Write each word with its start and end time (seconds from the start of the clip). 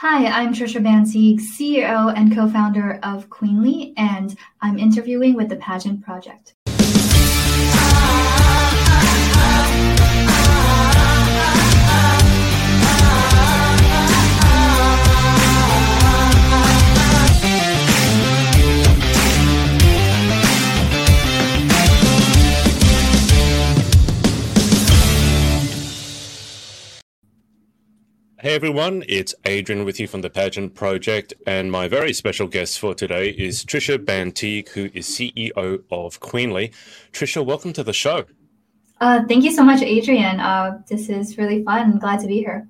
Hi, 0.00 0.26
I'm 0.26 0.54
Trisha 0.54 0.80
Bantigue, 0.80 1.40
CEO 1.40 2.16
and 2.16 2.32
co-founder 2.32 3.00
of 3.02 3.28
Queenly, 3.30 3.94
and 3.96 4.36
I'm 4.60 4.78
interviewing 4.78 5.34
with 5.34 5.48
the 5.48 5.56
Pageant 5.56 6.04
Project. 6.04 6.54
Hey 28.40 28.54
everyone, 28.54 29.02
it's 29.08 29.34
Adrian 29.46 29.84
with 29.84 29.98
you 29.98 30.06
from 30.06 30.20
the 30.20 30.30
Pageant 30.30 30.76
Project, 30.76 31.34
and 31.44 31.72
my 31.72 31.88
very 31.88 32.12
special 32.12 32.46
guest 32.46 32.78
for 32.78 32.94
today 32.94 33.30
is 33.30 33.64
Trisha 33.64 33.98
Bantigue, 33.98 34.68
who 34.68 34.90
is 34.94 35.08
CEO 35.08 35.82
of 35.90 36.20
Queenly. 36.20 36.70
Trisha, 37.10 37.44
welcome 37.44 37.72
to 37.72 37.82
the 37.82 37.92
show. 37.92 38.26
Uh, 39.00 39.24
thank 39.26 39.42
you 39.42 39.50
so 39.50 39.64
much, 39.64 39.82
Adrian. 39.82 40.38
Uh, 40.38 40.80
this 40.86 41.08
is 41.08 41.36
really 41.36 41.64
fun. 41.64 41.98
Glad 41.98 42.20
to 42.20 42.28
be 42.28 42.36
here. 42.36 42.68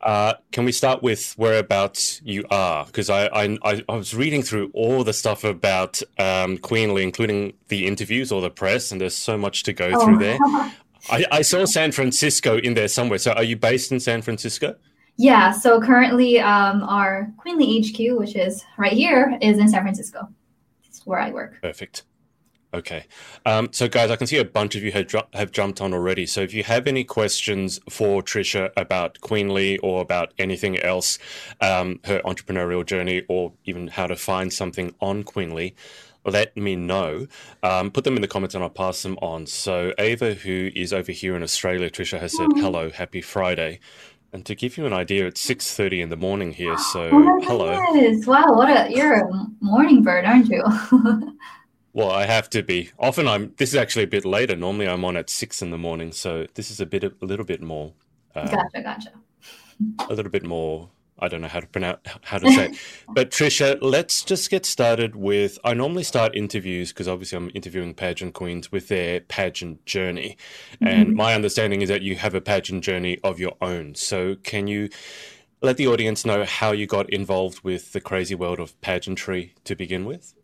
Uh, 0.00 0.34
can 0.50 0.64
we 0.64 0.72
start 0.72 1.04
with 1.04 1.34
whereabouts 1.38 2.20
you 2.24 2.44
are? 2.50 2.84
Because 2.86 3.08
I, 3.10 3.26
I, 3.26 3.58
I 3.62 3.94
was 3.94 4.12
reading 4.12 4.42
through 4.42 4.72
all 4.74 5.04
the 5.04 5.12
stuff 5.12 5.44
about 5.44 6.02
um, 6.18 6.58
Queenly, 6.58 7.04
including 7.04 7.52
the 7.68 7.86
interviews 7.86 8.32
or 8.32 8.40
the 8.40 8.50
press, 8.50 8.90
and 8.90 9.00
there's 9.00 9.14
so 9.14 9.38
much 9.38 9.62
to 9.62 9.72
go 9.72 9.92
oh. 9.94 10.04
through 10.04 10.18
there. 10.18 10.38
I, 11.10 11.24
I, 11.32 11.42
saw 11.42 11.64
San 11.64 11.92
Francisco 11.92 12.58
in 12.58 12.74
there 12.74 12.88
somewhere. 12.88 13.18
So 13.18 13.32
are 13.32 13.42
you 13.42 13.56
based 13.56 13.92
in 13.92 14.00
San 14.00 14.22
Francisco? 14.22 14.76
Yeah. 15.16 15.52
So 15.52 15.80
currently, 15.80 16.40
um, 16.40 16.82
our 16.84 17.32
Queenly 17.38 17.80
HQ, 17.80 18.18
which 18.18 18.36
is 18.36 18.64
right 18.78 18.92
here, 18.92 19.36
is 19.40 19.58
in 19.58 19.68
San 19.68 19.82
Francisco. 19.82 20.28
It's 20.84 21.04
where 21.06 21.20
I 21.20 21.30
work. 21.30 21.60
Perfect. 21.60 22.04
Okay. 22.74 23.04
Um, 23.44 23.68
so, 23.70 23.86
guys, 23.86 24.10
I 24.10 24.16
can 24.16 24.26
see 24.26 24.38
a 24.38 24.44
bunch 24.46 24.76
of 24.76 24.82
you 24.82 24.92
have, 24.92 25.14
have 25.34 25.52
jumped 25.52 25.82
on 25.82 25.92
already. 25.92 26.24
So, 26.24 26.40
if 26.40 26.54
you 26.54 26.64
have 26.64 26.86
any 26.86 27.04
questions 27.04 27.78
for 27.90 28.22
Trisha 28.22 28.70
about 28.78 29.20
Queenly 29.20 29.76
or 29.78 30.00
about 30.00 30.32
anything 30.38 30.78
else, 30.78 31.18
um, 31.60 32.00
her 32.04 32.20
entrepreneurial 32.24 32.86
journey, 32.86 33.24
or 33.28 33.52
even 33.66 33.88
how 33.88 34.06
to 34.06 34.16
find 34.16 34.50
something 34.50 34.94
on 35.00 35.22
Queenly, 35.22 35.74
let 36.24 36.56
me 36.56 36.76
know. 36.76 37.26
Um, 37.62 37.90
put 37.90 38.04
them 38.04 38.16
in 38.16 38.22
the 38.22 38.28
comments 38.28 38.54
and 38.54 38.62
I'll 38.62 38.70
pass 38.70 39.02
them 39.02 39.18
on. 39.20 39.46
So 39.46 39.92
Ava, 39.98 40.34
who 40.34 40.70
is 40.74 40.92
over 40.92 41.12
here 41.12 41.36
in 41.36 41.42
Australia, 41.42 41.90
Trisha 41.90 42.20
has 42.20 42.36
said, 42.36 42.48
"Hello, 42.56 42.90
happy 42.90 43.20
Friday." 43.20 43.80
And 44.32 44.46
to 44.46 44.54
give 44.54 44.78
you 44.78 44.86
an 44.86 44.92
idea, 44.92 45.26
it's 45.26 45.40
six 45.40 45.74
thirty 45.74 46.00
in 46.00 46.08
the 46.08 46.16
morning 46.16 46.52
here. 46.52 46.78
So 46.78 47.10
oh 47.12 47.40
hello. 47.42 47.72
Wow, 48.26 48.54
what 48.54 48.68
a 48.70 48.90
you're 48.90 49.14
a 49.14 49.46
morning 49.60 50.02
bird, 50.02 50.24
aren't 50.24 50.48
you? 50.48 50.64
well, 51.92 52.10
I 52.10 52.24
have 52.24 52.48
to 52.50 52.62
be. 52.62 52.90
Often 52.98 53.28
I'm. 53.28 53.54
This 53.58 53.70
is 53.70 53.76
actually 53.76 54.04
a 54.04 54.08
bit 54.08 54.24
later. 54.24 54.56
Normally 54.56 54.88
I'm 54.88 55.04
on 55.04 55.16
at 55.16 55.28
six 55.28 55.60
in 55.60 55.70
the 55.70 55.78
morning, 55.78 56.12
so 56.12 56.46
this 56.54 56.70
is 56.70 56.80
a 56.80 56.86
bit 56.86 57.04
a 57.04 57.12
little 57.20 57.44
bit 57.44 57.60
more. 57.60 57.92
Um, 58.34 58.46
gotcha, 58.46 58.82
gotcha. 58.82 59.10
a 60.08 60.14
little 60.14 60.32
bit 60.32 60.44
more 60.44 60.88
I 61.18 61.28
don't 61.28 61.40
know 61.40 61.48
how 61.48 61.60
to 61.60 61.66
pronounce 61.66 62.00
how 62.22 62.38
to 62.38 62.50
say 62.52 62.66
it. 62.66 62.76
But 63.14 63.30
Trisha, 63.30 63.78
let's 63.80 64.24
just 64.24 64.50
get 64.50 64.66
started 64.66 65.14
with 65.14 65.58
I 65.64 65.74
normally 65.74 66.02
start 66.02 66.34
interviews 66.34 66.92
because 66.92 67.06
obviously 67.06 67.36
I'm 67.36 67.50
interviewing 67.54 67.94
pageant 67.94 68.34
queens 68.34 68.72
with 68.72 68.88
their 68.88 69.20
pageant 69.20 69.84
journey. 69.86 70.36
Mm-hmm. 70.74 70.86
And 70.86 71.14
my 71.14 71.34
understanding 71.34 71.82
is 71.82 71.88
that 71.88 72.02
you 72.02 72.16
have 72.16 72.34
a 72.34 72.40
pageant 72.40 72.82
journey 72.82 73.18
of 73.22 73.38
your 73.38 73.54
own. 73.60 73.94
So 73.94 74.36
can 74.42 74.66
you 74.66 74.88
let 75.60 75.76
the 75.76 75.86
audience 75.86 76.24
know 76.24 76.44
how 76.44 76.72
you 76.72 76.86
got 76.86 77.08
involved 77.10 77.62
with 77.62 77.92
the 77.92 78.00
crazy 78.00 78.34
world 78.34 78.58
of 78.58 78.78
pageantry 78.80 79.54
to 79.64 79.76
begin 79.76 80.04
with? 80.04 80.34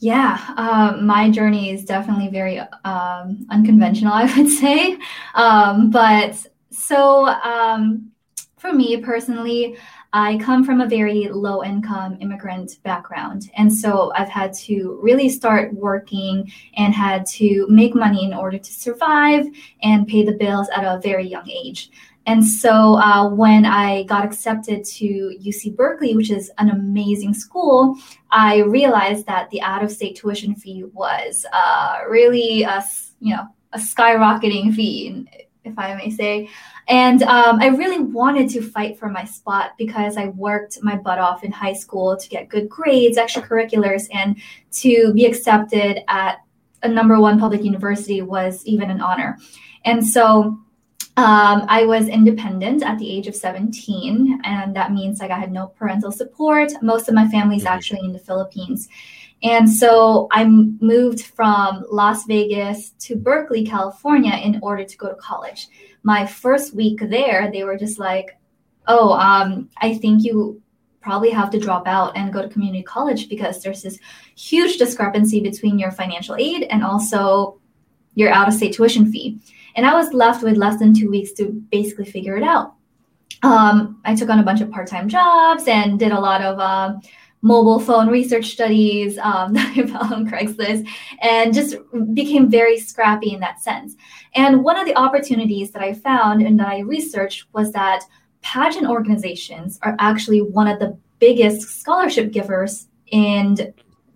Yeah, 0.00 0.38
uh, 0.56 0.96
my 1.00 1.28
journey 1.30 1.70
is 1.70 1.84
definitely 1.84 2.28
very 2.28 2.60
um, 2.84 3.46
unconventional, 3.50 4.12
I 4.14 4.32
would 4.36 4.48
say. 4.48 4.98
Um, 5.34 5.90
but 5.90 6.46
so 6.70 7.26
um, 7.26 8.12
for 8.58 8.72
me 8.72 8.96
personally, 8.98 9.76
I 10.12 10.38
come 10.38 10.64
from 10.64 10.80
a 10.80 10.88
very 10.88 11.28
low 11.28 11.62
income 11.62 12.16
immigrant 12.20 12.82
background. 12.82 13.50
And 13.56 13.72
so 13.72 14.12
I've 14.14 14.28
had 14.28 14.52
to 14.64 14.98
really 15.02 15.28
start 15.28 15.74
working 15.74 16.50
and 16.76 16.94
had 16.94 17.26
to 17.26 17.66
make 17.68 17.94
money 17.94 18.24
in 18.24 18.32
order 18.32 18.58
to 18.58 18.72
survive 18.72 19.46
and 19.82 20.06
pay 20.06 20.24
the 20.24 20.32
bills 20.32 20.68
at 20.74 20.84
a 20.84 21.00
very 21.00 21.26
young 21.26 21.48
age. 21.48 21.90
And 22.26 22.46
so 22.46 22.96
uh, 22.96 23.28
when 23.30 23.64
I 23.64 24.02
got 24.02 24.24
accepted 24.24 24.84
to 24.84 25.38
UC 25.42 25.76
Berkeley, 25.76 26.14
which 26.14 26.30
is 26.30 26.50
an 26.58 26.68
amazing 26.68 27.32
school, 27.32 27.96
I 28.30 28.58
realized 28.58 29.26
that 29.26 29.48
the 29.50 29.62
out 29.62 29.82
of 29.82 29.90
state 29.90 30.16
tuition 30.16 30.54
fee 30.54 30.84
was 30.92 31.46
uh, 31.52 32.00
really 32.06 32.64
a, 32.64 32.84
you 33.20 33.34
know, 33.34 33.46
a 33.72 33.78
skyrocketing 33.78 34.74
fee 34.74 35.26
if 35.68 35.78
I 35.78 35.94
may 35.94 36.10
say. 36.10 36.48
And 36.88 37.22
um, 37.24 37.60
I 37.60 37.66
really 37.66 37.98
wanted 37.98 38.48
to 38.50 38.62
fight 38.62 38.98
for 38.98 39.10
my 39.10 39.24
spot 39.24 39.72
because 39.76 40.16
I 40.16 40.28
worked 40.28 40.82
my 40.82 40.96
butt 40.96 41.18
off 41.18 41.44
in 41.44 41.52
high 41.52 41.74
school 41.74 42.16
to 42.16 42.28
get 42.28 42.48
good 42.48 42.68
grades, 42.68 43.18
extracurriculars, 43.18 44.08
and 44.12 44.36
to 44.72 45.12
be 45.12 45.26
accepted 45.26 46.00
at 46.08 46.38
a 46.82 46.88
number 46.88 47.20
one 47.20 47.38
public 47.38 47.62
university 47.62 48.22
was 48.22 48.64
even 48.64 48.90
an 48.90 49.02
honor. 49.02 49.36
And 49.84 50.06
so 50.06 50.58
um, 51.18 51.64
I 51.68 51.84
was 51.84 52.08
independent 52.08 52.82
at 52.82 52.98
the 52.98 53.10
age 53.10 53.26
of 53.26 53.34
17, 53.34 54.40
and 54.44 54.74
that 54.76 54.92
means 54.92 55.20
like 55.20 55.30
I 55.30 55.38
had 55.38 55.52
no 55.52 55.66
parental 55.66 56.12
support. 56.12 56.72
Most 56.80 57.08
of 57.08 57.14
my 57.14 57.28
family 57.28 57.56
is 57.56 57.64
mm-hmm. 57.64 57.72
actually 57.74 58.00
in 58.04 58.12
the 58.12 58.18
Philippines. 58.18 58.88
And 59.42 59.70
so 59.70 60.28
I 60.32 60.44
moved 60.44 61.22
from 61.22 61.84
Las 61.90 62.26
Vegas 62.26 62.90
to 63.00 63.16
Berkeley, 63.16 63.64
California 63.64 64.34
in 64.42 64.58
order 64.62 64.84
to 64.84 64.96
go 64.96 65.08
to 65.08 65.14
college. 65.14 65.68
My 66.02 66.26
first 66.26 66.74
week 66.74 67.00
there, 67.00 67.50
they 67.52 67.62
were 67.62 67.76
just 67.76 67.98
like, 67.98 68.36
oh, 68.88 69.12
um, 69.12 69.68
I 69.78 69.94
think 69.94 70.24
you 70.24 70.60
probably 71.00 71.30
have 71.30 71.50
to 71.50 71.60
drop 71.60 71.86
out 71.86 72.16
and 72.16 72.32
go 72.32 72.42
to 72.42 72.48
community 72.48 72.82
college 72.82 73.28
because 73.28 73.62
there's 73.62 73.82
this 73.82 73.98
huge 74.36 74.78
discrepancy 74.78 75.40
between 75.40 75.78
your 75.78 75.92
financial 75.92 76.34
aid 76.36 76.64
and 76.64 76.82
also 76.82 77.60
your 78.14 78.30
out 78.30 78.48
of 78.48 78.54
state 78.54 78.74
tuition 78.74 79.10
fee. 79.10 79.38
And 79.76 79.86
I 79.86 79.94
was 79.94 80.12
left 80.12 80.42
with 80.42 80.56
less 80.56 80.78
than 80.78 80.92
two 80.92 81.08
weeks 81.08 81.32
to 81.34 81.52
basically 81.70 82.06
figure 82.06 82.36
it 82.36 82.42
out. 82.42 82.74
Um, 83.42 84.00
I 84.04 84.16
took 84.16 84.28
on 84.28 84.40
a 84.40 84.42
bunch 84.42 84.60
of 84.60 84.70
part 84.70 84.88
time 84.88 85.08
jobs 85.08 85.68
and 85.68 85.98
did 85.98 86.10
a 86.10 86.18
lot 86.18 86.42
of 86.42 86.58
uh, 86.58 86.94
mobile 87.42 87.78
phone 87.78 88.08
research 88.08 88.46
studies 88.46 89.18
um, 89.18 89.52
that 89.54 89.76
I 89.76 89.86
found 89.86 90.12
on 90.12 90.28
Craigslist 90.28 90.88
and 91.22 91.54
just 91.54 91.76
became 92.14 92.50
very 92.50 92.78
scrappy 92.78 93.32
in 93.32 93.40
that 93.40 93.60
sense. 93.60 93.94
And 94.34 94.64
one 94.64 94.78
of 94.78 94.86
the 94.86 94.96
opportunities 94.96 95.70
that 95.72 95.82
I 95.82 95.94
found 95.94 96.42
and 96.42 96.58
that 96.58 96.68
I 96.68 96.80
researched 96.80 97.46
was 97.52 97.72
that 97.72 98.02
pageant 98.42 98.86
organizations 98.86 99.78
are 99.82 99.96
actually 99.98 100.42
one 100.42 100.68
of 100.68 100.78
the 100.78 100.96
biggest 101.18 101.80
scholarship 101.80 102.32
givers 102.32 102.88
in 103.10 103.56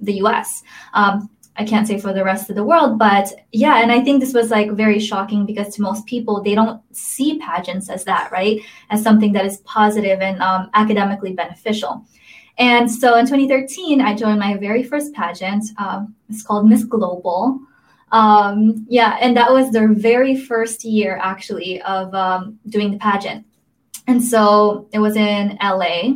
the 0.01 0.15
US. 0.15 0.63
Um, 0.95 1.29
I 1.57 1.65
can't 1.65 1.87
say 1.87 2.01
for 2.01 2.15
the 2.15 2.25
rest 2.25 2.49
of 2.49 2.57
the 2.57 2.65
world, 2.65 2.99
but 2.99 3.31
yeah, 3.53 3.83
and 3.83 3.93
I 3.93 4.01
think 4.01 4.21
this 4.21 4.33
was 4.33 4.51
like 4.51 4.71
very 4.71 4.99
shocking 4.99 5.45
because 5.45 5.75
to 5.75 5.83
most 5.83 6.07
people, 6.07 6.43
they 6.43 6.55
don't 6.55 6.81
see 6.93 7.39
pageants 7.39 7.91
as 7.91 8.05
that, 8.05 8.33
right? 8.33 8.61
As 8.89 9.03
something 9.03 9.33
that 9.35 9.45
is 9.45 9.59
positive 9.59 10.21
and 10.21 10.41
um, 10.41 10.71
academically 10.73 11.35
beneficial. 11.35 12.07
And 12.59 12.91
so 12.91 13.17
in 13.17 13.27
2013, 13.27 14.01
I 14.01 14.15
joined 14.15 14.39
my 14.39 14.57
very 14.57 14.83
first 14.83 15.13
pageant. 15.15 15.65
Um, 15.79 16.15
it's 16.29 16.43
called 16.43 16.69
Miss 16.69 16.85
Global. 16.85 17.61
Um, 18.13 18.87
yeah, 18.89 19.17
and 19.21 19.37
that 19.37 19.51
was 19.51 19.71
their 19.71 19.89
very 19.93 20.37
first 20.37 20.85
year 20.85 21.19
actually 21.23 21.81
of 21.83 22.15
um, 22.15 22.59
doing 22.69 22.91
the 22.91 22.99
pageant. 22.99 23.47
And 24.07 24.23
so 24.23 24.89
it 24.93 24.99
was 24.99 25.17
in 25.17 25.59
LA. 25.63 26.13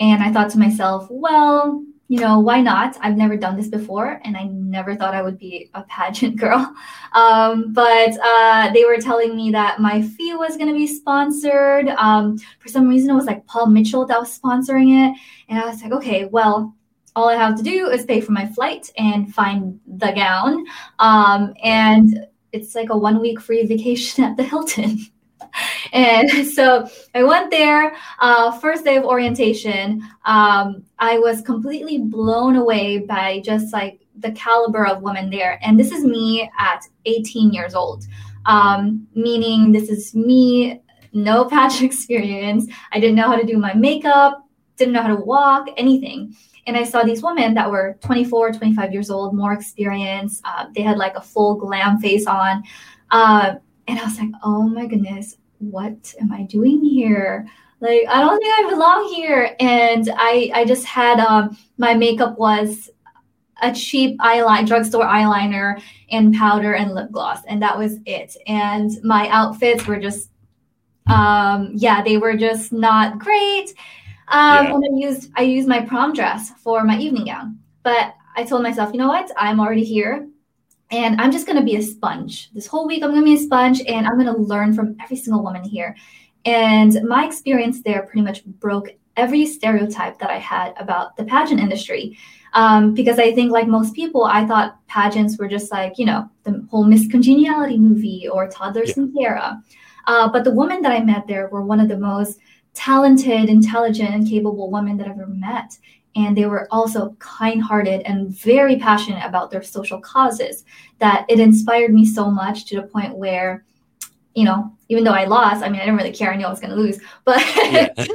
And 0.00 0.22
I 0.22 0.32
thought 0.32 0.50
to 0.50 0.58
myself, 0.58 1.06
well, 1.10 1.84
you 2.12 2.20
know, 2.20 2.38
why 2.38 2.60
not? 2.60 2.94
I've 3.00 3.16
never 3.16 3.38
done 3.38 3.56
this 3.56 3.68
before, 3.68 4.20
and 4.22 4.36
I 4.36 4.44
never 4.44 4.94
thought 4.94 5.14
I 5.14 5.22
would 5.22 5.38
be 5.38 5.70
a 5.72 5.82
pageant 5.84 6.36
girl. 6.44 6.74
Um, 7.14 7.72
but 7.72 8.10
uh, 8.22 8.70
they 8.74 8.84
were 8.84 8.98
telling 8.98 9.34
me 9.34 9.50
that 9.52 9.80
my 9.80 10.02
fee 10.02 10.34
was 10.34 10.58
going 10.58 10.68
to 10.68 10.74
be 10.74 10.86
sponsored. 10.86 11.88
Um, 11.88 12.36
for 12.58 12.68
some 12.68 12.86
reason, 12.86 13.08
it 13.08 13.14
was 13.14 13.24
like 13.24 13.46
Paul 13.46 13.68
Mitchell 13.68 14.04
that 14.04 14.20
was 14.20 14.38
sponsoring 14.38 14.90
it. 14.90 15.18
And 15.48 15.58
I 15.58 15.64
was 15.64 15.82
like, 15.82 15.92
okay, 15.92 16.26
well, 16.26 16.76
all 17.16 17.30
I 17.30 17.36
have 17.36 17.56
to 17.56 17.62
do 17.62 17.88
is 17.88 18.04
pay 18.04 18.20
for 18.20 18.32
my 18.32 18.44
flight 18.44 18.92
and 18.98 19.34
find 19.34 19.80
the 19.86 20.12
gown. 20.12 20.66
Um, 20.98 21.54
and 21.64 22.26
it's 22.52 22.74
like 22.74 22.90
a 22.90 22.98
one 22.98 23.22
week 23.22 23.40
free 23.40 23.64
vacation 23.64 24.22
at 24.22 24.36
the 24.36 24.42
Hilton. 24.42 24.98
and 25.92 26.46
so 26.46 26.88
I 27.14 27.22
went 27.22 27.50
there. 27.50 27.94
Uh, 28.20 28.52
first 28.58 28.84
day 28.84 28.96
of 28.96 29.04
orientation, 29.04 30.02
um, 30.24 30.84
I 30.98 31.18
was 31.18 31.42
completely 31.42 31.98
blown 31.98 32.56
away 32.56 32.98
by 32.98 33.40
just 33.44 33.72
like 33.72 34.00
the 34.16 34.32
caliber 34.32 34.86
of 34.86 35.02
women 35.02 35.30
there. 35.30 35.58
And 35.62 35.78
this 35.78 35.92
is 35.92 36.04
me 36.04 36.50
at 36.58 36.86
18 37.06 37.52
years 37.52 37.74
old, 37.74 38.04
um, 38.46 39.06
meaning 39.14 39.72
this 39.72 39.88
is 39.88 40.14
me 40.14 40.80
no 41.12 41.44
pageant 41.48 41.82
experience. 41.82 42.66
I 42.92 43.00
didn't 43.00 43.16
know 43.16 43.28
how 43.28 43.36
to 43.36 43.46
do 43.46 43.58
my 43.58 43.74
makeup, 43.74 44.46
didn't 44.76 44.94
know 44.94 45.02
how 45.02 45.14
to 45.14 45.22
walk, 45.22 45.68
anything. 45.76 46.34
And 46.66 46.76
I 46.76 46.84
saw 46.84 47.02
these 47.02 47.22
women 47.22 47.54
that 47.54 47.70
were 47.70 47.98
24, 48.02 48.52
25 48.52 48.92
years 48.92 49.10
old, 49.10 49.34
more 49.34 49.52
experienced. 49.52 50.42
Uh, 50.44 50.66
they 50.74 50.82
had 50.82 50.96
like 50.96 51.16
a 51.16 51.20
full 51.20 51.56
glam 51.56 51.98
face 51.98 52.26
on. 52.26 52.62
Uh, 53.10 53.56
and 53.88 53.98
I 53.98 54.04
was 54.04 54.18
like, 54.18 54.30
oh 54.44 54.62
my 54.62 54.86
goodness, 54.86 55.36
what 55.70 56.14
am 56.20 56.32
I 56.32 56.42
doing 56.42 56.84
here? 56.84 57.46
Like, 57.80 58.02
I 58.08 58.20
don't 58.20 58.38
think 58.38 58.54
I 58.54 58.70
belong 58.70 59.12
here. 59.12 59.56
And 59.58 60.08
I, 60.14 60.50
I 60.54 60.64
just 60.64 60.84
had 60.84 61.18
um, 61.18 61.56
my 61.78 61.94
makeup 61.94 62.38
was 62.38 62.90
a 63.62 63.72
cheap 63.72 64.18
eyeliner, 64.18 64.66
drugstore 64.66 65.04
eyeliner, 65.04 65.80
and 66.10 66.34
powder 66.34 66.74
and 66.74 66.94
lip 66.94 67.10
gloss, 67.12 67.40
and 67.46 67.62
that 67.62 67.78
was 67.78 67.98
it. 68.06 68.36
And 68.46 68.90
my 69.04 69.28
outfits 69.28 69.86
were 69.86 69.98
just, 69.98 70.30
um, 71.08 71.70
yeah, 71.74 72.02
they 72.02 72.16
were 72.18 72.36
just 72.36 72.72
not 72.72 73.18
great. 73.18 73.70
Um, 74.28 74.66
yeah. 74.66 74.74
And 74.74 74.84
I 74.84 75.06
used 75.06 75.30
I 75.36 75.42
used 75.42 75.68
my 75.68 75.80
prom 75.80 76.12
dress 76.12 76.50
for 76.62 76.84
my 76.84 76.98
evening 76.98 77.26
gown, 77.26 77.58
but 77.82 78.14
I 78.36 78.44
told 78.44 78.62
myself, 78.62 78.92
you 78.92 78.98
know 78.98 79.08
what? 79.08 79.30
I'm 79.36 79.60
already 79.60 79.84
here, 79.84 80.28
and 80.92 81.20
I'm 81.20 81.32
just 81.32 81.46
gonna 81.46 81.64
be 81.64 81.76
a 81.76 81.82
sponge. 81.82 82.50
This 82.52 82.66
whole 82.66 82.86
week, 82.86 83.02
I'm 83.02 83.10
gonna 83.10 83.24
be 83.24 83.34
a 83.34 83.38
sponge, 83.38 83.82
and 83.88 84.06
I'm 84.06 84.18
gonna 84.18 84.36
learn 84.36 84.74
from 84.74 84.96
every 85.02 85.16
single 85.16 85.42
woman 85.42 85.64
here. 85.64 85.96
And 86.44 87.02
my 87.04 87.24
experience 87.24 87.82
there 87.82 88.02
pretty 88.02 88.22
much 88.22 88.44
broke 88.44 88.90
every 89.16 89.46
stereotype 89.46 90.18
that 90.18 90.30
I 90.30 90.38
had 90.38 90.74
about 90.78 91.16
the 91.16 91.24
pageant 91.24 91.60
industry. 91.60 92.18
Um, 92.54 92.92
because 92.92 93.18
I 93.18 93.32
think, 93.32 93.50
like 93.50 93.66
most 93.66 93.94
people, 93.94 94.24
I 94.24 94.46
thought 94.46 94.86
pageants 94.86 95.38
were 95.38 95.48
just 95.48 95.72
like, 95.72 95.98
you 95.98 96.04
know, 96.04 96.28
the 96.44 96.66
whole 96.70 96.84
Miss 96.84 97.08
Congeniality 97.10 97.78
movie 97.78 98.28
or 98.30 98.48
Toddlers 98.48 98.90
yeah. 98.90 98.94
and 99.02 99.14
Tiara. 99.14 99.62
Uh, 100.06 100.28
but 100.28 100.44
the 100.44 100.50
women 100.50 100.82
that 100.82 100.92
I 100.92 101.02
met 101.02 101.26
there 101.26 101.48
were 101.48 101.62
one 101.62 101.80
of 101.80 101.88
the 101.88 101.96
most 101.96 102.38
talented, 102.74 103.48
intelligent, 103.48 104.10
and 104.10 104.28
capable 104.28 104.70
women 104.70 104.96
that 104.98 105.06
I've 105.06 105.18
ever 105.18 105.26
met. 105.26 105.78
And 106.14 106.36
they 106.36 106.44
were 106.44 106.68
also 106.70 107.16
kind 107.18 107.62
hearted 107.62 108.02
and 108.02 108.28
very 108.28 108.76
passionate 108.76 109.24
about 109.24 109.50
their 109.50 109.62
social 109.62 110.00
causes. 110.00 110.64
That 110.98 111.24
it 111.28 111.40
inspired 111.40 111.92
me 111.92 112.04
so 112.04 112.30
much 112.30 112.66
to 112.66 112.76
the 112.76 112.82
point 112.82 113.16
where 113.16 113.64
you 114.34 114.44
know, 114.44 114.72
even 114.88 115.04
though 115.04 115.12
I 115.12 115.24
lost, 115.24 115.62
I 115.62 115.68
mean, 115.68 115.80
I 115.80 115.84
didn't 115.84 115.98
really 115.98 116.12
care. 116.12 116.32
I 116.32 116.36
knew 116.36 116.46
I 116.46 116.50
was 116.50 116.60
going 116.60 116.70
to 116.70 116.76
lose, 116.76 116.98
but 117.24 117.38
yeah. 117.56 117.88
but 117.96 118.08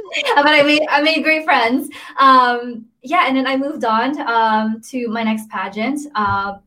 I 0.46 0.62
made 0.62 0.82
I 0.88 1.00
made 1.02 1.22
great 1.22 1.44
friends. 1.44 1.88
Um, 2.18 2.86
yeah, 3.02 3.26
and 3.26 3.36
then 3.36 3.46
I 3.46 3.56
moved 3.56 3.84
on 3.84 4.20
um, 4.22 4.80
to 4.88 5.08
my 5.08 5.22
next 5.22 5.48
pageant, 5.48 6.00
uh, 6.14 6.58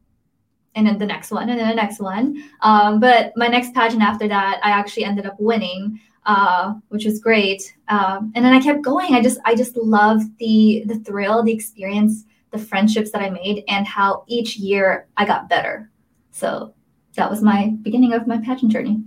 and 0.76 0.88
then 0.88 0.98
the 0.98 1.06
next 1.06 1.32
one, 1.32 1.50
and 1.50 1.60
then 1.60 1.68
the 1.68 1.76
next 1.76 2.00
one. 2.00 2.44
Um, 2.62 3.00
but 3.00 3.34
my 3.36 3.48
next 3.48 3.74
pageant 3.74 4.02
after 4.02 4.28
that, 4.28 4.60
I 4.64 4.72
actually 4.72 5.04
ended 5.04 5.26
up 5.26 5.36
winning, 5.40 6.00
uh, 6.26 6.74
which 6.90 7.06
was 7.06 7.20
great. 7.20 7.76
Um, 7.88 8.32
and 8.36 8.46
then 8.46 8.54
I 8.54 8.62
kept 8.62 8.82
going. 8.82 9.14
I 9.14 9.22
just 9.22 9.40
I 9.46 9.56
just 9.56 9.76
loved 9.76 10.38
the 10.38 10.84
the 10.86 11.00
thrill, 11.00 11.44
the 11.44 11.54
experience, 11.54 12.26
the 12.52 12.60
friendships 12.60 13.12
that 13.12 13.22
I 13.22 13.30
made, 13.30 13.64
and 13.68 13.88
how 13.88 14.24
each 14.28 14.58
year 14.58 15.08
I 15.18 15.26
got 15.26 15.50
better. 15.50 15.90
So 16.32 16.74
that 17.16 17.30
was 17.30 17.42
my 17.42 17.74
beginning 17.82 18.14
of 18.14 18.28
my 18.28 18.38
pageant 18.38 18.72
journey 18.72 19.04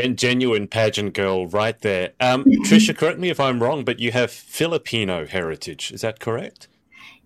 and 0.00 0.18
genuine 0.18 0.66
pageant 0.66 1.14
girl 1.14 1.46
right 1.46 1.78
there. 1.80 2.12
Um, 2.20 2.44
Trisha, 2.66 2.96
correct 2.96 3.18
me 3.18 3.30
if 3.30 3.38
I'm 3.38 3.62
wrong, 3.62 3.84
but 3.84 4.00
you 4.00 4.12
have 4.12 4.30
Filipino 4.30 5.26
heritage. 5.26 5.92
Is 5.92 6.00
that 6.00 6.20
correct? 6.20 6.68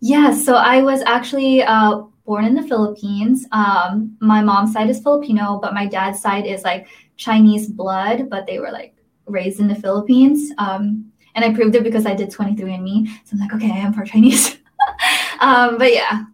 Yeah, 0.00 0.34
so 0.34 0.54
I 0.54 0.82
was 0.82 1.00
actually 1.02 1.62
uh, 1.62 2.02
born 2.26 2.44
in 2.44 2.54
the 2.54 2.62
Philippines. 2.62 3.46
Um, 3.52 4.16
my 4.20 4.42
mom's 4.42 4.72
side 4.72 4.90
is 4.90 5.00
Filipino, 5.00 5.58
but 5.62 5.72
my 5.72 5.86
dad's 5.86 6.20
side 6.20 6.46
is 6.46 6.62
like 6.62 6.88
Chinese 7.16 7.68
blood, 7.68 8.28
but 8.28 8.46
they 8.46 8.58
were 8.58 8.70
like 8.70 8.94
raised 9.26 9.60
in 9.60 9.68
the 9.68 9.74
Philippines. 9.74 10.52
Um, 10.58 11.12
and 11.34 11.44
I 11.44 11.52
proved 11.52 11.74
it 11.74 11.82
because 11.82 12.06
I 12.06 12.14
did 12.14 12.30
23andMe. 12.30 13.08
So 13.24 13.32
I'm 13.32 13.38
like, 13.38 13.54
okay, 13.54 13.70
I 13.70 13.78
am 13.78 13.92
part 13.92 14.08
Chinese. 14.08 14.56
um, 15.40 15.78
but 15.78 15.92
yeah, 15.92 16.24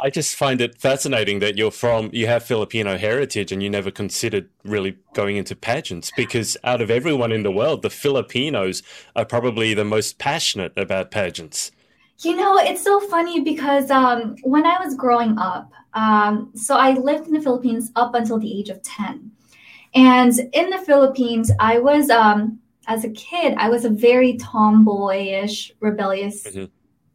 I 0.00 0.10
just 0.10 0.36
find 0.36 0.60
it 0.60 0.80
fascinating 0.80 1.40
that 1.40 1.56
you're 1.56 1.72
from, 1.72 2.10
you 2.12 2.28
have 2.28 2.44
Filipino 2.44 2.96
heritage 2.96 3.50
and 3.50 3.62
you 3.62 3.68
never 3.68 3.90
considered 3.90 4.48
really 4.64 4.96
going 5.12 5.36
into 5.36 5.56
pageants 5.56 6.12
because 6.16 6.56
out 6.62 6.80
of 6.80 6.90
everyone 6.90 7.32
in 7.32 7.42
the 7.42 7.50
world, 7.50 7.82
the 7.82 7.90
Filipinos 7.90 8.82
are 9.16 9.24
probably 9.24 9.74
the 9.74 9.84
most 9.84 10.18
passionate 10.18 10.72
about 10.76 11.10
pageants. 11.10 11.72
You 12.20 12.36
know, 12.36 12.58
it's 12.58 12.82
so 12.82 13.00
funny 13.00 13.40
because 13.40 13.90
um, 13.90 14.36
when 14.42 14.66
I 14.66 14.78
was 14.84 14.94
growing 14.94 15.36
up, 15.38 15.70
um, 15.94 16.52
so 16.54 16.76
I 16.76 16.92
lived 16.92 17.26
in 17.26 17.32
the 17.32 17.40
Philippines 17.40 17.90
up 17.96 18.14
until 18.14 18.38
the 18.38 18.56
age 18.56 18.68
of 18.68 18.80
10. 18.82 19.32
And 19.98 20.32
in 20.52 20.70
the 20.70 20.78
Philippines, 20.78 21.50
I 21.58 21.78
was, 21.78 22.08
um, 22.08 22.60
as 22.86 23.04
a 23.04 23.10
kid, 23.10 23.54
I 23.58 23.68
was 23.68 23.84
a 23.84 23.90
very 23.90 24.36
tomboyish, 24.36 25.72
rebellious 25.80 26.44
mm-hmm 26.44 26.64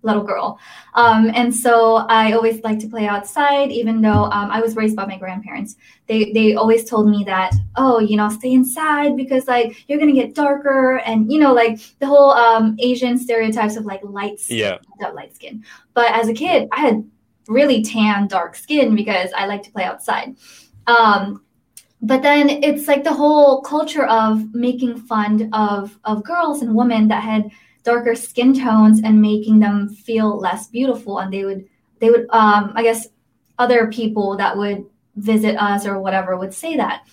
little 0.03 0.23
girl. 0.23 0.59
Um, 0.93 1.31
and 1.33 1.53
so 1.53 1.95
I 1.95 2.33
always 2.33 2.61
like 2.63 2.79
to 2.79 2.87
play 2.87 3.07
outside, 3.07 3.71
even 3.71 4.01
though 4.01 4.25
um, 4.25 4.51
I 4.51 4.61
was 4.61 4.75
raised 4.75 4.95
by 4.95 5.05
my 5.05 5.17
grandparents. 5.17 5.75
They 6.07 6.31
they 6.33 6.55
always 6.55 6.87
told 6.89 7.09
me 7.09 7.23
that, 7.25 7.53
oh, 7.77 7.99
you 7.99 8.17
know, 8.17 8.29
stay 8.29 8.51
inside 8.51 9.15
because 9.15 9.47
like 9.47 9.87
you're 9.87 9.99
gonna 9.99 10.11
get 10.11 10.35
darker, 10.35 10.97
and 10.97 11.31
you 11.31 11.39
know, 11.39 11.53
like 11.53 11.79
the 11.99 12.05
whole 12.05 12.31
um, 12.31 12.75
Asian 12.79 13.17
stereotypes 13.17 13.77
of 13.77 13.85
like 13.85 14.01
light 14.03 14.39
skin, 14.39 14.57
yeah, 14.57 14.77
that 14.99 15.15
light 15.15 15.33
skin. 15.33 15.63
But 15.93 16.11
as 16.11 16.27
a 16.27 16.33
kid, 16.33 16.67
I 16.71 16.81
had 16.81 17.09
really 17.47 17.81
tan, 17.81 18.27
dark 18.27 18.55
skin 18.55 18.95
because 18.95 19.31
I 19.35 19.45
like 19.47 19.63
to 19.63 19.71
play 19.71 19.83
outside. 19.83 20.35
Um, 20.85 21.43
but 22.03 22.21
then 22.21 22.49
it's 22.49 22.87
like 22.87 23.05
the 23.05 23.13
whole 23.13 23.61
culture 23.61 24.05
of 24.05 24.53
making 24.53 24.97
fun 24.97 25.49
of 25.53 25.97
of 26.03 26.23
girls 26.23 26.61
and 26.61 26.75
women 26.75 27.07
that 27.07 27.23
had 27.23 27.49
darker 27.83 28.13
skin 28.13 28.53
tones 28.53 29.01
and 29.03 29.21
making 29.21 29.59
them 29.59 29.89
feel 29.89 30.37
less 30.37 30.67
beautiful. 30.67 31.19
And 31.19 31.33
they 31.33 31.45
would 31.45 31.65
they 31.99 32.09
would 32.09 32.27
um, 32.29 32.73
i 32.75 32.83
guess 32.83 33.07
other 33.57 33.87
people 33.87 34.35
that 34.37 34.57
would 34.57 34.85
visit 35.15 35.55
us 35.55 35.85
or 35.85 35.99
whatever 35.99 36.37
would 36.37 36.53
say 36.53 36.75
that. 36.75 37.07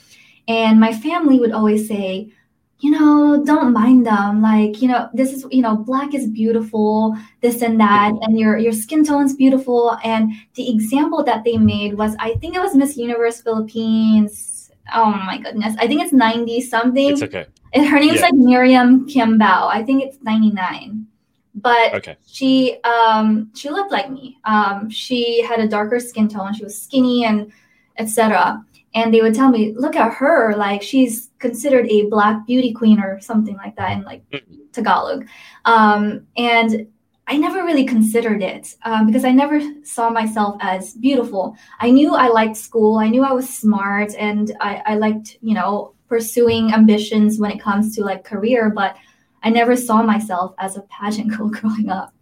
And 0.48 0.80
my 0.80 0.92
family 0.92 1.38
would 1.38 1.52
always 1.52 1.86
say 1.88 2.32
you 2.80 2.90
know 2.90 3.44
don't 3.44 3.72
mind 3.72 4.06
them. 4.06 4.42
Like 4.42 4.82
you 4.82 4.88
know 4.88 5.08
this 5.14 5.32
is 5.32 5.46
you 5.52 5.62
know 5.62 5.76
black 5.76 6.14
is 6.14 6.28
beautiful 6.28 7.16
this 7.42 7.62
and 7.62 7.78
that 7.78 8.12
and 8.22 8.40
your 8.40 8.58
your 8.58 8.72
skin 8.72 9.04
tone 9.04 9.26
is 9.26 9.36
beautiful. 9.36 9.96
And 10.02 10.32
the 10.54 10.68
example 10.68 11.22
that 11.24 11.44
they 11.44 11.58
made 11.58 11.94
was 11.94 12.16
i 12.18 12.34
think 12.40 12.56
it 12.56 12.60
was 12.60 12.74
miss 12.74 12.96
universe 12.96 13.40
philippines 13.40 14.49
oh 14.94 15.10
my 15.10 15.38
goodness 15.38 15.74
i 15.78 15.86
think 15.86 16.02
it's 16.02 16.12
90 16.12 16.60
something 16.62 17.12
it's 17.12 17.22
okay 17.22 17.46
and 17.72 17.86
her 17.86 18.00
name's 18.00 18.16
yeah. 18.16 18.26
like 18.26 18.34
Miriam 18.34 19.06
Quiambao. 19.06 19.68
I 19.68 19.82
think 19.82 20.02
it's 20.02 20.18
99. 20.22 21.06
But 21.54 21.94
okay. 21.94 22.16
she 22.26 22.80
um 22.82 23.50
she 23.54 23.70
looked 23.70 23.92
like 23.92 24.10
me. 24.10 24.38
Um 24.44 24.88
she 24.88 25.42
had 25.42 25.60
a 25.60 25.68
darker 25.68 26.00
skin 26.00 26.28
tone, 26.28 26.54
she 26.54 26.64
was 26.64 26.80
skinny 26.80 27.24
and 27.24 27.52
etc. 27.98 28.64
And 28.94 29.14
they 29.14 29.20
would 29.20 29.34
tell 29.34 29.50
me, 29.50 29.72
look 29.76 29.94
at 29.94 30.14
her, 30.14 30.56
like 30.56 30.82
she's 30.82 31.30
considered 31.38 31.86
a 31.88 32.06
black 32.06 32.44
beauty 32.46 32.72
queen 32.72 32.98
or 33.00 33.20
something 33.20 33.56
like 33.56 33.76
that 33.76 33.92
in 33.92 34.02
like 34.02 34.28
mm-hmm. 34.30 34.62
Tagalog. 34.72 35.26
Um 35.64 36.26
and 36.36 36.86
I 37.30 37.36
never 37.36 37.62
really 37.62 37.84
considered 37.84 38.42
it 38.42 38.74
um, 38.82 39.06
because 39.06 39.24
I 39.24 39.30
never 39.30 39.60
saw 39.84 40.10
myself 40.10 40.56
as 40.58 40.94
beautiful. 40.94 41.56
I 41.78 41.90
knew 41.90 42.12
I 42.12 42.26
liked 42.26 42.56
school. 42.56 42.98
I 42.98 43.08
knew 43.08 43.22
I 43.22 43.30
was 43.30 43.48
smart 43.48 44.16
and 44.18 44.50
I, 44.60 44.82
I 44.84 44.94
liked, 44.96 45.38
you 45.40 45.54
know, 45.54 45.94
pursuing 46.08 46.72
ambitions 46.72 47.38
when 47.38 47.52
it 47.52 47.60
comes 47.60 47.94
to 47.94 48.02
like 48.02 48.24
career, 48.24 48.68
but 48.68 48.96
I 49.44 49.50
never 49.50 49.76
saw 49.76 50.02
myself 50.02 50.56
as 50.58 50.76
a 50.76 50.82
pageant 50.82 51.30
girl 51.36 51.50
growing 51.50 51.88
up. 51.88 52.12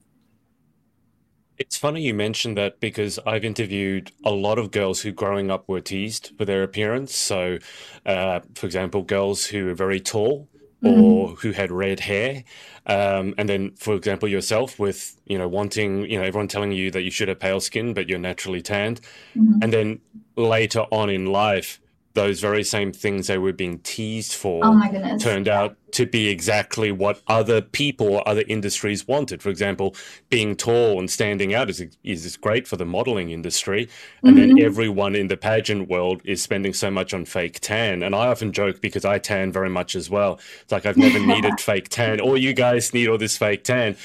It's 1.57 1.79
funny 1.79 2.03
you 2.03 2.13
mentioned 2.13 2.59
that 2.59 2.79
because 2.79 3.19
I've 3.27 3.47
interviewed 3.47 4.13
a 4.27 4.31
lot 4.31 4.59
of 4.59 4.71
girls 4.71 5.01
who 5.01 5.11
growing 5.11 5.51
up 5.51 5.71
were 5.71 5.81
teased 5.81 6.33
for 6.37 6.45
their 6.45 6.63
appearance. 6.63 7.15
So, 7.17 7.59
uh, 8.05 8.41
for 8.55 8.67
example, 8.67 9.03
girls 9.05 9.47
who 9.47 9.71
are 9.71 9.75
very 9.75 10.01
tall 10.01 10.49
or 10.83 11.29
mm-hmm. 11.29 11.35
who 11.35 11.53
had 11.53 11.71
red 11.71 12.01
hair. 12.01 12.45
Um, 12.87 13.35
and 13.37 13.49
then, 13.49 13.73
for 13.73 13.95
example, 13.95 14.29
yourself 14.29 14.79
with, 14.79 15.21
you 15.27 15.37
know, 15.37 15.49
wanting, 15.49 16.09
you 16.11 16.19
know, 16.19 16.25
everyone 16.25 16.49
telling 16.49 16.73
you 16.73 16.91
that 16.93 17.03
you 17.03 17.11
should 17.11 17.29
have 17.29 17.41
pale 17.41 17.61
skin, 17.61 17.95
but 17.95 18.09
you're 18.09 18.19
naturally 18.19 18.63
tanned. 18.63 19.01
Mm-hmm. 19.37 19.63
And 19.63 19.73
then 19.73 20.01
later 20.37 20.81
on 20.91 21.11
in 21.11 21.27
life, 21.27 21.81
those 22.15 22.41
very 22.41 22.65
same 22.65 22.93
things 22.93 23.27
they 23.29 23.39
were 23.39 23.53
being 23.53 23.79
teased 23.81 24.35
for 24.35 24.65
oh 24.65 24.73
my 24.73 24.91
goodness. 24.91 25.23
turned 25.23 25.47
out 25.47 25.77
to 25.93 26.07
be 26.07 26.29
exactly 26.29 26.93
what 26.93 27.21
other 27.27 27.61
people 27.61 28.09
or 28.09 28.29
other 28.29 28.45
industries 28.49 29.07
wanted. 29.07 29.43
For 29.43 29.49
example, 29.49 29.95
being 30.31 30.57
tall 30.57 30.99
and 30.99 31.11
standing 31.11 31.55
out 31.55 31.71
is 31.71 31.85
is 32.05 32.37
great 32.37 32.67
for 32.67 32.77
the 32.77 32.85
modeling 32.85 33.31
industry, 33.31 33.89
and 34.23 34.37
mm-hmm. 34.37 34.57
then 34.57 34.65
everyone 34.65 35.15
in 35.15 35.29
the 35.29 35.37
pageant 35.37 35.89
world 35.89 36.21
is 36.25 36.43
spending 36.43 36.73
so 36.73 36.91
much 36.91 37.15
on 37.15 37.25
fake 37.25 37.61
tan. 37.61 38.03
And 38.03 38.15
I 38.15 38.29
often 38.29 38.53
joke 38.53 38.81
because 38.81 39.05
I 39.05 39.19
tan 39.19 39.53
very 39.53 39.71
much 39.71 39.95
as 39.95 40.11
well. 40.11 40.39
It's 40.63 40.73
like 40.73 40.87
I've 40.87 40.97
never 40.97 41.19
needed 41.19 41.61
fake 41.61 41.89
tan. 41.89 42.21
All 42.21 42.37
you 42.37 42.53
guys 42.53 42.93
need 42.95 43.09
all 43.09 43.19
this 43.19 43.37
fake 43.37 43.65
tan. 43.65 43.97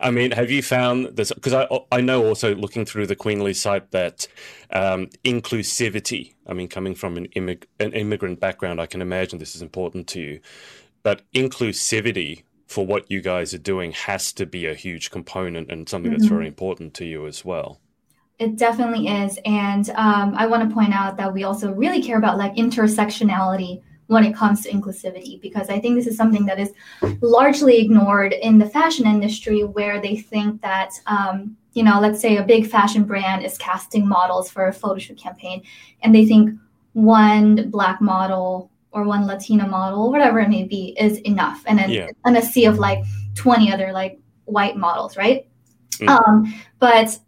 I 0.00 0.10
mean, 0.10 0.32
have 0.32 0.50
you 0.50 0.62
found 0.62 1.16
this? 1.16 1.32
Because 1.32 1.54
I 1.54 1.68
I 1.92 2.00
know 2.00 2.26
also 2.26 2.54
looking 2.54 2.84
through 2.84 3.06
the 3.06 3.16
Queenly 3.16 3.54
site 3.54 3.90
that 3.92 4.28
um, 4.70 5.08
inclusivity. 5.24 6.34
I 6.46 6.54
mean, 6.54 6.68
coming 6.68 6.94
from 6.94 7.16
an, 7.16 7.28
immig- 7.36 7.64
an 7.78 7.92
immigrant 7.92 8.40
background, 8.40 8.80
I 8.80 8.86
can 8.86 9.02
imagine 9.02 9.38
this 9.38 9.54
is 9.54 9.60
important 9.60 10.06
to 10.08 10.20
you 10.20 10.40
but 11.02 11.22
inclusivity 11.32 12.44
for 12.66 12.86
what 12.86 13.10
you 13.10 13.20
guys 13.20 13.54
are 13.54 13.58
doing 13.58 13.92
has 13.92 14.32
to 14.34 14.44
be 14.44 14.66
a 14.66 14.74
huge 14.74 15.10
component 15.10 15.70
and 15.70 15.88
something 15.88 16.10
mm-hmm. 16.10 16.18
that's 16.20 16.28
very 16.28 16.46
important 16.46 16.94
to 16.94 17.04
you 17.04 17.26
as 17.26 17.44
well. 17.44 17.80
It 18.38 18.56
definitely 18.56 19.08
is. 19.08 19.38
And 19.44 19.90
um, 19.90 20.34
I 20.36 20.46
want 20.46 20.68
to 20.68 20.74
point 20.74 20.94
out 20.94 21.16
that 21.16 21.32
we 21.32 21.44
also 21.44 21.72
really 21.72 22.02
care 22.02 22.18
about 22.18 22.38
like 22.38 22.54
intersectionality 22.54 23.82
when 24.06 24.24
it 24.24 24.34
comes 24.34 24.62
to 24.62 24.70
inclusivity, 24.70 25.40
because 25.40 25.68
I 25.68 25.80
think 25.80 25.96
this 25.96 26.06
is 26.06 26.16
something 26.16 26.46
that 26.46 26.58
is 26.58 26.72
largely 27.20 27.78
ignored 27.78 28.32
in 28.32 28.58
the 28.58 28.68
fashion 28.68 29.06
industry 29.06 29.64
where 29.64 30.00
they 30.00 30.16
think 30.16 30.62
that, 30.62 30.92
um, 31.06 31.56
you 31.74 31.82
know, 31.82 32.00
let's 32.00 32.20
say 32.20 32.36
a 32.36 32.42
big 32.42 32.66
fashion 32.66 33.04
brand 33.04 33.44
is 33.44 33.58
casting 33.58 34.08
models 34.08 34.50
for 34.50 34.66
a 34.66 34.72
photo 34.72 34.98
shoot 34.98 35.18
campaign, 35.18 35.62
and 36.02 36.14
they 36.14 36.24
think 36.24 36.58
one 36.94 37.70
black 37.70 38.00
model 38.00 38.70
or 38.98 39.04
one 39.04 39.26
Latina 39.26 39.66
model, 39.66 40.10
whatever 40.10 40.40
it 40.40 40.48
may 40.48 40.64
be, 40.64 40.96
is 40.98 41.18
enough. 41.18 41.62
And 41.66 41.78
then 41.78 41.90
yeah. 41.90 42.08
and 42.24 42.36
a 42.36 42.42
sea 42.42 42.66
of 42.66 42.78
like 42.78 43.04
20 43.34 43.72
other 43.72 43.92
like 43.92 44.18
white 44.44 44.76
models, 44.76 45.16
right? 45.16 45.46
Mm. 45.98 46.08
Um, 46.08 46.54
but 46.78 47.18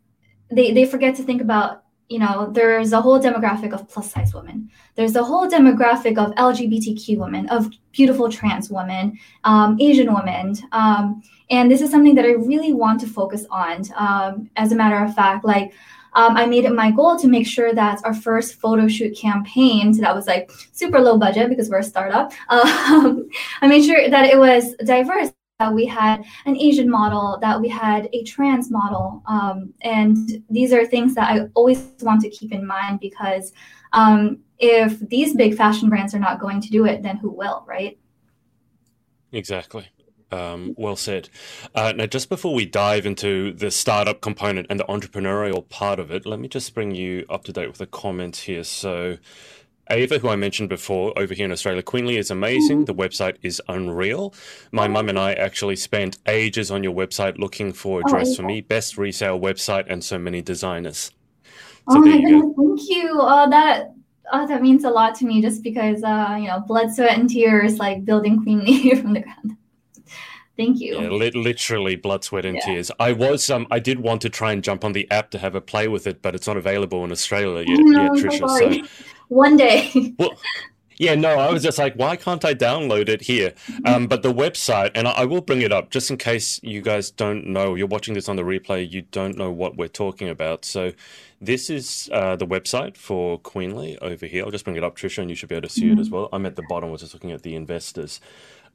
they 0.50 0.72
they 0.72 0.84
forget 0.84 1.14
to 1.16 1.22
think 1.22 1.40
about, 1.40 1.84
you 2.08 2.18
know, 2.18 2.50
there's 2.52 2.92
a 2.92 3.00
whole 3.00 3.20
demographic 3.20 3.72
of 3.72 3.88
plus 3.88 4.10
size 4.10 4.34
women. 4.34 4.68
There's 4.96 5.14
a 5.14 5.22
whole 5.22 5.48
demographic 5.48 6.18
of 6.18 6.32
LGBTQ 6.34 7.18
women, 7.18 7.48
of 7.48 7.70
beautiful 7.92 8.28
trans 8.28 8.68
women, 8.70 9.18
um, 9.44 9.76
Asian 9.80 10.12
women. 10.12 10.56
Um, 10.72 11.22
and 11.50 11.70
this 11.70 11.80
is 11.80 11.90
something 11.90 12.14
that 12.16 12.24
I 12.24 12.32
really 12.32 12.72
want 12.72 13.00
to 13.00 13.06
focus 13.06 13.46
on. 13.50 13.84
Um, 13.96 14.50
as 14.56 14.72
a 14.72 14.76
matter 14.76 15.02
of 15.04 15.14
fact, 15.14 15.44
like 15.44 15.72
um, 16.14 16.36
I 16.36 16.46
made 16.46 16.64
it 16.64 16.74
my 16.74 16.90
goal 16.90 17.18
to 17.18 17.28
make 17.28 17.46
sure 17.46 17.74
that 17.74 18.00
our 18.04 18.14
first 18.14 18.54
photo 18.54 18.88
shoot 18.88 19.16
campaign, 19.16 19.94
so 19.94 20.00
that 20.00 20.14
was 20.14 20.26
like 20.26 20.50
super 20.72 21.00
low 21.00 21.18
budget 21.18 21.48
because 21.48 21.68
we're 21.68 21.78
a 21.78 21.84
startup, 21.84 22.32
um, 22.48 23.28
I 23.60 23.68
made 23.68 23.84
sure 23.84 24.08
that 24.08 24.26
it 24.26 24.38
was 24.38 24.74
diverse. 24.84 25.32
That 25.58 25.74
we 25.74 25.84
had 25.84 26.24
an 26.46 26.56
Asian 26.56 26.88
model, 26.88 27.36
that 27.42 27.60
we 27.60 27.68
had 27.68 28.08
a 28.14 28.24
trans 28.24 28.70
model. 28.70 29.22
Um, 29.26 29.74
and 29.82 30.42
these 30.48 30.72
are 30.72 30.86
things 30.86 31.14
that 31.16 31.30
I 31.30 31.48
always 31.52 31.86
want 32.00 32.22
to 32.22 32.30
keep 32.30 32.50
in 32.50 32.66
mind 32.66 32.98
because 32.98 33.52
um, 33.92 34.38
if 34.58 34.98
these 35.00 35.34
big 35.34 35.54
fashion 35.54 35.90
brands 35.90 36.14
are 36.14 36.18
not 36.18 36.40
going 36.40 36.62
to 36.62 36.70
do 36.70 36.86
it, 36.86 37.02
then 37.02 37.18
who 37.18 37.30
will, 37.30 37.62
right? 37.68 37.98
Exactly. 39.32 39.86
Um, 40.32 40.74
well 40.76 40.94
said. 40.94 41.28
Uh, 41.74 41.92
now, 41.96 42.06
just 42.06 42.28
before 42.28 42.54
we 42.54 42.64
dive 42.64 43.04
into 43.04 43.52
the 43.52 43.70
startup 43.70 44.20
component 44.20 44.68
and 44.70 44.78
the 44.78 44.84
entrepreneurial 44.84 45.68
part 45.68 45.98
of 45.98 46.12
it, 46.12 46.24
let 46.24 46.38
me 46.38 46.46
just 46.46 46.72
bring 46.72 46.94
you 46.94 47.26
up 47.28 47.44
to 47.44 47.52
date 47.52 47.66
with 47.66 47.80
a 47.80 47.86
comment 47.86 48.36
here. 48.36 48.62
So, 48.62 49.18
Ava, 49.90 50.18
who 50.18 50.28
I 50.28 50.36
mentioned 50.36 50.68
before, 50.68 51.12
over 51.18 51.34
here 51.34 51.44
in 51.44 51.52
Australia, 51.52 51.82
Queenly 51.82 52.16
is 52.16 52.30
amazing. 52.30 52.84
The 52.84 52.94
website 52.94 53.36
is 53.42 53.60
unreal. 53.68 54.32
My 54.70 54.86
mum 54.86 55.08
and 55.08 55.18
I 55.18 55.32
actually 55.32 55.76
spent 55.76 56.18
ages 56.26 56.70
on 56.70 56.84
your 56.84 56.94
website 56.94 57.38
looking 57.38 57.72
for 57.72 58.00
a 58.00 58.04
dress 58.04 58.30
oh, 58.30 58.34
for 58.36 58.42
me, 58.42 58.60
best 58.60 58.96
resale 58.96 59.38
website, 59.38 59.86
and 59.88 60.04
so 60.04 60.16
many 60.16 60.42
designers. 60.42 61.10
So 61.90 61.96
oh 61.96 62.00
my 62.00 62.20
goodness, 62.20 62.54
thank 62.56 62.88
you. 62.88 63.10
Oh, 63.14 63.50
that 63.50 63.90
oh, 64.32 64.46
that 64.46 64.62
means 64.62 64.84
a 64.84 64.90
lot 64.90 65.16
to 65.16 65.26
me 65.26 65.42
just 65.42 65.64
because 65.64 66.04
uh, 66.04 66.36
you 66.38 66.46
know, 66.46 66.60
blood, 66.60 66.94
sweat, 66.94 67.18
and 67.18 67.28
tears 67.28 67.78
like 67.78 68.04
building 68.04 68.42
Queenly 68.44 68.94
from 69.00 69.14
the 69.14 69.20
ground 69.20 69.56
Thank 70.60 70.78
you. 70.78 71.00
Yeah, 71.00 71.08
li- 71.08 71.30
literally 71.30 71.96
blood, 71.96 72.22
sweat, 72.22 72.44
and 72.44 72.56
yeah. 72.56 72.66
tears. 72.66 72.90
I 73.00 73.12
was 73.12 73.48
um, 73.48 73.66
I 73.70 73.78
did 73.78 74.00
want 74.00 74.20
to 74.22 74.28
try 74.28 74.52
and 74.52 74.62
jump 74.62 74.84
on 74.84 74.92
the 74.92 75.10
app 75.10 75.30
to 75.30 75.38
have 75.38 75.54
a 75.54 75.60
play 75.62 75.88
with 75.88 76.06
it, 76.06 76.20
but 76.20 76.34
it's 76.34 76.46
not 76.46 76.58
available 76.58 77.02
in 77.02 77.10
Australia 77.10 77.64
yet, 77.66 77.78
no, 77.78 78.14
yet 78.14 78.24
Trisha. 78.24 78.82
So, 78.82 78.88
one 79.28 79.56
day. 79.56 80.14
well, 80.18 80.32
yeah, 80.98 81.14
no, 81.14 81.38
I 81.38 81.50
was 81.50 81.62
just 81.62 81.78
like, 81.78 81.94
why 81.94 82.16
can't 82.16 82.44
I 82.44 82.52
download 82.52 83.08
it 83.08 83.22
here? 83.22 83.52
Mm-hmm. 83.52 83.86
Um, 83.86 84.06
but 84.06 84.22
the 84.22 84.34
website, 84.34 84.90
and 84.94 85.08
I, 85.08 85.12
I, 85.12 85.24
will 85.24 85.40
bring 85.40 85.62
it 85.62 85.72
up 85.72 85.88
just 85.88 86.10
in 86.10 86.18
case 86.18 86.60
you 86.62 86.82
guys 86.82 87.10
don't 87.10 87.46
know. 87.46 87.74
You're 87.74 87.86
watching 87.86 88.12
this 88.12 88.28
on 88.28 88.36
the 88.36 88.42
replay, 88.42 88.86
you 88.90 89.00
don't 89.00 89.38
know 89.38 89.50
what 89.50 89.78
we're 89.78 89.88
talking 89.88 90.28
about. 90.28 90.66
So, 90.66 90.92
this 91.40 91.70
is 91.70 92.10
uh, 92.12 92.36
the 92.36 92.46
website 92.46 92.98
for 92.98 93.38
Queenly 93.38 93.96
over 94.02 94.26
here. 94.26 94.44
I'll 94.44 94.50
just 94.50 94.64
bring 94.64 94.76
it 94.76 94.84
up, 94.84 94.94
Trisha, 94.98 95.22
and 95.22 95.30
you 95.30 95.36
should 95.36 95.48
be 95.48 95.54
able 95.54 95.68
to 95.68 95.72
see 95.72 95.84
mm-hmm. 95.84 95.98
it 95.98 96.02
as 96.02 96.10
well. 96.10 96.28
I'm 96.34 96.44
at 96.44 96.56
the 96.56 96.64
bottom, 96.68 96.90
I 96.90 96.92
was 96.92 97.00
just 97.00 97.14
looking 97.14 97.32
at 97.32 97.44
the 97.44 97.54
investors. 97.54 98.20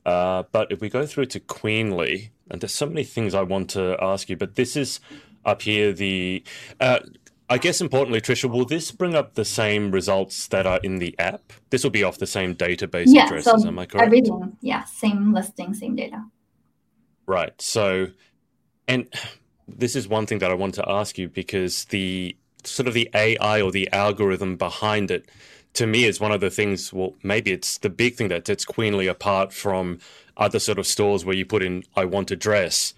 Uh, 0.05 0.43
but 0.51 0.71
if 0.71 0.81
we 0.81 0.89
go 0.89 1.05
through 1.05 1.25
to 1.27 1.39
Queenly, 1.39 2.31
and 2.49 2.61
there's 2.61 2.73
so 2.73 2.85
many 2.85 3.03
things 3.03 3.33
I 3.33 3.41
want 3.41 3.69
to 3.71 3.97
ask 4.01 4.29
you, 4.29 4.37
but 4.37 4.55
this 4.55 4.75
is 4.75 4.99
up 5.43 5.61
here 5.63 5.93
the. 5.93 6.43
Uh, 6.79 6.99
I 7.47 7.59
guess 7.59 7.79
importantly, 7.79 8.21
Trisha, 8.21 8.49
will 8.49 8.65
this 8.65 8.91
bring 8.91 9.13
up 9.13 9.35
the 9.35 9.45
same 9.45 9.91
results 9.91 10.47
that 10.47 10.65
are 10.65 10.79
in 10.81 10.97
the 10.97 11.13
app? 11.19 11.53
This 11.69 11.83
will 11.83 11.91
be 11.91 12.03
off 12.03 12.17
the 12.17 12.25
same 12.25 12.55
database 12.55 13.05
yeah, 13.07 13.25
addresses, 13.27 13.61
so 13.61 13.67
am 13.67 13.77
I 13.77 13.85
correct? 13.85 14.07
Everything, 14.07 14.57
yeah, 14.61 14.83
same 14.85 15.31
listing, 15.31 15.75
same 15.75 15.95
data. 15.95 16.25
Right. 17.27 17.53
So, 17.61 18.07
and 18.87 19.13
this 19.67 19.95
is 19.95 20.07
one 20.07 20.25
thing 20.25 20.39
that 20.39 20.49
I 20.49 20.55
want 20.55 20.73
to 20.75 20.89
ask 20.89 21.19
you 21.19 21.29
because 21.29 21.85
the 21.85 22.35
sort 22.63 22.87
of 22.87 22.95
the 22.95 23.09
AI 23.13 23.61
or 23.61 23.71
the 23.71 23.91
algorithm 23.91 24.57
behind 24.57 25.11
it 25.11 25.29
to 25.75 25.85
me 25.85 26.05
is 26.05 26.19
one 26.19 26.31
of 26.31 26.41
the 26.41 26.49
things 26.49 26.91
well 26.91 27.13
maybe 27.23 27.51
it's 27.51 27.77
the 27.79 27.89
big 27.89 28.15
thing 28.15 28.29
that 28.29 28.47
sets 28.47 28.65
queenly 28.65 29.07
apart 29.07 29.53
from 29.53 29.99
other 30.37 30.59
sort 30.59 30.79
of 30.79 30.87
stores 30.87 31.23
where 31.23 31.35
you 31.35 31.45
put 31.45 31.63
in 31.63 31.83
i 31.95 32.03
want 32.03 32.31
a 32.31 32.35
dress. 32.35 32.93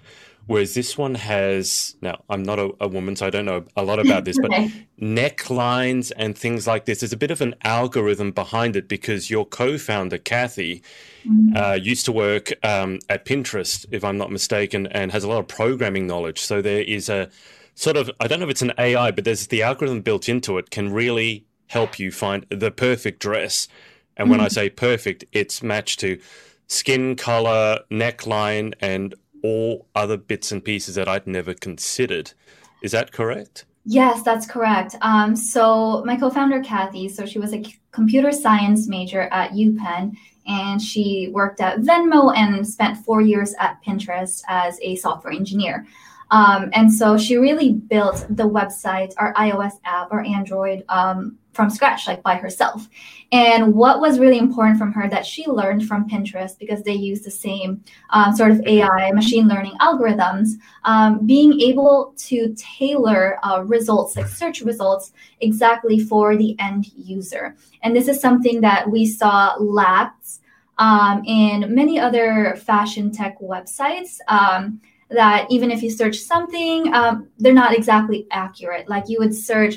Whereas 0.48 0.76
this 0.76 0.98
one 0.98 1.16
has 1.16 1.96
now 2.02 2.24
i'm 2.30 2.42
not 2.42 2.58
a, 2.58 2.72
a 2.80 2.88
woman 2.88 3.16
so 3.16 3.26
i 3.28 3.30
don't 3.30 3.46
know 3.46 3.66
a 3.76 3.84
lot 3.84 4.00
about 4.00 4.24
this 4.24 4.38
but 4.40 4.52
necklines 5.02 6.12
and 6.16 6.38
things 6.38 6.66
like 6.66 6.86
this. 6.86 7.02
There's 7.02 7.14
a 7.14 7.18
bit 7.18 7.32
of 7.32 7.42
an 7.42 7.56
algorithm 7.64 8.32
behind 8.32 8.76
it 8.76 8.88
because 8.88 9.30
your 9.30 9.46
co-founder 9.46 10.18
kathy 10.18 10.82
mm-hmm. 11.26 11.56
uh, 11.56 11.74
used 11.74 12.06
to 12.06 12.12
work 12.12 12.54
um, 12.66 13.00
at 13.10 13.26
pinterest 13.26 13.86
if 13.92 14.04
i'm 14.04 14.18
not 14.18 14.32
mistaken 14.32 14.88
and 14.88 15.12
has 15.12 15.24
a 15.24 15.28
lot 15.28 15.40
of 15.40 15.48
programming 15.48 16.08
knowledge. 16.08 16.40
So 16.40 16.62
there 16.62 16.82
is 16.82 17.10
a 17.10 17.30
sort 17.76 17.98
of 17.98 18.10
i 18.20 18.28
don't 18.28 18.40
know 18.40 18.46
if 18.46 18.52
it's 18.52 18.62
an 18.64 18.74
ai 18.78 19.12
but 19.12 19.24
there's 19.24 19.48
the 19.48 19.62
algorithm 19.62 20.02
built 20.02 20.28
into 20.28 20.58
it 20.58 20.72
can 20.72 20.92
really 20.92 21.47
help 21.68 22.00
you 22.00 22.12
find 22.12 22.46
the 22.50 22.72
perfect 22.72 23.20
dress. 23.20 23.68
And 24.16 24.30
when 24.30 24.40
mm. 24.40 24.46
I 24.46 24.48
say 24.48 24.70
perfect, 24.70 25.26
it's 25.32 25.62
matched 25.62 26.00
to 26.02 26.20
skin 26.68 27.16
color, 27.16 27.80
neckline, 27.92 28.74
and 28.80 29.14
all 29.44 29.88
other 29.96 30.18
bits 30.18 30.52
and 30.52 30.64
pieces 30.64 30.96
that 30.96 31.08
I'd 31.08 31.28
never 31.28 31.54
considered. 31.54 32.34
Is 32.82 32.92
that 32.92 33.12
correct? 33.12 33.66
Yes, 33.86 34.22
that's 34.22 34.46
correct. 34.46 34.96
Um, 35.02 35.36
so 35.36 36.04
my 36.06 36.18
co-founder 36.18 36.62
Kathy, 36.62 37.08
so 37.08 37.26
she 37.26 37.40
was 37.40 37.54
a 37.54 37.64
computer 37.92 38.32
science 38.32 38.88
major 38.88 39.30
at 39.32 39.52
UPenn, 39.52 40.18
and 40.46 40.82
she 40.82 41.30
worked 41.32 41.62
at 41.62 41.80
Venmo 41.80 42.36
and 42.36 42.68
spent 42.68 42.98
four 42.98 43.22
years 43.22 43.54
at 43.60 43.82
Pinterest 43.86 44.42
as 44.48 44.78
a 44.82 44.96
software 44.98 45.34
engineer. 45.34 45.88
Um, 46.32 46.70
and 46.74 46.92
so 46.92 47.18
she 47.18 47.38
really 47.38 47.72
built 47.72 48.26
the 48.30 48.48
website, 48.48 49.14
our 49.18 49.34
iOS 49.36 49.74
app, 49.86 50.12
our 50.12 50.22
Android 50.22 50.84
um, 50.90 51.38
from 51.58 51.70
scratch, 51.70 52.08
like 52.08 52.24
by 52.24 52.36
herself. 52.36 52.88
And 53.34 53.74
what 53.74 54.00
was 54.00 54.20
really 54.20 54.38
important 54.38 54.78
from 54.78 54.94
her 54.94 55.10
that 55.10 55.26
she 55.26 55.46
learned 55.48 55.86
from 55.86 56.08
Pinterest 56.08 56.58
because 56.58 56.84
they 56.84 56.94
use 56.94 57.22
the 57.24 57.32
same 57.32 57.84
um, 58.12 58.34
sort 58.34 58.52
of 58.52 58.62
AI 58.66 59.12
machine 59.12 59.50
learning 59.50 59.74
algorithms, 59.82 60.52
um, 60.86 61.26
being 61.26 61.60
able 61.60 62.14
to 62.16 62.56
tailor 62.56 63.40
uh, 63.44 63.64
results 63.66 64.16
like 64.16 64.28
search 64.28 64.62
results 64.62 65.12
exactly 65.42 66.00
for 66.00 66.38
the 66.38 66.56
end 66.60 66.86
user. 66.96 67.58
And 67.82 67.94
this 67.94 68.08
is 68.08 68.22
something 68.22 68.62
that 68.62 68.90
we 68.90 69.06
saw 69.06 69.56
lacked 69.60 70.40
um, 70.78 71.26
in 71.26 71.74
many 71.74 72.00
other 72.00 72.56
fashion 72.56 73.12
tech 73.12 73.40
websites. 73.42 74.20
Um, 74.30 74.80
that 75.10 75.48
even 75.50 75.72
if 75.72 75.82
you 75.82 75.90
search 75.90 76.18
something, 76.18 76.94
um, 76.94 77.30
they're 77.38 77.54
not 77.54 77.74
exactly 77.74 78.28
accurate. 78.30 78.90
Like 78.90 79.06
you 79.08 79.20
would 79.20 79.34
search 79.34 79.76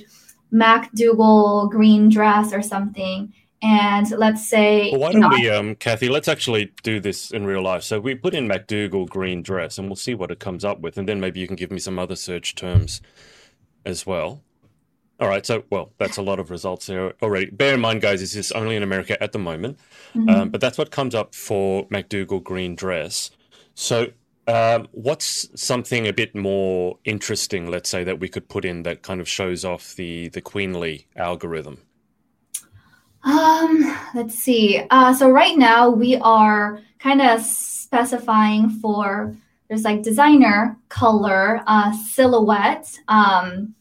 Mac 0.50 0.92
Duggal 0.92 1.70
green 1.70 2.08
dress 2.08 2.52
or 2.52 2.62
something, 2.62 3.32
and 3.62 4.10
let's 4.12 4.48
say. 4.48 4.90
Well, 4.90 5.00
why 5.00 5.12
don't 5.12 5.20
know, 5.20 5.28
we, 5.28 5.48
um, 5.48 5.74
Kathy? 5.74 6.08
Let's 6.08 6.28
actually 6.28 6.72
do 6.82 7.00
this 7.00 7.30
in 7.30 7.46
real 7.46 7.62
life. 7.62 7.82
So 7.82 8.00
we 8.00 8.14
put 8.14 8.34
in 8.34 8.48
Mac 8.48 8.66
Duggal 8.66 9.08
green 9.08 9.42
dress, 9.42 9.78
and 9.78 9.88
we'll 9.88 9.96
see 9.96 10.14
what 10.14 10.30
it 10.30 10.38
comes 10.38 10.64
up 10.64 10.80
with, 10.80 10.98
and 10.98 11.08
then 11.08 11.20
maybe 11.20 11.40
you 11.40 11.46
can 11.46 11.56
give 11.56 11.70
me 11.70 11.78
some 11.78 11.98
other 11.98 12.16
search 12.16 12.54
terms 12.54 13.00
as 13.84 14.06
well. 14.06 14.42
All 15.20 15.28
right, 15.28 15.44
so 15.44 15.64
well, 15.68 15.92
that's 15.98 16.16
a 16.16 16.22
lot 16.22 16.40
of 16.40 16.50
results 16.50 16.86
there 16.86 17.12
already. 17.20 17.50
Bear 17.50 17.74
in 17.74 17.80
mind, 17.80 18.00
guys, 18.00 18.20
this 18.20 18.34
is 18.34 18.52
only 18.52 18.74
in 18.74 18.82
America 18.82 19.22
at 19.22 19.32
the 19.32 19.38
moment, 19.38 19.78
mm-hmm. 20.14 20.28
um, 20.30 20.48
but 20.48 20.62
that's 20.62 20.78
what 20.78 20.90
comes 20.90 21.14
up 21.14 21.34
for 21.34 21.86
Mac 21.90 22.08
Duggal 22.08 22.42
Green 22.42 22.74
Dress. 22.74 23.30
So, 23.74 24.08
um, 24.46 24.88
what's 24.92 25.48
something 25.60 26.06
a 26.06 26.12
bit 26.12 26.34
more 26.34 26.98
interesting, 27.04 27.70
let's 27.70 27.88
say, 27.88 28.04
that 28.04 28.20
we 28.20 28.28
could 28.28 28.48
put 28.48 28.64
in 28.64 28.82
that 28.82 29.02
kind 29.02 29.20
of 29.20 29.28
shows 29.28 29.64
off 29.64 29.94
the 29.94 30.28
the 30.28 30.40
Queenly 30.40 31.06
algorithm? 31.16 31.78
Um, 33.22 33.96
let's 34.14 34.34
see. 34.34 34.82
Uh, 34.90 35.12
so 35.14 35.30
right 35.30 35.56
now 35.56 35.90
we 35.90 36.16
are 36.16 36.80
kind 36.98 37.20
of 37.20 37.42
specifying 37.42 38.70
for 38.70 39.36
there's 39.68 39.84
like 39.84 40.02
designer, 40.02 40.76
color, 40.88 41.62
uh, 41.66 41.92
silhouette. 41.92 42.98
Um, 43.06 43.74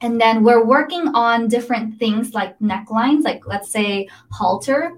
and 0.00 0.20
then 0.20 0.44
we're 0.44 0.64
working 0.64 1.08
on 1.08 1.48
different 1.48 1.98
things 1.98 2.34
like 2.34 2.56
necklines, 2.60 3.24
like 3.24 3.46
let's 3.46 3.70
say 3.70 4.08
halter. 4.30 4.92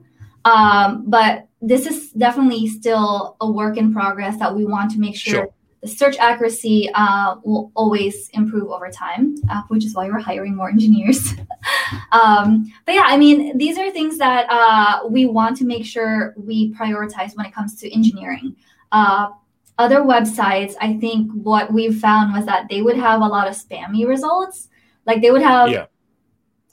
Um, 0.47 1.03
but 1.09 1.49
this 1.61 1.87
is 1.87 2.13
definitely 2.13 2.69
still 2.69 3.37
a 3.41 3.51
work 3.51 3.77
in 3.77 3.93
progress 3.93 4.39
that 4.39 4.55
we 4.55 4.65
want 4.65 4.93
to 4.93 5.01
make 5.01 5.17
sure, 5.17 5.35
sure. 5.35 5.49
the 5.83 5.89
search 5.89 6.17
accuracy 6.19 6.89
uh, 6.95 7.37
will 7.45 7.73
always 7.75 8.29
improve 8.33 8.71
over 8.71 8.89
time, 8.89 9.35
uh, 9.51 9.63
which 9.69 9.85
is 9.85 9.95
why 9.95 10.09
we're 10.09 10.21
hiring 10.21 10.55
more 10.55 10.71
engineers. 10.71 11.35
um, 12.13 12.73
but 12.85 12.95
yeah, 12.95 13.07
I 13.07 13.17
mean, 13.17 13.59
these 13.59 13.77
are 13.77 13.91
things 13.91 14.19
that 14.19 14.47
uh, 14.49 15.09
we 15.09 15.27
want 15.27 15.57
to 15.57 15.65
make 15.65 15.85
sure 15.85 16.33
we 16.37 16.73
prioritize 16.75 17.37
when 17.37 17.45
it 17.45 17.53
comes 17.53 17.81
to 17.81 17.93
engineering. 17.93 18.55
Uh, 18.93 19.31
other 19.79 20.03
websites, 20.03 20.75
I 20.81 20.97
think 20.99 21.31
what 21.33 21.73
we've 21.73 21.99
found 21.99 22.35
was 22.35 22.47
that 22.47 22.69
they 22.71 22.83
would 22.83 22.97
have 22.97 23.21
a 23.21 23.27
lot 23.27 23.49
of 23.49 23.55
spammy 23.55 24.07
results. 24.07 24.69
Like 25.07 25.23
they 25.23 25.33
would 25.33 25.43
have, 25.43 25.71
yeah. 25.71 25.87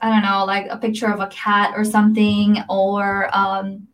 I 0.04 0.10
don't 0.10 0.22
know, 0.22 0.44
like 0.44 0.66
a 0.68 0.76
picture 0.76 1.10
of 1.10 1.20
a 1.20 1.28
cat 1.28 1.72
or 1.74 1.82
something, 1.82 2.58
or 2.68 3.34
um, 3.34 3.88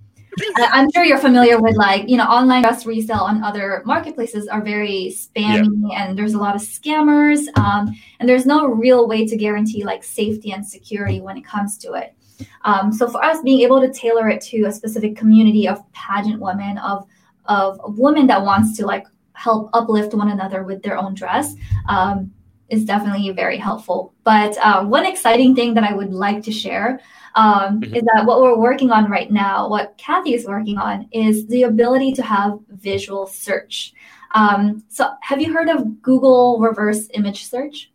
I'm 0.57 0.91
sure 0.91 1.05
you're 1.05 1.19
familiar 1.19 1.61
with 1.61 1.77
like, 1.77 2.09
you 2.09 2.17
know, 2.17 2.25
online 2.25 2.63
dress 2.63 2.85
resale 2.85 3.19
on 3.19 3.45
other 3.45 3.81
marketplaces 3.87 4.49
are 4.49 4.61
very 4.61 5.15
spammy 5.15 5.69
yeah. 5.89 6.03
and 6.03 6.19
there's 6.19 6.35
a 6.35 6.39
lot 6.39 6.57
of 6.57 6.63
scammers. 6.63 7.47
Um, 7.57 7.95
and 8.19 8.29
there's 8.29 8.45
no 8.45 8.67
real 8.67 9.07
way 9.07 9.25
to 9.25 9.37
guarantee 9.37 9.85
like 9.85 10.03
safety 10.03 10.51
and 10.51 10.67
security 10.67 11.21
when 11.21 11.37
it 11.37 11.45
comes 11.45 11.79
to 11.79 11.93
it. 11.93 12.13
Um, 12.65 12.93
so 12.93 13.09
for 13.09 13.25
us, 13.25 13.41
being 13.43 13.61
able 13.61 13.81
to 13.81 13.93
tailor 13.93 14.29
it 14.29 14.41
to 14.47 14.65
a 14.65 14.73
specific 14.73 15.17
community 15.17 15.69
of 15.69 15.81
pageant 15.93 16.41
women, 16.41 16.77
of 16.79 17.07
of 17.45 17.81
a 17.85 17.91
woman 17.91 18.27
that 18.27 18.43
wants 18.43 18.77
to 18.79 18.85
like 18.85 19.07
help 19.35 19.71
uplift 19.75 20.13
one 20.13 20.31
another 20.31 20.65
with 20.65 20.83
their 20.83 20.99
own 20.99 21.15
dress 21.15 21.55
um, 21.89 22.33
is 22.71 22.85
definitely 22.85 23.31
very 23.31 23.57
helpful. 23.57 24.15
But 24.25 24.57
uh, 24.59 24.85
one 24.85 25.07
exciting 25.07 25.55
thing 25.55 25.75
that 25.75 25.85
I 25.85 25.95
would 25.95 26.13
like 26.13 26.43
to 26.45 26.53
share 26.53 27.01
um, 27.35 27.81
mm-hmm. 27.81 27.95
is 27.95 28.03
that 28.15 28.25
what 28.27 28.41
we're 28.41 28.59
working 28.59 28.91
on 28.91 29.11
right 29.11 29.31
now, 29.31 29.69
what 29.69 29.97
Kathy 29.99 30.35
is 30.35 30.47
working 30.47 30.79
on, 30.79 31.09
is 31.13 31.47
the 31.47 31.65
ability 31.65 32.13
to 32.15 32.23
have 32.23 32.59
visual 32.69 33.27
search. 33.27 33.93
Um, 34.33 34.85
so, 34.89 35.11
have 35.23 35.41
you 35.41 35.53
heard 35.53 35.69
of 35.69 36.01
Google 36.03 36.61
reverse 36.61 37.09
image 37.15 37.47
search? 37.47 37.91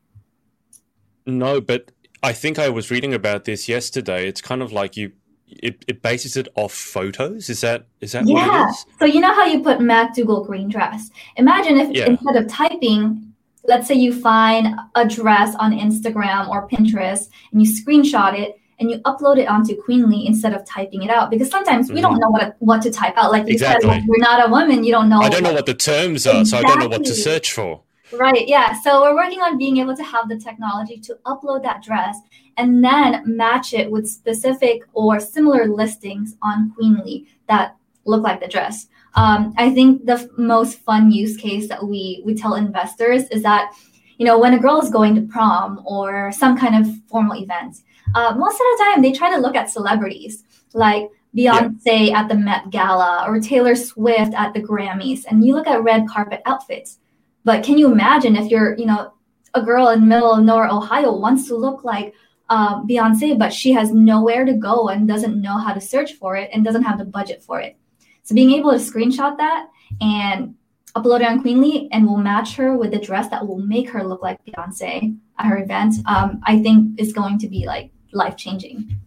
No, 1.26 1.62
but 1.62 1.92
I 2.22 2.34
think 2.34 2.60
I 2.60 2.70
was 2.70 2.92
reading 2.92 3.14
about 3.14 3.46
this 3.46 3.70
yesterday. 3.70 4.28
It's 4.28 4.42
kind 4.42 4.62
of 4.62 4.72
like 4.72 4.98
you 4.98 5.14
it, 5.48 5.86
it 5.88 6.02
bases 6.02 6.36
it 6.38 6.48
off 6.56 6.74
photos. 6.74 7.50
Is 7.50 7.62
that 7.62 7.86
is 8.02 8.12
that 8.14 8.28
yeah? 8.28 8.72
So 9.00 9.06
you 9.06 9.22
know 9.22 9.34
how 9.34 9.46
you 9.46 9.62
put 9.62 9.80
Mac 9.80 10.10
MacDougall 10.10 10.46
green 10.46 10.70
dress. 10.70 11.10
Imagine 11.38 11.78
if 11.78 11.92
yeah. 11.92 12.08
instead 12.08 12.36
of 12.36 12.48
typing, 12.48 13.34
let's 13.68 13.88
say 13.88 13.96
you 13.96 14.14
find 14.14 14.76
a 14.96 15.08
dress 15.08 15.56
on 15.56 15.72
Instagram 15.72 16.48
or 16.50 16.68
Pinterest 16.68 17.30
and 17.52 17.62
you 17.62 17.70
screenshot 17.70 18.38
it 18.38 18.60
and 18.80 18.90
you 18.90 19.00
upload 19.00 19.38
it 19.38 19.48
onto 19.48 19.82
Queenly 19.82 20.28
instead 20.28 20.54
of 20.54 20.66
typing 20.66 21.04
it 21.04 21.10
out 21.10 21.30
because 21.30 21.50
sometimes 21.50 21.90
we 21.90 21.96
mm-hmm. 21.96 22.04
don't 22.04 22.20
know 22.20 22.30
what 22.30 22.40
to, 22.40 22.56
what 22.60 22.82
to 22.82 22.92
type 22.92 23.16
out. 23.18 23.32
Like 23.32 23.48
you 23.48 23.54
exactly. 23.54 23.90
said, 23.90 24.04
you're 24.06 24.20
not 24.20 24.48
a 24.48 24.52
woman, 24.52 24.84
you 24.84 24.92
don't 24.92 25.10
know. 25.10 25.20
I 25.20 25.30
don't 25.30 25.44
know 25.44 25.54
what 25.54 25.66
the 25.66 25.74
terms 25.74 26.28
are, 26.28 26.40
exactly. 26.40 26.46
so 26.46 26.58
I 26.58 26.62
don't 26.62 26.80
know 26.80 26.88
what 26.90 27.06
to 27.06 27.14
search 27.14 27.54
for. 27.54 27.82
Right. 28.12 28.48
Yeah. 28.48 28.80
So 28.82 29.02
we're 29.02 29.16
working 29.16 29.42
on 29.42 29.58
being 29.58 29.78
able 29.78 29.96
to 29.96 30.04
have 30.04 30.30
the 30.30 30.38
technology 30.38 30.98
to 31.00 31.18
upload 31.26 31.64
that 31.64 31.82
dress 31.84 32.18
and 32.58 32.84
then 32.84 33.24
match 33.26 33.74
it 33.74 33.90
with 33.90 34.08
specific 34.08 34.84
or 34.94 35.20
similar 35.20 35.68
listings 35.68 36.36
on 36.42 36.72
Queenly 36.72 37.28
that 37.48 37.76
look 38.06 38.24
like 38.24 38.40
the 38.40 38.48
dress. 38.48 38.88
Um, 39.16 39.54
I 39.58 39.70
think 39.72 40.06
the 40.06 40.14
f- 40.14 40.28
most 40.38 40.80
fun 40.80 41.12
use 41.12 41.38
case 41.38 41.70
that 41.70 41.86
we 41.86 42.22
we 42.26 42.36
tell 42.36 42.56
investors 42.56 43.24
is 43.30 43.44
that 43.44 43.74
you 44.18 44.26
know 44.26 44.38
when 44.38 44.54
a 44.54 44.60
girl 44.60 44.82
is 44.82 44.90
going 44.90 45.16
to 45.16 45.22
prom 45.22 45.82
or 45.86 46.32
some 46.32 46.58
kind 46.58 46.76
of 46.76 46.94
formal 47.08 47.38
event, 47.42 47.78
uh, 48.14 48.36
most 48.38 48.56
of 48.56 48.60
the 48.60 48.84
time 48.84 49.02
they 49.02 49.12
try 49.12 49.34
to 49.34 49.42
look 49.42 49.56
at 49.56 49.70
celebrities 49.70 50.44
like 50.74 51.10
Beyonce 51.36 52.10
yeah. 52.10 52.20
at 52.20 52.30
the 52.30 52.36
Met 52.36 52.70
Gala 52.70 53.26
or 53.28 53.40
Taylor 53.40 53.76
Swift 53.76 54.34
at 54.34 54.54
the 54.54 54.62
Grammys, 54.62 55.24
and 55.30 55.46
you 55.46 55.56
look 55.56 55.68
at 55.68 55.84
red 55.84 56.08
carpet 56.08 56.42
outfits. 56.46 57.00
But 57.44 57.64
can 57.64 57.78
you 57.78 57.92
imagine 57.92 58.36
if 58.36 58.52
you're 58.52 58.78
you 58.78 58.86
know 58.86 59.14
a 59.54 59.62
girl 59.62 59.90
in 59.90 60.08
middle 60.08 60.34
of 60.34 60.44
nowhere 60.44 60.68
Ohio 60.68 61.16
wants 61.18 61.48
to 61.48 61.56
look 61.56 61.86
like 61.86 62.14
uh, 62.50 62.84
Beyonce, 62.84 63.40
but 63.40 63.54
she 63.54 63.72
has 63.72 63.92
nowhere 63.92 64.46
to 64.46 64.54
go 64.54 64.90
and 64.90 65.08
doesn't 65.08 65.42
know 65.42 65.58
how 65.58 65.74
to 65.74 65.82
search 65.82 66.14
for 66.14 66.36
it 66.36 66.50
and 66.54 66.64
doesn't 66.64 66.84
have 66.84 67.00
the 67.00 67.06
budget 67.06 67.42
for 67.42 67.60
it. 67.62 67.78
So 68.26 68.34
being 68.34 68.52
able 68.52 68.72
to 68.72 68.78
screenshot 68.78 69.38
that 69.38 69.68
and 70.02 70.56
upload 70.96 71.22
it 71.22 71.28
on 71.28 71.42
Queenly 71.42 71.88
and 71.92 72.08
we'll 72.08 72.18
match 72.18 72.56
her 72.56 72.76
with 72.76 72.94
a 72.94 73.00
dress 73.00 73.30
that 73.30 73.48
will 73.48 73.60
make 73.60 73.90
her 73.92 74.04
look 74.04 74.24
like 74.24 74.44
Beyonce 74.46 75.16
at 75.38 75.46
her 75.46 75.62
event, 75.62 75.96
um, 76.08 76.42
I 76.44 76.60
think 76.60 77.00
is 77.00 77.14
going 77.14 77.38
to 77.40 77.48
be 77.48 77.66
like 77.68 77.92
life 78.12 78.36
changing. 78.36 79.00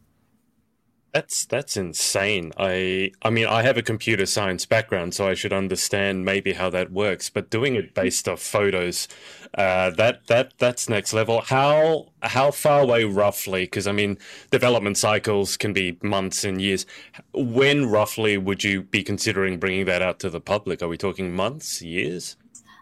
That's 1.13 1.47
that's 1.47 1.77
insane. 1.77 2.53
I 2.59 3.11
I 3.23 3.31
mean 3.31 3.47
I 3.47 3.63
have 3.63 3.77
a 3.77 3.83
computer 3.83 4.27
science 4.27 4.67
background, 4.67 5.15
so 5.15 5.27
I 5.27 5.35
should 5.35 5.55
understand 5.55 6.25
maybe 6.25 6.53
how 6.53 6.71
that 6.71 6.93
works. 6.93 7.31
But 7.31 7.51
doing 7.51 7.75
it 7.75 7.95
based 7.95 8.29
off 8.29 8.41
photos, 8.41 9.09
uh, 9.55 9.91
that 9.91 10.27
that 10.27 10.53
that's 10.59 10.89
next 10.89 11.13
level. 11.13 11.41
How 11.41 12.07
how 12.23 12.51
far 12.51 12.81
away 12.81 13.05
roughly? 13.05 13.65
Because 13.65 13.87
I 13.87 13.93
mean 13.93 14.19
development 14.51 14.99
cycles 14.99 15.57
can 15.57 15.73
be 15.73 15.99
months 16.03 16.45
and 16.45 16.61
years. 16.61 16.87
When 17.33 17.87
roughly 17.91 18.39
would 18.39 18.63
you 18.65 18.83
be 18.83 19.03
considering 19.03 19.59
bringing 19.59 19.87
that 19.87 20.03
out 20.03 20.19
to 20.21 20.31
the 20.31 20.41
public? 20.41 20.83
Are 20.83 20.89
we 20.89 20.97
talking 20.97 21.35
months, 21.35 21.83
years? 21.83 22.37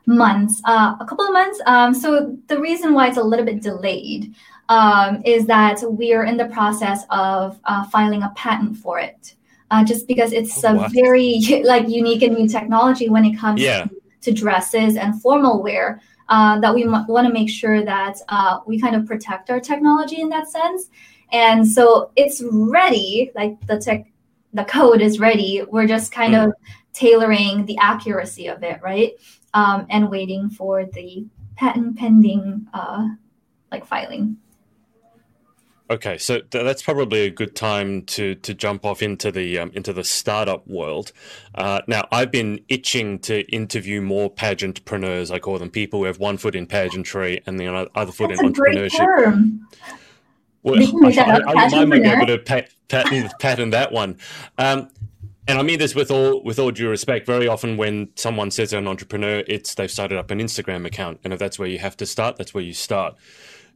Months, 0.06 0.62
uh, 0.64 0.94
a 1.00 1.04
couple 1.04 1.26
of 1.26 1.32
months. 1.32 1.60
Um, 1.66 1.92
so 1.92 2.36
the 2.46 2.60
reason 2.60 2.94
why 2.94 3.08
it's 3.08 3.16
a 3.16 3.24
little 3.24 3.44
bit 3.44 3.60
delayed 3.60 4.34
um, 4.68 5.22
is 5.24 5.46
that 5.46 5.82
we 5.90 6.12
are 6.12 6.24
in 6.24 6.36
the 6.36 6.46
process 6.46 7.04
of 7.10 7.58
uh, 7.64 7.84
filing 7.86 8.22
a 8.22 8.32
patent 8.36 8.76
for 8.76 8.98
it. 8.98 9.34
Uh, 9.70 9.84
just 9.84 10.06
because 10.06 10.32
it's 10.32 10.64
oh, 10.64 10.84
a 10.84 10.88
very 10.90 11.40
like 11.64 11.88
unique 11.88 12.22
and 12.22 12.36
new 12.36 12.46
technology 12.48 13.08
when 13.08 13.24
it 13.24 13.36
comes 13.36 13.60
yeah. 13.60 13.84
to, 13.84 13.90
to, 14.20 14.32
dresses 14.32 14.96
and 14.96 15.20
formal 15.20 15.60
wear. 15.60 16.00
Uh, 16.28 16.58
that 16.58 16.74
we 16.74 16.82
m- 16.82 17.06
want 17.06 17.24
to 17.24 17.32
make 17.32 17.48
sure 17.48 17.84
that 17.84 18.16
uh, 18.30 18.58
we 18.66 18.80
kind 18.80 18.96
of 18.96 19.06
protect 19.06 19.48
our 19.48 19.60
technology 19.60 20.20
in 20.20 20.28
that 20.28 20.48
sense. 20.48 20.90
And 21.30 21.66
so 21.66 22.10
it's 22.16 22.42
ready, 22.44 23.30
like 23.34 23.64
the 23.66 23.78
tech, 23.78 24.10
the 24.52 24.64
code 24.64 25.00
is 25.00 25.20
ready. 25.20 25.62
We're 25.70 25.86
just 25.86 26.10
kind 26.10 26.34
mm. 26.34 26.46
of 26.46 26.54
tailoring 26.92 27.64
the 27.66 27.78
accuracy 27.78 28.48
of 28.48 28.62
it, 28.64 28.80
right? 28.82 29.12
Um, 29.54 29.86
and 29.88 30.10
waiting 30.10 30.50
for 30.50 30.84
the 30.84 31.26
patent 31.54 31.96
pending 31.96 32.66
uh, 32.74 33.08
like 33.70 33.86
filing. 33.86 34.36
Okay, 35.88 36.18
so 36.18 36.40
th- 36.40 36.64
that's 36.64 36.82
probably 36.82 37.20
a 37.20 37.30
good 37.30 37.54
time 37.54 38.02
to 38.06 38.34
to 38.36 38.54
jump 38.54 38.84
off 38.84 39.02
into 39.02 39.30
the 39.30 39.58
um, 39.60 39.70
into 39.72 39.92
the 39.92 40.02
startup 40.02 40.66
world. 40.66 41.12
Uh, 41.54 41.80
now, 41.86 42.08
I've 42.10 42.32
been 42.32 42.60
itching 42.68 43.20
to 43.20 43.42
interview 43.52 44.00
more 44.00 44.28
pageantpreneurs. 44.28 45.30
I 45.30 45.38
call 45.38 45.58
them 45.60 45.70
people 45.70 46.00
who 46.00 46.06
have 46.06 46.18
one 46.18 46.38
foot 46.38 46.56
in 46.56 46.66
pageantry 46.66 47.40
and 47.46 47.60
the 47.60 47.68
other 47.94 48.10
foot 48.10 48.30
that's 48.30 48.40
in 48.40 48.52
entrepreneurship. 48.52 49.60
Well, 50.64 50.82
I, 51.06 51.40
I, 51.46 51.80
I, 51.80 51.84
might 51.84 52.02
be 52.02 52.08
able 52.08 52.26
to 52.26 52.38
pat, 52.38 52.70
patent, 52.88 53.32
patent 53.40 53.70
that 53.70 53.92
one. 53.92 54.18
Um, 54.58 54.88
and 55.46 55.60
I 55.60 55.62
mean 55.62 55.78
this 55.78 55.94
with 55.94 56.10
all 56.10 56.42
with 56.42 56.58
all 56.58 56.72
due 56.72 56.90
respect. 56.90 57.26
Very 57.26 57.46
often, 57.46 57.76
when 57.76 58.08
someone 58.16 58.50
says 58.50 58.70
they're 58.70 58.80
an 58.80 58.88
entrepreneur, 58.88 59.44
it's 59.46 59.76
they've 59.76 59.90
started 59.90 60.18
up 60.18 60.32
an 60.32 60.40
Instagram 60.40 60.84
account, 60.84 61.20
and 61.22 61.32
if 61.32 61.38
that's 61.38 61.58
where 61.58 61.68
you 61.68 61.78
have 61.78 61.96
to 61.98 62.06
start, 62.06 62.36
that's 62.36 62.52
where 62.52 62.64
you 62.64 62.72
start. 62.72 63.14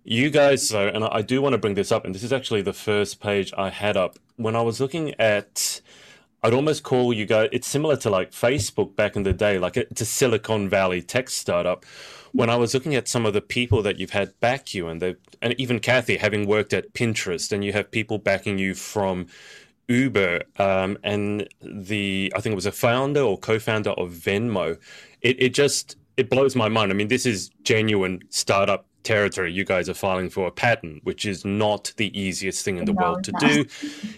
You 0.04 0.30
guys, 0.30 0.66
though, 0.70 0.88
and 0.88 1.04
I 1.04 1.20
do 1.20 1.42
want 1.42 1.52
to 1.52 1.58
bring 1.58 1.74
this 1.74 1.92
up, 1.92 2.06
and 2.06 2.14
this 2.14 2.22
is 2.22 2.32
actually 2.32 2.62
the 2.62 2.72
first 2.72 3.20
page 3.20 3.52
I 3.56 3.68
had 3.68 3.98
up. 3.98 4.18
When 4.36 4.56
I 4.56 4.62
was 4.62 4.80
looking 4.80 5.14
at, 5.20 5.82
I'd 6.42 6.54
almost 6.54 6.84
call 6.84 7.12
you 7.12 7.26
guys, 7.26 7.50
it's 7.52 7.68
similar 7.68 7.96
to 7.98 8.10
like 8.10 8.32
Facebook 8.32 8.96
back 8.96 9.14
in 9.14 9.24
the 9.24 9.34
day, 9.34 9.58
like 9.58 9.76
it's 9.76 10.00
a 10.00 10.06
Silicon 10.06 10.70
Valley 10.70 11.02
tech 11.02 11.28
startup. 11.28 11.84
When 12.32 12.48
I 12.48 12.56
was 12.56 12.72
looking 12.72 12.94
at 12.94 13.08
some 13.08 13.26
of 13.26 13.34
the 13.34 13.42
people 13.42 13.82
that 13.82 13.98
you've 13.98 14.10
had 14.10 14.38
back 14.40 14.72
you, 14.72 14.88
and, 14.88 15.02
they, 15.02 15.16
and 15.42 15.54
even 15.60 15.80
Kathy, 15.80 16.16
having 16.16 16.46
worked 16.46 16.72
at 16.72 16.94
Pinterest, 16.94 17.52
and 17.52 17.62
you 17.62 17.74
have 17.74 17.90
people 17.90 18.16
backing 18.16 18.56
you 18.56 18.74
from 18.74 19.26
Uber, 19.88 20.44
um, 20.58 20.96
and 21.04 21.46
the, 21.60 22.32
I 22.34 22.40
think 22.40 22.52
it 22.52 22.56
was 22.56 22.66
a 22.66 22.72
founder 22.72 23.20
or 23.20 23.36
co 23.36 23.58
founder 23.58 23.90
of 23.90 24.12
Venmo. 24.12 24.78
It, 25.20 25.42
it 25.42 25.52
just, 25.52 25.98
it 26.16 26.30
blows 26.30 26.56
my 26.56 26.68
mind. 26.70 26.90
I 26.90 26.94
mean, 26.94 27.08
this 27.08 27.26
is 27.26 27.50
genuine 27.64 28.22
startup 28.30 28.86
territory. 29.02 29.52
You 29.52 29.64
guys 29.64 29.88
are 29.88 29.94
filing 29.94 30.30
for 30.30 30.46
a 30.46 30.50
patent, 30.50 31.04
which 31.04 31.24
is 31.24 31.44
not 31.44 31.92
the 31.96 32.18
easiest 32.18 32.64
thing 32.64 32.78
in 32.78 32.84
the 32.84 32.92
no, 32.92 33.02
world 33.02 33.24
to 33.24 33.32
do. 33.32 33.64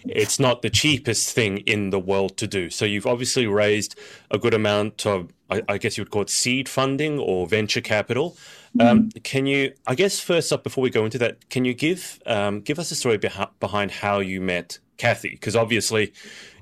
It's 0.04 0.38
not 0.38 0.62
the 0.62 0.70
cheapest 0.70 1.34
thing 1.34 1.58
in 1.58 1.90
the 1.90 1.98
world 1.98 2.36
to 2.38 2.46
do. 2.46 2.70
So 2.70 2.84
you've 2.84 3.06
obviously 3.06 3.46
raised 3.46 3.98
a 4.30 4.38
good 4.38 4.54
amount 4.54 5.06
of, 5.06 5.32
I, 5.50 5.62
I 5.68 5.78
guess 5.78 5.96
you 5.96 6.02
would 6.02 6.10
call 6.10 6.22
it 6.22 6.30
seed 6.30 6.68
funding 6.68 7.18
or 7.18 7.46
venture 7.46 7.80
capital. 7.80 8.36
Um, 8.80 8.86
mm-hmm. 8.86 8.98
Um, 8.98 9.10
can 9.22 9.46
you, 9.46 9.72
I 9.86 9.94
guess, 9.94 10.18
first 10.18 10.52
up, 10.52 10.62
before 10.62 10.82
we 10.82 10.90
go 10.90 11.04
into 11.04 11.18
that, 11.18 11.48
can 11.50 11.64
you 11.64 11.74
give 11.74 12.20
um, 12.26 12.60
give 12.60 12.78
us 12.78 12.90
a 12.90 12.94
story 12.94 13.18
beh- 13.18 13.50
behind 13.60 13.90
how 13.90 14.20
you 14.20 14.40
met 14.40 14.78
Kathy? 14.96 15.30
Because 15.30 15.54
obviously, 15.54 16.12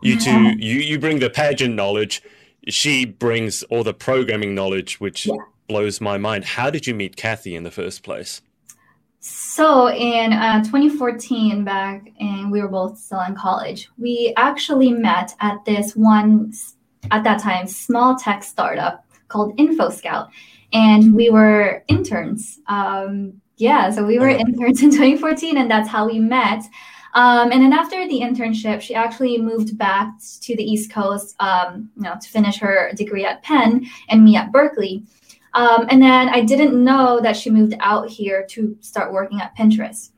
you 0.02 0.18
two, 0.18 0.56
you 0.58 0.76
you 0.80 0.98
bring 0.98 1.20
the 1.20 1.30
pageant 1.30 1.74
knowledge. 1.74 2.22
She 2.68 3.04
brings 3.04 3.62
all 3.64 3.84
the 3.84 3.94
programming 3.94 4.54
knowledge, 4.54 4.98
which 5.00 5.26
yeah 5.26 5.36
blows 5.70 6.00
my 6.00 6.18
mind. 6.18 6.44
How 6.44 6.68
did 6.68 6.88
you 6.88 6.94
meet 6.96 7.14
Kathy 7.14 7.54
in 7.54 7.62
the 7.62 7.70
first 7.70 8.02
place? 8.02 8.42
So 9.20 9.88
in 9.88 10.32
uh, 10.32 10.64
2014, 10.64 11.62
back 11.62 12.10
and 12.18 12.50
we 12.50 12.60
were 12.60 12.66
both 12.66 12.98
still 12.98 13.20
in 13.20 13.36
college, 13.36 13.88
we 13.96 14.34
actually 14.36 14.90
met 14.90 15.32
at 15.38 15.64
this 15.64 15.94
one, 15.94 16.52
at 17.12 17.22
that 17.22 17.40
time, 17.40 17.68
small 17.68 18.16
tech 18.16 18.42
startup 18.42 19.06
called 19.28 19.56
InfoScout. 19.58 20.30
And 20.72 21.14
we 21.14 21.30
were 21.30 21.84
interns. 21.86 22.58
Um, 22.66 23.40
yeah, 23.56 23.90
so 23.90 24.04
we 24.04 24.18
were 24.18 24.30
uh-huh. 24.30 24.40
interns 24.40 24.82
in 24.86 24.90
2014, 24.90 25.56
and 25.56 25.70
that's 25.70 25.88
how 25.88 26.08
we 26.08 26.18
met. 26.18 26.64
Um, 27.14 27.52
and 27.52 27.62
then 27.62 27.72
after 27.72 28.08
the 28.08 28.20
internship, 28.20 28.80
she 28.80 28.96
actually 28.96 29.38
moved 29.38 29.78
back 29.78 30.08
to 30.42 30.56
the 30.56 30.64
East 30.64 30.92
Coast, 30.92 31.36
um, 31.40 31.90
you 31.96 32.02
know, 32.02 32.16
to 32.20 32.28
finish 32.28 32.58
her 32.58 32.90
degree 32.96 33.24
at 33.24 33.42
Penn 33.44 33.86
and 34.08 34.24
me 34.24 34.34
at 34.36 34.50
Berkeley. 34.50 35.04
Um, 35.54 35.86
and 35.90 36.02
then 36.02 36.28
I 36.28 36.42
didn't 36.42 36.82
know 36.82 37.20
that 37.20 37.36
she 37.36 37.50
moved 37.50 37.74
out 37.80 38.08
here 38.08 38.46
to 38.50 38.76
start 38.80 39.12
working 39.12 39.40
at 39.40 39.56
Pinterest. 39.56 40.10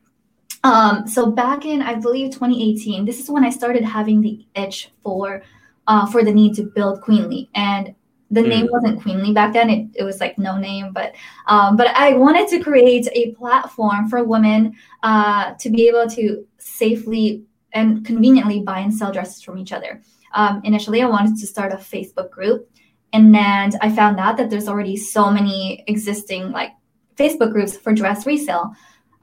Um, 0.65 1.07
so 1.07 1.31
back 1.31 1.65
in, 1.65 1.83
I 1.83 1.95
believe, 1.95 2.31
2018, 2.33 3.05
this 3.05 3.19
is 3.19 3.31
when 3.31 3.45
I 3.45 3.51
started 3.51 3.85
having 3.85 4.21
the 4.21 4.45
itch 4.55 4.91
for 5.03 5.43
uh, 5.89 6.07
for 6.07 6.23
the 6.23 6.33
need 6.33 6.55
to 6.55 6.63
build 6.63 7.01
Queenly. 7.01 7.51
And 7.55 7.95
the 8.31 8.43
mm. 8.43 8.49
name 8.49 8.69
wasn't 8.71 9.03
Queenly 9.03 9.33
back 9.33 9.53
then; 9.53 9.69
it, 9.69 9.89
it 9.95 10.05
was 10.05 10.21
like 10.21 10.39
no 10.39 10.57
name. 10.57 10.93
But 10.93 11.15
um, 11.47 11.77
but 11.77 11.89
I 11.89 12.15
wanted 12.15 12.49
to 12.49 12.61
create 12.61 13.09
a 13.13 13.33
platform 13.33 14.09
for 14.09 14.23
women 14.23 14.75
uh, 15.03 15.55
to 15.55 15.71
be 15.71 15.89
able 15.89 16.09
to 16.11 16.47
safely 16.59 17.43
and 17.73 18.05
conveniently 18.05 18.61
buy 18.61 18.81
and 18.81 18.95
sell 18.95 19.13
dresses 19.13 19.43
from 19.43 19.59
each 19.59 19.73
other. 19.73 20.01
Um, 20.35 20.61
initially, 20.65 21.03
I 21.03 21.07
wanted 21.07 21.39
to 21.39 21.47
start 21.47 21.73
a 21.73 21.77
Facebook 21.77 22.31
group 22.31 22.72
and 23.13 23.35
then 23.35 23.73
I 23.81 23.91
found 23.91 24.19
out 24.19 24.37
that 24.39 24.51
there's 24.51 24.69
already 24.69 24.97
so 24.97 25.31
many 25.31 25.85
existing 25.87 26.51
like 26.51 26.73
Facebook 27.17 27.53
groups 27.53 27.77
for 27.77 27.93
dress 27.93 28.27
resale. 28.27 28.75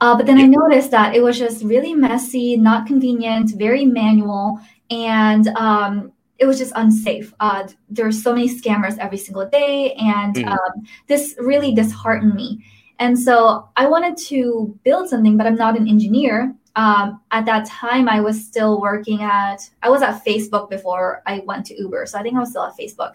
Uh, 0.01 0.15
but 0.15 0.25
then 0.25 0.37
I 0.37 0.45
noticed 0.45 0.91
that 0.91 1.13
it 1.13 1.21
was 1.21 1.37
just 1.37 1.63
really 1.63 1.93
messy, 1.93 2.55
not 2.55 2.87
convenient, 2.87 3.51
very 3.57 3.83
manual, 3.85 4.59
and 4.89 5.47
um, 5.49 6.13
it 6.37 6.45
was 6.45 6.57
just 6.57 6.71
unsafe. 6.75 7.33
Uh, 7.41 7.67
there 7.89 8.07
are 8.07 8.11
so 8.11 8.33
many 8.33 8.47
scammers 8.49 8.97
every 8.97 9.17
single 9.17 9.47
day, 9.49 9.93
and 9.93 10.35
mm. 10.35 10.47
um, 10.47 10.87
this 11.07 11.35
really 11.39 11.73
disheartened 11.73 12.33
me. 12.33 12.63
And 12.99 13.17
so 13.17 13.69
I 13.75 13.87
wanted 13.87 14.17
to 14.27 14.77
build 14.83 15.09
something, 15.09 15.37
but 15.37 15.47
I'm 15.47 15.55
not 15.55 15.77
an 15.77 15.87
engineer. 15.87 16.55
Um, 16.75 17.19
at 17.31 17.45
that 17.45 17.65
time, 17.65 18.07
I 18.07 18.21
was 18.21 18.45
still 18.45 18.79
working 18.79 19.21
at, 19.21 19.69
I 19.83 19.89
was 19.89 20.01
at 20.01 20.23
Facebook 20.23 20.69
before 20.69 21.23
I 21.25 21.41
went 21.45 21.65
to 21.67 21.77
Uber. 21.77 22.05
So 22.05 22.17
I 22.17 22.23
think 22.23 22.35
I 22.35 22.39
was 22.39 22.51
still 22.51 22.63
at 22.63 22.77
Facebook. 22.77 23.13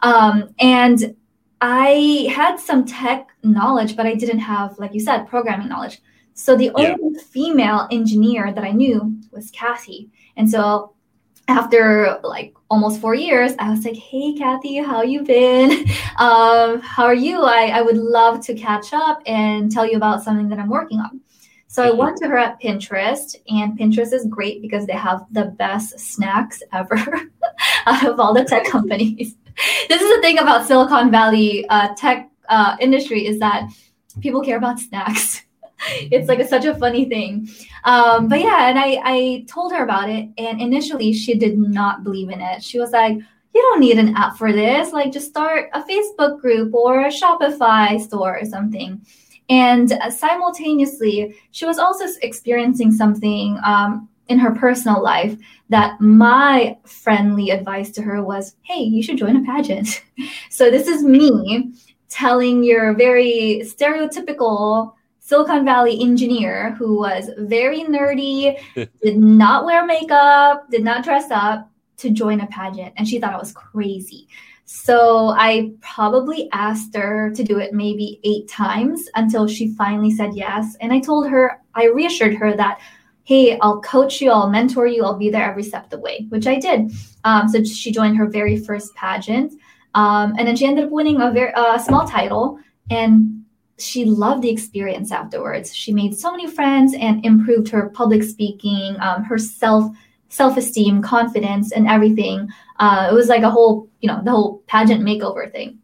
Um, 0.00 0.54
and 0.58 1.16
I 1.60 2.28
had 2.30 2.58
some 2.58 2.84
tech 2.84 3.28
knowledge, 3.42 3.96
but 3.96 4.06
I 4.06 4.14
didn't 4.14 4.40
have, 4.40 4.78
like 4.78 4.92
you 4.92 5.00
said, 5.00 5.28
programming 5.28 5.68
knowledge. 5.68 6.00
So 6.34 6.56
the 6.56 6.70
only 6.70 7.18
female 7.20 7.88
engineer 7.90 8.52
that 8.52 8.64
I 8.64 8.72
knew 8.72 9.18
was 9.30 9.50
Kathy. 9.50 10.10
And 10.36 10.50
so 10.50 10.94
after 11.46 12.18
like 12.24 12.54
almost 12.70 13.00
four 13.00 13.14
years, 13.14 13.52
I 13.58 13.70
was 13.70 13.84
like, 13.84 13.96
"Hey, 13.96 14.34
Kathy, 14.34 14.78
how 14.78 15.02
you 15.02 15.22
been? 15.22 15.86
Um, 16.16 16.80
how 16.80 17.06
are 17.06 17.14
you? 17.14 17.42
I, 17.42 17.72
I 17.74 17.82
would 17.82 17.96
love 17.96 18.40
to 18.46 18.54
catch 18.54 18.92
up 18.92 19.20
and 19.26 19.68
tell 19.72 19.84
you 19.84 19.96
about 19.96 20.22
something 20.22 20.48
that 20.50 20.60
I'm 20.60 20.70
working 20.70 21.00
on." 21.00 21.20
So 21.66 21.82
I 21.82 21.90
went 21.90 22.18
to 22.18 22.28
her 22.28 22.38
at 22.38 22.60
Pinterest, 22.62 23.34
and 23.48 23.76
Pinterest 23.76 24.12
is 24.12 24.24
great 24.26 24.62
because 24.62 24.86
they 24.86 24.92
have 24.92 25.26
the 25.32 25.46
best 25.46 25.98
snacks 25.98 26.62
ever 26.72 26.96
out 27.86 28.06
of 28.06 28.20
all 28.20 28.32
the 28.32 28.44
tech 28.44 28.64
companies. 28.70 29.34
this 29.88 30.00
is 30.00 30.16
the 30.16 30.22
thing 30.22 30.38
about 30.38 30.66
Silicon 30.66 31.10
Valley 31.10 31.66
uh, 31.68 31.94
tech 31.96 32.30
uh, 32.48 32.76
industry 32.80 33.26
is 33.26 33.38
that 33.38 33.68
people 34.20 34.42
care 34.42 34.56
about 34.56 34.78
snacks. 34.78 35.42
it's 36.10 36.28
like 36.28 36.38
a, 36.38 36.46
such 36.46 36.64
a 36.64 36.74
funny 36.74 37.04
thing. 37.04 37.48
Um, 37.84 38.28
but 38.28 38.40
yeah, 38.40 38.68
and 38.68 38.78
I, 38.78 39.00
I 39.04 39.44
told 39.48 39.72
her 39.72 39.84
about 39.84 40.08
it, 40.08 40.28
and 40.38 40.60
initially 40.60 41.12
she 41.12 41.34
did 41.34 41.58
not 41.58 42.04
believe 42.04 42.30
in 42.30 42.40
it. 42.40 42.62
She 42.62 42.78
was 42.78 42.90
like, 42.90 43.18
you 43.54 43.62
don't 43.62 43.80
need 43.80 43.98
an 43.98 44.16
app 44.16 44.36
for 44.36 44.52
this. 44.52 44.92
Like, 44.92 45.12
just 45.12 45.28
start 45.28 45.70
a 45.74 45.82
Facebook 45.82 46.40
group 46.40 46.74
or 46.74 47.02
a 47.02 47.08
Shopify 47.10 48.00
store 48.00 48.38
or 48.38 48.44
something. 48.44 49.00
And 49.48 49.92
uh, 49.92 50.10
simultaneously, 50.10 51.36
she 51.52 51.66
was 51.66 51.78
also 51.78 52.04
experiencing 52.22 52.90
something 52.90 53.58
um, 53.64 54.08
in 54.28 54.38
her 54.38 54.54
personal 54.54 55.02
life 55.02 55.36
that 55.68 56.00
my 56.00 56.76
friendly 56.84 57.50
advice 57.50 57.90
to 57.90 58.02
her 58.02 58.22
was 58.22 58.56
hey 58.62 58.80
you 58.80 59.02
should 59.02 59.18
join 59.18 59.36
a 59.36 59.44
pageant. 59.44 60.02
So 60.50 60.70
this 60.70 60.86
is 60.86 61.02
me 61.02 61.74
telling 62.08 62.62
your 62.62 62.94
very 62.94 63.62
stereotypical 63.64 64.92
silicon 65.18 65.64
valley 65.64 66.00
engineer 66.00 66.72
who 66.78 66.96
was 66.96 67.30
very 67.38 67.80
nerdy 67.80 68.56
did 69.02 69.16
not 69.16 69.64
wear 69.64 69.84
makeup 69.84 70.70
did 70.70 70.84
not 70.84 71.02
dress 71.02 71.30
up 71.30 71.68
to 71.96 72.10
join 72.10 72.40
a 72.40 72.46
pageant 72.46 72.94
and 72.96 73.08
she 73.08 73.18
thought 73.18 73.34
i 73.34 73.38
was 73.38 73.52
crazy. 73.52 74.28
So 74.66 75.34
i 75.36 75.72
probably 75.80 76.48
asked 76.52 76.94
her 76.94 77.32
to 77.34 77.42
do 77.42 77.58
it 77.58 77.72
maybe 77.72 78.20
eight 78.22 78.48
times 78.48 79.08
until 79.16 79.48
she 79.48 79.74
finally 79.74 80.12
said 80.12 80.34
yes 80.34 80.76
and 80.80 80.92
i 80.92 81.00
told 81.00 81.28
her 81.28 81.60
i 81.74 81.86
reassured 81.86 82.34
her 82.34 82.56
that 82.56 82.78
hey, 83.24 83.58
I'll 83.60 83.80
coach 83.80 84.20
you, 84.20 84.30
I'll 84.30 84.50
mentor 84.50 84.86
you, 84.86 85.04
I'll 85.04 85.16
be 85.16 85.30
there 85.30 85.48
every 85.50 85.62
step 85.62 85.84
of 85.84 85.90
the 85.90 85.98
way, 85.98 86.26
which 86.28 86.46
I 86.46 86.58
did. 86.58 86.92
Um, 87.24 87.48
so 87.48 87.64
she 87.64 87.90
joined 87.90 88.16
her 88.18 88.26
very 88.26 88.56
first 88.56 88.94
pageant. 88.94 89.54
Um, 89.94 90.34
and 90.38 90.46
then 90.46 90.56
she 90.56 90.66
ended 90.66 90.84
up 90.84 90.90
winning 90.90 91.20
a 91.20 91.30
very 91.30 91.52
uh, 91.54 91.78
small 91.78 92.06
title. 92.06 92.58
And 92.90 93.44
she 93.78 94.04
loved 94.04 94.42
the 94.42 94.50
experience 94.50 95.10
afterwards. 95.10 95.74
She 95.74 95.92
made 95.92 96.16
so 96.16 96.30
many 96.30 96.46
friends 96.46 96.94
and 96.94 97.24
improved 97.24 97.68
her 97.70 97.88
public 97.88 98.22
speaking, 98.22 98.96
um, 99.00 99.24
her 99.24 99.38
self 99.38 99.94
self 100.28 100.56
esteem, 100.56 101.00
confidence, 101.00 101.72
and 101.72 101.88
everything. 101.88 102.48
Uh, 102.78 103.08
it 103.10 103.14
was 103.14 103.28
like 103.28 103.42
a 103.42 103.50
whole, 103.50 103.88
you 104.00 104.08
know, 104.08 104.20
the 104.22 104.30
whole 104.30 104.62
pageant 104.66 105.02
makeover 105.02 105.50
thing. 105.50 105.78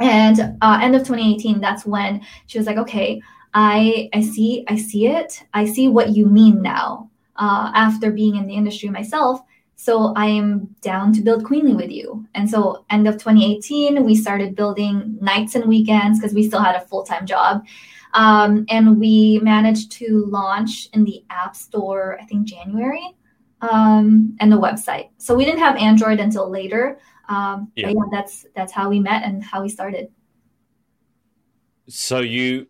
And 0.00 0.56
uh, 0.62 0.80
end 0.82 0.96
of 0.96 1.02
2018, 1.02 1.60
that's 1.60 1.84
when 1.84 2.22
she 2.46 2.58
was 2.58 2.66
like, 2.66 2.78
okay, 2.78 3.20
I 3.52 4.08
I 4.14 4.22
see 4.22 4.64
I 4.68 4.76
see 4.76 5.06
it. 5.06 5.42
I 5.52 5.64
see 5.64 5.88
what 5.88 6.10
you 6.10 6.26
mean 6.26 6.62
now. 6.62 7.10
Uh, 7.36 7.72
after 7.74 8.10
being 8.10 8.36
in 8.36 8.46
the 8.46 8.54
industry 8.54 8.90
myself, 8.90 9.40
so 9.80 10.12
I 10.14 10.26
am 10.26 10.76
down 10.82 11.14
to 11.14 11.22
build 11.22 11.46
Queenly 11.46 11.72
with 11.74 11.90
you. 11.90 12.26
And 12.34 12.50
so 12.50 12.84
end 12.90 13.08
of 13.08 13.14
2018, 13.14 14.04
we 14.04 14.14
started 14.14 14.54
building 14.54 15.16
nights 15.22 15.54
and 15.54 15.64
weekends 15.64 16.20
because 16.20 16.34
we 16.34 16.46
still 16.46 16.60
had 16.60 16.76
a 16.76 16.82
full 16.82 17.02
time 17.02 17.24
job. 17.24 17.64
Um, 18.12 18.66
and 18.68 19.00
we 19.00 19.40
managed 19.42 19.90
to 19.92 20.26
launch 20.26 20.90
in 20.92 21.04
the 21.04 21.24
App 21.30 21.56
Store, 21.56 22.18
I 22.20 22.26
think 22.26 22.46
January, 22.46 23.16
um, 23.62 24.36
and 24.38 24.52
the 24.52 24.60
website. 24.60 25.08
So 25.16 25.34
we 25.34 25.46
didn't 25.46 25.60
have 25.60 25.76
Android 25.76 26.20
until 26.20 26.50
later. 26.50 26.98
Um, 27.30 27.70
yeah. 27.76 27.88
yeah, 27.88 28.02
that's 28.10 28.44
that's 28.54 28.72
how 28.72 28.90
we 28.90 29.00
met 29.00 29.22
and 29.24 29.42
how 29.42 29.62
we 29.62 29.68
started. 29.68 30.08
So 31.88 32.20
you 32.20 32.66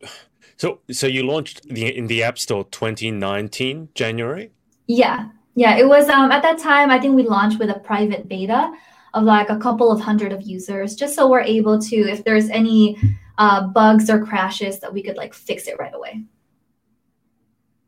so, 0.61 0.81
so 0.93 1.07
you 1.07 1.23
launched 1.23 1.63
the, 1.63 1.87
in 1.97 2.07
the 2.07 2.23
App 2.23 2.39
Store 2.39 2.65
2019 2.65 3.89
January. 3.95 4.51
Yeah, 4.89 5.31
yeah. 5.55 5.79
It 5.79 5.89
was 5.89 6.11
um, 6.11 6.31
at 6.31 6.43
that 6.43 6.59
time. 6.59 6.91
I 6.91 6.99
think 6.99 7.17
we 7.17 7.23
launched 7.23 7.59
with 7.59 7.71
a 7.71 7.79
private 7.79 8.29
beta 8.29 8.71
of 9.15 9.25
like 9.25 9.49
a 9.49 9.59
couple 9.59 9.91
of 9.91 10.03
hundred 10.03 10.33
of 10.33 10.43
users, 10.43 10.95
just 10.95 11.15
so 11.15 11.31
we're 11.31 11.41
able 11.41 11.81
to, 11.81 11.97
if 11.97 12.25
there's 12.25 12.51
any 12.51 12.99
uh, 13.39 13.69
bugs 13.69 14.11
or 14.11 14.23
crashes, 14.23 14.81
that 14.81 14.93
we 14.93 15.03
could 15.03 15.17
like 15.17 15.33
fix 15.33 15.67
it 15.67 15.79
right 15.79 15.95
away. 15.95 16.25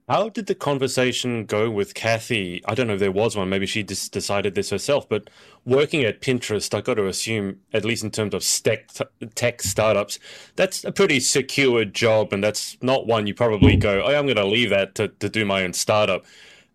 How 0.08 0.28
did 0.28 0.46
the 0.46 0.56
conversation 0.56 1.46
go 1.46 1.70
with 1.70 1.94
Kathy? 1.94 2.60
I 2.66 2.74
don't 2.74 2.88
know 2.88 2.94
if 2.94 3.00
there 3.00 3.12
was 3.12 3.36
one. 3.36 3.48
Maybe 3.48 3.66
she 3.66 3.84
just 3.84 4.12
decided 4.12 4.54
this 4.54 4.70
herself. 4.70 5.08
But 5.08 5.30
working 5.64 6.02
at 6.02 6.20
Pinterest, 6.20 6.74
I 6.74 6.80
got 6.80 6.94
to 6.94 7.06
assume, 7.06 7.60
at 7.72 7.84
least 7.84 8.02
in 8.02 8.10
terms 8.10 8.34
of 8.34 8.44
tech, 8.44 8.88
tech 9.36 9.62
startups, 9.62 10.18
that's 10.56 10.82
a 10.84 10.90
pretty 10.90 11.20
secure 11.20 11.84
job, 11.84 12.32
and 12.32 12.42
that's 12.42 12.76
not 12.82 13.06
one 13.06 13.28
you 13.28 13.34
probably 13.34 13.76
go, 13.76 14.02
"Oh, 14.02 14.14
I'm 14.14 14.26
going 14.26 14.36
to 14.36 14.44
leave 14.44 14.70
that 14.70 14.96
to, 14.96 15.08
to 15.08 15.28
do 15.28 15.44
my 15.44 15.62
own 15.62 15.72
startup." 15.72 16.24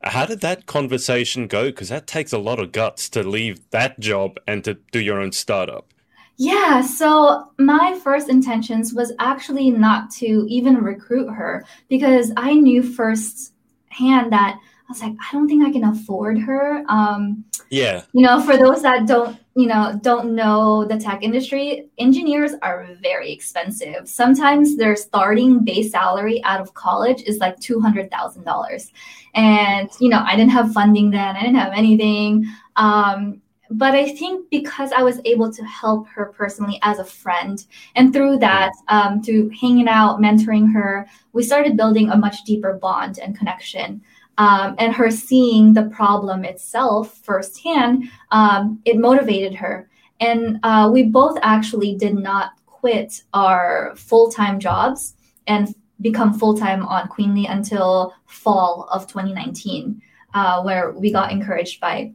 How 0.03 0.25
did 0.25 0.39
that 0.41 0.65
conversation 0.65 1.47
go? 1.47 1.65
Because 1.65 1.89
that 1.89 2.07
takes 2.07 2.31
a 2.31 2.37
lot 2.37 2.59
of 2.59 2.71
guts 2.71 3.09
to 3.09 3.23
leave 3.27 3.69
that 3.71 3.99
job 3.99 4.39
and 4.47 4.63
to 4.63 4.75
do 4.91 4.99
your 5.01 5.19
own 5.19 5.33
startup. 5.33 5.93
Yeah, 6.37 6.81
so 6.81 7.51
my 7.57 7.99
first 8.03 8.29
intentions 8.29 8.93
was 8.93 9.11
actually 9.17 9.71
not 9.71 10.11
to 10.11 10.45
even 10.47 10.77
recruit 10.77 11.29
her 11.29 11.65
because 11.89 12.31
I 12.37 12.53
knew 12.53 12.83
firsthand 12.83 14.31
that 14.31 14.59
I 14.87 14.91
was 14.91 15.01
like, 15.01 15.13
I 15.19 15.33
don't 15.33 15.47
think 15.47 15.65
I 15.65 15.71
can 15.71 15.83
afford 15.83 16.39
her. 16.39 16.85
Um, 16.87 17.43
yeah. 17.69 18.03
You 18.13 18.21
know, 18.21 18.39
for 18.39 18.55
those 18.55 18.83
that 18.83 19.07
don't, 19.07 19.37
you 19.55 19.67
know, 19.67 19.99
don't 20.01 20.35
know 20.35 20.85
the 20.85 20.97
tech 20.97 21.23
industry, 21.23 21.89
engineers 21.97 22.53
are 22.61 22.87
very 23.01 23.31
expensive. 23.31 24.07
Sometimes 24.07 24.77
their 24.77 24.95
starting 24.95 25.65
base 25.65 25.91
salary 25.91 26.41
out 26.43 26.61
of 26.61 26.73
college 26.75 27.23
is 27.23 27.39
like 27.39 27.59
two 27.59 27.81
hundred 27.81 28.09
thousand 28.11 28.43
dollars, 28.45 28.91
and 29.33 29.89
you 29.99 30.09
know, 30.09 30.23
I 30.25 30.35
didn't 30.35 30.51
have 30.51 30.71
funding 30.71 31.09
then. 31.09 31.35
I 31.35 31.41
didn't 31.41 31.55
have 31.55 31.73
anything. 31.75 32.45
Um, 32.75 33.41
but 33.69 33.93
I 33.93 34.09
think 34.15 34.49
because 34.49 34.91
I 34.91 35.03
was 35.03 35.19
able 35.25 35.51
to 35.51 35.63
help 35.65 36.07
her 36.07 36.25
personally 36.25 36.79
as 36.83 36.99
a 36.99 37.05
friend, 37.05 37.65
and 37.95 38.13
through 38.13 38.39
that, 38.39 38.71
um, 38.87 39.21
through 39.21 39.49
hanging 39.49 39.87
out, 39.87 40.19
mentoring 40.19 40.71
her, 40.73 41.07
we 41.33 41.43
started 41.43 41.77
building 41.77 42.09
a 42.09 42.17
much 42.17 42.43
deeper 42.45 42.73
bond 42.73 43.19
and 43.19 43.37
connection 43.37 44.01
um, 44.37 44.75
and 44.77 44.93
her 44.93 45.09
seeing 45.09 45.73
the 45.73 45.83
problem 45.83 46.45
itself 46.45 47.17
firsthand, 47.23 48.09
um, 48.31 48.79
it 48.85 48.97
motivated 48.97 49.55
her. 49.55 49.89
And 50.19 50.59
uh, 50.63 50.89
we 50.91 51.03
both 51.03 51.37
actually 51.41 51.95
did 51.95 52.15
not 52.15 52.51
quit 52.65 53.23
our 53.33 53.93
full 53.95 54.31
time 54.31 54.59
jobs 54.59 55.15
and 55.47 55.73
become 56.01 56.33
full 56.33 56.55
time 56.55 56.85
on 56.85 57.07
Queenly 57.07 57.47
until 57.47 58.13
fall 58.25 58.87
of 58.91 59.07
2019, 59.07 60.01
uh, 60.33 60.61
where 60.61 60.91
we 60.91 61.11
got 61.11 61.31
encouraged 61.31 61.79
by 61.79 62.13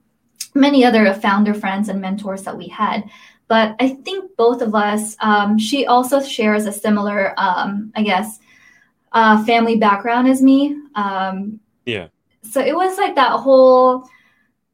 many 0.55 0.85
other 0.85 1.13
founder 1.15 1.55
friends 1.55 1.89
and 1.89 2.01
mentors 2.01 2.43
that 2.43 2.57
we 2.57 2.69
had. 2.69 3.09
But 3.49 3.77
I 3.81 3.91
think 3.91 4.37
both 4.37 4.63
of 4.63 4.75
us, 4.75 5.17
um, 5.21 5.59
she 5.59 5.87
also 5.87 6.23
shares 6.23 6.67
a 6.67 6.73
similar, 6.73 7.35
um, 7.39 7.93
I 7.95 8.03
guess, 8.03 8.39
uh, 9.13 9.45
family 9.45 9.77
background 9.77 10.29
as 10.29 10.41
me. 10.41 10.77
Um, 10.95 11.61
yeah. 11.85 12.09
So 12.43 12.61
it 12.61 12.75
was 12.75 12.97
like 12.99 13.15
that 13.15 13.33
whole, 13.33 14.09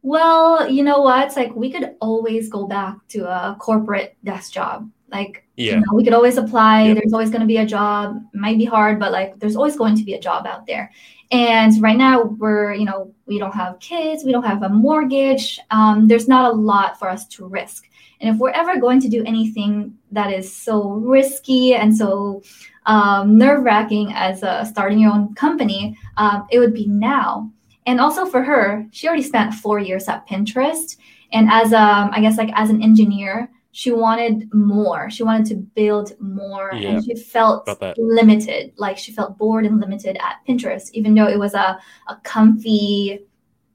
well, 0.02 0.70
you 0.70 0.84
know 0.84 1.00
what? 1.00 1.26
It's 1.26 1.36
like 1.36 1.54
we 1.54 1.72
could 1.72 1.96
always 2.00 2.48
go 2.48 2.66
back 2.66 2.96
to 3.08 3.26
a 3.26 3.56
corporate 3.58 4.16
desk 4.24 4.52
job. 4.52 4.88
Like, 5.10 5.44
yeah. 5.56 5.72
you 5.72 5.80
know, 5.80 5.94
we 5.94 6.04
could 6.04 6.12
always 6.12 6.36
apply. 6.36 6.84
Yep. 6.84 6.98
There's 6.98 7.12
always 7.12 7.30
going 7.30 7.40
to 7.40 7.46
be 7.46 7.56
a 7.56 7.66
job. 7.66 8.22
It 8.32 8.38
might 8.38 8.58
be 8.58 8.64
hard, 8.64 9.00
but 9.00 9.10
like, 9.10 9.38
there's 9.40 9.56
always 9.56 9.76
going 9.76 9.96
to 9.96 10.04
be 10.04 10.14
a 10.14 10.20
job 10.20 10.46
out 10.46 10.66
there. 10.66 10.92
And 11.30 11.80
right 11.82 11.96
now, 11.96 12.22
we're, 12.22 12.72
you 12.72 12.86
know, 12.86 13.12
we 13.26 13.38
don't 13.38 13.54
have 13.54 13.78
kids, 13.80 14.24
we 14.24 14.32
don't 14.32 14.44
have 14.44 14.62
a 14.62 14.68
mortgage. 14.68 15.60
Um, 15.70 16.08
there's 16.08 16.28
not 16.28 16.50
a 16.50 16.56
lot 16.56 16.98
for 16.98 17.08
us 17.08 17.26
to 17.28 17.46
risk. 17.46 17.88
And 18.20 18.34
if 18.34 18.40
we're 18.40 18.50
ever 18.50 18.80
going 18.80 19.00
to 19.00 19.08
do 19.08 19.22
anything 19.24 19.96
that 20.10 20.32
is 20.32 20.54
so 20.54 20.88
risky 20.88 21.74
and 21.74 21.96
so 21.96 22.42
um, 22.86 23.36
nerve 23.36 23.62
wracking 23.62 24.12
as 24.14 24.42
a, 24.42 24.64
starting 24.64 24.98
your 24.98 25.12
own 25.12 25.34
company, 25.34 25.96
um, 26.16 26.46
it 26.50 26.58
would 26.58 26.74
be 26.74 26.86
now. 26.86 27.50
And 27.86 28.00
also 28.00 28.26
for 28.26 28.42
her, 28.42 28.86
she 28.90 29.06
already 29.06 29.22
spent 29.22 29.54
four 29.54 29.78
years 29.78 30.08
at 30.08 30.26
Pinterest. 30.26 30.96
And 31.32 31.48
as 31.50 31.72
um, 31.72 32.10
I 32.12 32.20
guess 32.20 32.38
like 32.38 32.50
as 32.54 32.70
an 32.70 32.82
engineer, 32.82 33.50
she 33.72 33.90
wanted 33.90 34.52
more. 34.52 35.10
She 35.10 35.22
wanted 35.22 35.46
to 35.46 35.56
build 35.56 36.18
more, 36.20 36.72
yeah, 36.74 36.90
and 36.90 37.04
she 37.04 37.14
felt 37.14 37.68
limited. 37.96 38.72
Like 38.76 38.98
she 38.98 39.12
felt 39.12 39.38
bored 39.38 39.66
and 39.66 39.80
limited 39.80 40.16
at 40.16 40.40
Pinterest, 40.48 40.90
even 40.92 41.14
though 41.14 41.28
it 41.28 41.38
was 41.38 41.54
a, 41.54 41.78
a 42.08 42.16
comfy 42.22 43.20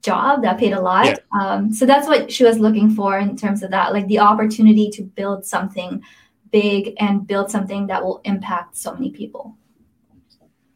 job 0.01 0.41
that 0.41 0.57
paid 0.57 0.73
a 0.73 0.81
lot. 0.81 1.05
Yeah. 1.05 1.15
Um, 1.39 1.71
so 1.71 1.85
that's 1.85 2.07
what 2.07 2.31
she 2.31 2.43
was 2.43 2.59
looking 2.59 2.89
for 2.89 3.17
in 3.17 3.37
terms 3.37 3.63
of 3.63 3.71
that, 3.71 3.93
like 3.93 4.07
the 4.07 4.19
opportunity 4.19 4.89
to 4.91 5.03
build 5.03 5.45
something 5.45 6.03
big 6.51 6.93
and 6.99 7.25
build 7.25 7.49
something 7.49 7.87
that 7.87 8.03
will 8.03 8.21
impact 8.25 8.77
so 8.77 8.93
many 8.93 9.11
people. 9.11 9.57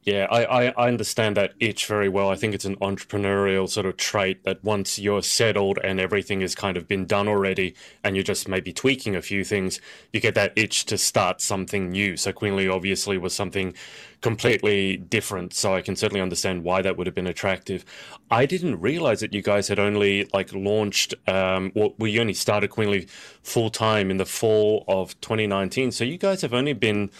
Yeah, 0.07 0.25
I, 0.31 0.67
I, 0.69 0.87
understand 0.87 1.35
that 1.35 1.53
itch 1.59 1.85
very 1.85 2.07
well. 2.07 2.29
I 2.29 2.37
think 2.37 2.55
it's 2.55 2.63
an 2.63 2.77
entrepreneurial 2.77 3.67
sort 3.67 3.85
of 3.85 3.97
trait 3.97 4.45
that 4.45 4.63
once 4.63 4.97
you're 4.97 5.21
settled 5.21 5.79
and 5.83 5.99
everything 5.99 6.39
has 6.39 6.55
kind 6.55 6.77
of 6.77 6.87
been 6.87 7.05
done 7.05 7.27
already 7.27 7.75
and 8.05 8.15
you're 8.15 8.23
just 8.23 8.47
maybe 8.47 8.71
tweaking 8.71 9.17
a 9.17 9.21
few 9.21 9.43
things, 9.43 9.81
you 10.13 10.21
get 10.21 10.33
that 10.35 10.53
itch 10.55 10.85
to 10.85 10.97
start 10.97 11.41
something 11.41 11.89
new. 11.89 12.15
So 12.15 12.31
Queenly 12.31 12.69
obviously 12.69 13.17
was 13.17 13.35
something 13.35 13.73
completely 14.21 14.95
different. 14.95 15.53
So 15.53 15.75
I 15.75 15.81
can 15.81 15.97
certainly 15.97 16.21
understand 16.21 16.63
why 16.63 16.81
that 16.83 16.95
would 16.97 17.05
have 17.05 17.15
been 17.15 17.27
attractive. 17.27 17.83
I 18.31 18.45
didn't 18.45 18.79
realize 18.79 19.19
that 19.19 19.33
you 19.33 19.41
guys 19.41 19.67
had 19.67 19.77
only 19.77 20.29
like 20.33 20.53
launched, 20.53 21.15
um, 21.27 21.73
well, 21.75 21.95
we 21.97 22.17
only 22.17 22.33
started 22.33 22.69
Queenly 22.69 23.09
full 23.43 23.69
time 23.69 24.09
in 24.09 24.15
the 24.15 24.25
fall 24.25 24.85
of 24.87 25.19
2019. 25.19 25.91
So 25.91 26.05
you 26.05 26.17
guys 26.17 26.43
have 26.43 26.53
only 26.53 26.71
been 26.71 27.11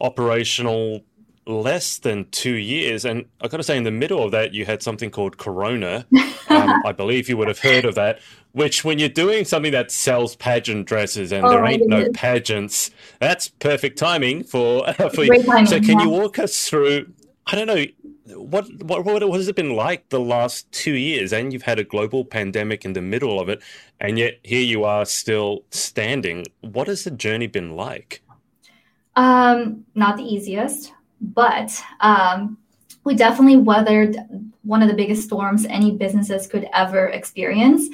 operational 0.00 1.02
less 1.46 1.98
than 1.98 2.28
two 2.30 2.54
years. 2.54 3.04
And 3.04 3.24
I 3.40 3.48
got 3.48 3.56
to 3.58 3.62
say, 3.62 3.76
in 3.76 3.84
the 3.84 3.90
middle 3.90 4.22
of 4.22 4.30
that, 4.32 4.54
you 4.54 4.64
had 4.64 4.82
something 4.82 5.10
called 5.10 5.38
Corona. 5.38 6.06
Um, 6.48 6.82
I 6.84 6.92
believe 6.92 7.30
you 7.30 7.38
would 7.38 7.48
have 7.48 7.60
heard 7.60 7.86
of 7.86 7.94
that. 7.94 8.18
Which, 8.50 8.84
when 8.84 8.98
you're 8.98 9.08
doing 9.08 9.46
something 9.46 9.72
that 9.72 9.90
sells 9.90 10.36
pageant 10.36 10.86
dresses 10.86 11.32
and 11.32 11.46
oh, 11.46 11.48
there 11.48 11.64
ain't 11.64 11.86
no 11.86 12.10
pageants, 12.12 12.90
that's 13.20 13.48
perfect 13.48 13.96
timing 13.96 14.44
for 14.44 14.92
for 15.14 15.24
you. 15.24 15.42
Timing, 15.44 15.66
so, 15.66 15.80
can 15.80 15.98
yeah. 15.98 16.02
you 16.02 16.10
walk 16.10 16.38
us 16.38 16.68
through? 16.68 17.10
I 17.46 17.54
don't 17.54 17.68
know 17.68 17.86
what 18.36 18.66
what 18.82 19.04
what 19.04 19.22
has 19.22 19.48
it 19.48 19.56
been 19.56 19.74
like 19.74 20.10
the 20.10 20.20
last 20.20 20.70
two 20.72 20.92
years? 20.92 21.32
And 21.32 21.54
you've 21.54 21.62
had 21.62 21.78
a 21.78 21.84
global 21.84 22.24
pandemic 22.24 22.84
in 22.84 22.92
the 22.92 23.00
middle 23.00 23.40
of 23.40 23.48
it, 23.48 23.62
and 23.98 24.18
yet 24.18 24.38
here 24.42 24.62
you 24.62 24.84
are 24.84 25.06
still 25.06 25.64
standing. 25.70 26.44
What 26.60 26.88
has 26.88 27.04
the 27.04 27.10
journey 27.12 27.46
been 27.46 27.76
like? 27.76 28.22
Um, 29.16 29.84
not 29.94 30.18
the 30.18 30.24
easiest 30.24 30.92
but 31.22 31.72
um, 32.00 32.58
we 33.04 33.14
definitely 33.14 33.56
weathered 33.56 34.16
one 34.62 34.82
of 34.82 34.88
the 34.88 34.94
biggest 34.94 35.22
storms 35.22 35.64
any 35.66 35.92
businesses 35.92 36.46
could 36.46 36.68
ever 36.74 37.06
experience. 37.08 37.88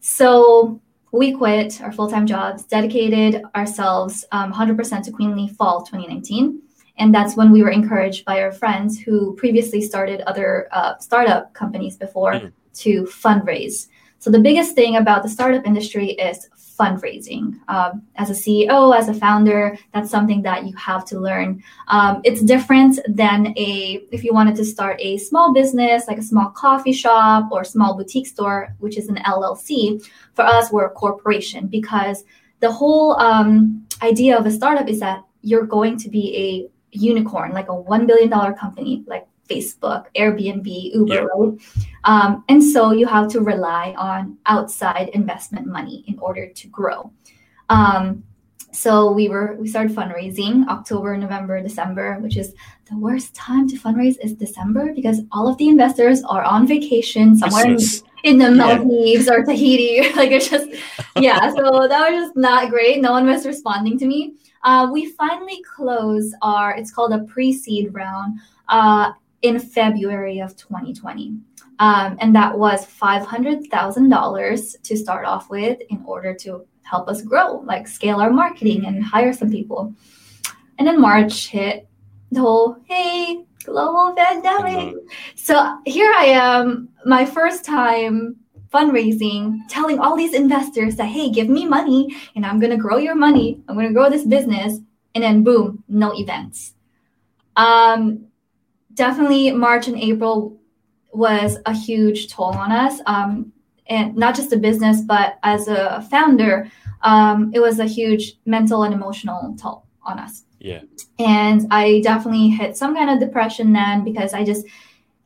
So 0.00 0.80
we 1.12 1.32
quit 1.32 1.80
our 1.80 1.92
full 1.92 2.10
time 2.10 2.26
jobs, 2.26 2.64
dedicated 2.64 3.42
ourselves 3.54 4.24
um, 4.32 4.52
100% 4.52 5.04
to 5.04 5.10
Queenly 5.10 5.48
Fall 5.48 5.82
2019. 5.82 6.60
And 6.96 7.14
that's 7.14 7.36
when 7.36 7.50
we 7.50 7.62
were 7.62 7.70
encouraged 7.70 8.24
by 8.24 8.40
our 8.40 8.52
friends 8.52 9.00
who 9.00 9.34
previously 9.34 9.80
started 9.80 10.20
other 10.22 10.68
uh, 10.72 10.96
startup 10.98 11.52
companies 11.52 11.96
before 11.96 12.34
mm. 12.34 12.52
to 12.74 13.02
fundraise. 13.04 13.88
So 14.18 14.30
the 14.30 14.38
biggest 14.38 14.74
thing 14.74 14.96
about 14.96 15.22
the 15.22 15.28
startup 15.28 15.66
industry 15.66 16.10
is 16.10 16.48
fundraising. 16.78 17.58
Um, 17.68 18.02
as 18.16 18.30
a 18.30 18.32
CEO, 18.32 18.96
as 18.96 19.08
a 19.08 19.14
founder, 19.14 19.78
that's 19.92 20.10
something 20.10 20.42
that 20.42 20.66
you 20.66 20.74
have 20.76 21.04
to 21.06 21.20
learn. 21.20 21.62
Um, 21.88 22.20
it's 22.24 22.42
different 22.42 22.98
than 23.08 23.54
a 23.56 24.04
if 24.10 24.24
you 24.24 24.32
wanted 24.32 24.56
to 24.56 24.64
start 24.64 24.96
a 25.00 25.18
small 25.18 25.52
business 25.52 26.08
like 26.08 26.18
a 26.18 26.22
small 26.22 26.50
coffee 26.50 26.92
shop 26.92 27.48
or 27.52 27.64
small 27.64 27.96
boutique 27.96 28.26
store, 28.26 28.74
which 28.78 28.96
is 28.96 29.08
an 29.08 29.16
LLC. 29.26 30.04
For 30.34 30.42
us, 30.42 30.72
we're 30.72 30.86
a 30.86 30.90
corporation 30.90 31.66
because 31.66 32.24
the 32.60 32.70
whole 32.70 33.18
um, 33.20 33.86
idea 34.02 34.38
of 34.38 34.46
a 34.46 34.50
startup 34.50 34.88
is 34.88 35.00
that 35.00 35.22
you're 35.42 35.66
going 35.66 35.96
to 35.98 36.08
be 36.08 36.24
a 36.36 36.96
unicorn, 36.96 37.52
like 37.52 37.68
a 37.68 37.74
one 37.74 38.06
billion 38.06 38.30
dollar 38.30 38.52
company, 38.52 39.04
like 39.06 39.26
Facebook, 39.48 40.06
Airbnb, 40.16 40.94
Uber, 40.94 41.14
yeah. 41.14 41.20
right? 41.20 41.58
Um, 42.04 42.44
and 42.48 42.62
so 42.62 42.92
you 42.92 43.06
have 43.06 43.28
to 43.28 43.40
rely 43.40 43.94
on 43.96 44.38
outside 44.46 45.10
investment 45.10 45.66
money 45.66 46.04
in 46.06 46.18
order 46.18 46.48
to 46.48 46.68
grow. 46.68 47.12
Um, 47.68 48.24
so 48.74 49.12
we 49.12 49.28
were 49.28 49.56
we 49.58 49.68
started 49.68 49.96
fundraising 49.96 50.66
October, 50.66 51.16
November, 51.16 51.62
December, 51.62 52.18
which 52.18 52.36
is 52.36 52.52
the 52.90 52.98
worst 52.98 53.34
time 53.34 53.68
to 53.68 53.76
fundraise 53.76 54.16
is 54.20 54.34
December 54.34 54.92
because 54.92 55.20
all 55.30 55.46
of 55.46 55.56
the 55.58 55.68
investors 55.68 56.22
are 56.24 56.42
on 56.42 56.66
vacation 56.66 57.36
somewhere 57.36 57.66
in, 57.66 57.78
in, 58.24 58.38
the 58.38 58.50
Maldives 58.50 59.26
yeah. 59.26 59.32
or 59.32 59.44
Tahiti. 59.44 60.12
like 60.16 60.32
it's 60.32 60.50
just 60.50 60.68
yeah. 61.16 61.50
So 61.52 61.86
that 61.88 62.10
was 62.10 62.24
just 62.24 62.36
not 62.36 62.68
great. 62.68 63.00
No 63.00 63.12
one 63.12 63.26
was 63.26 63.46
responding 63.46 63.96
to 63.98 64.06
me. 64.06 64.34
Uh, 64.64 64.88
we 64.92 65.10
finally 65.12 65.62
closed 65.76 66.34
our 66.42 66.74
it's 66.74 66.90
called 66.90 67.12
a 67.12 67.22
pre-seed 67.24 67.94
round. 67.94 68.40
Uh, 68.68 69.12
in 69.44 69.58
February 69.58 70.40
of 70.40 70.56
2020. 70.56 71.36
Um, 71.78 72.16
and 72.18 72.34
that 72.34 72.58
was 72.58 72.86
$500,000 72.86 74.82
to 74.82 74.96
start 74.96 75.26
off 75.26 75.50
with 75.50 75.78
in 75.90 76.02
order 76.06 76.34
to 76.36 76.66
help 76.82 77.08
us 77.08 77.20
grow, 77.20 77.58
like 77.66 77.86
scale 77.86 78.20
our 78.20 78.30
marketing 78.30 78.86
and 78.86 79.04
hire 79.04 79.34
some 79.34 79.50
people. 79.50 79.94
And 80.78 80.88
then 80.88 80.98
March 80.98 81.48
hit 81.48 81.86
the 82.32 82.40
whole, 82.40 82.78
hey, 82.86 83.44
global 83.64 84.14
pandemic. 84.16 84.94
So 85.34 85.78
here 85.84 86.12
I 86.16 86.24
am, 86.26 86.88
my 87.04 87.26
first 87.26 87.66
time 87.66 88.36
fundraising, 88.72 89.58
telling 89.68 89.98
all 89.98 90.16
these 90.16 90.32
investors 90.32 90.96
that, 90.96 91.06
hey, 91.06 91.30
give 91.30 91.50
me 91.50 91.66
money 91.66 92.16
and 92.34 92.46
I'm 92.46 92.58
going 92.58 92.72
to 92.72 92.78
grow 92.78 92.96
your 92.96 93.14
money. 93.14 93.62
I'm 93.68 93.74
going 93.74 93.88
to 93.88 93.92
grow 93.92 94.08
this 94.08 94.24
business. 94.24 94.78
And 95.14 95.22
then 95.22 95.44
boom, 95.44 95.84
no 95.86 96.18
events. 96.18 96.72
Um, 97.56 98.26
definitely 98.94 99.50
March 99.52 99.88
and 99.88 99.98
April 99.98 100.58
was 101.12 101.58
a 101.66 101.72
huge 101.72 102.28
toll 102.28 102.54
on 102.54 102.72
us. 102.72 103.00
Um, 103.06 103.52
and 103.86 104.16
not 104.16 104.34
just 104.34 104.52
a 104.52 104.56
business, 104.56 105.02
but 105.02 105.38
as 105.42 105.68
a 105.68 106.06
founder, 106.10 106.70
um, 107.02 107.50
it 107.54 107.60
was 107.60 107.78
a 107.78 107.84
huge 107.84 108.34
mental 108.46 108.82
and 108.82 108.94
emotional 108.94 109.56
toll 109.60 109.86
on 110.02 110.18
us. 110.18 110.44
Yeah. 110.58 110.80
And 111.18 111.66
I 111.70 112.00
definitely 112.00 112.48
hit 112.48 112.76
some 112.76 112.94
kind 112.94 113.10
of 113.10 113.20
depression 113.20 113.72
then 113.72 114.04
because 114.04 114.32
I 114.32 114.44
just 114.44 114.66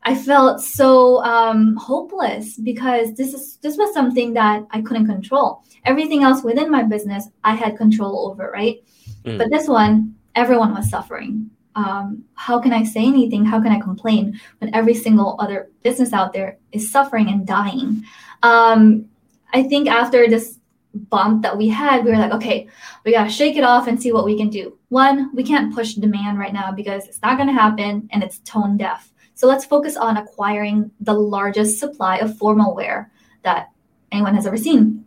I 0.03 0.15
felt 0.15 0.61
so 0.61 1.23
um, 1.25 1.77
hopeless 1.77 2.57
because 2.57 3.15
this 3.15 3.35
is 3.35 3.57
this 3.59 3.77
was 3.77 3.93
something 3.95 4.33
that 4.35 4.67
I 4.71 4.81
couldn't 4.81 5.07
control. 5.07 5.63
Everything 5.85 6.23
else 6.23 6.43
within 6.43 6.71
my 6.71 6.83
business 6.83 7.29
I 7.45 7.55
had 7.55 7.77
control 7.77 8.31
over, 8.31 8.51
right? 8.51 8.83
Mm. 9.25 9.39
But 9.39 9.51
this 9.51 9.69
one, 9.69 10.17
everyone 10.35 10.75
was 10.75 10.91
suffering. 10.91 11.51
Um, 11.79 12.25
how 12.35 12.59
can 12.59 12.73
I 12.73 12.83
say 12.83 13.05
anything? 13.07 13.45
How 13.45 13.63
can 13.63 13.71
I 13.71 13.79
complain 13.79 14.41
when 14.59 14.75
every 14.75 14.95
single 14.95 15.37
other 15.39 15.71
business 15.85 16.13
out 16.13 16.33
there 16.33 16.59
is 16.73 16.91
suffering 16.91 17.29
and 17.29 17.47
dying? 17.47 18.03
Um, 18.43 19.09
I 19.53 19.63
think 19.63 19.89
after 19.89 20.29
this 20.29 20.59
bump 20.93 21.43
that 21.43 21.57
we 21.57 21.69
had, 21.69 22.05
we 22.05 22.11
were 22.11 22.19
like, 22.19 22.33
okay, 22.33 22.67
we 23.05 23.13
got 23.13 23.25
to 23.25 23.31
shake 23.31 23.57
it 23.57 23.63
off 23.63 23.87
and 23.87 24.03
see 24.03 24.11
what 24.11 24.25
we 24.25 24.37
can 24.37 24.49
do. 24.49 24.77
One, 24.89 25.35
we 25.37 25.45
can't 25.45 25.73
push 25.73 25.95
demand 25.95 26.37
right 26.41 26.53
now 26.53 26.73
because 26.73 27.07
it's 27.07 27.23
not 27.23 27.37
going 27.37 27.49
to 27.49 27.55
happen 27.55 28.09
and 28.11 28.25
it's 28.25 28.41
tone 28.41 28.77
deaf. 28.77 29.13
So 29.35 29.47
let's 29.47 29.65
focus 29.65 29.97
on 29.97 30.17
acquiring 30.17 30.91
the 31.01 31.15
largest 31.15 31.79
supply 31.79 32.17
of 32.17 32.37
formal 32.37 32.75
wear 32.75 33.13
that 33.45 33.71
anyone 34.11 34.35
has 34.35 34.49
ever 34.49 34.57
seen. 34.57 35.05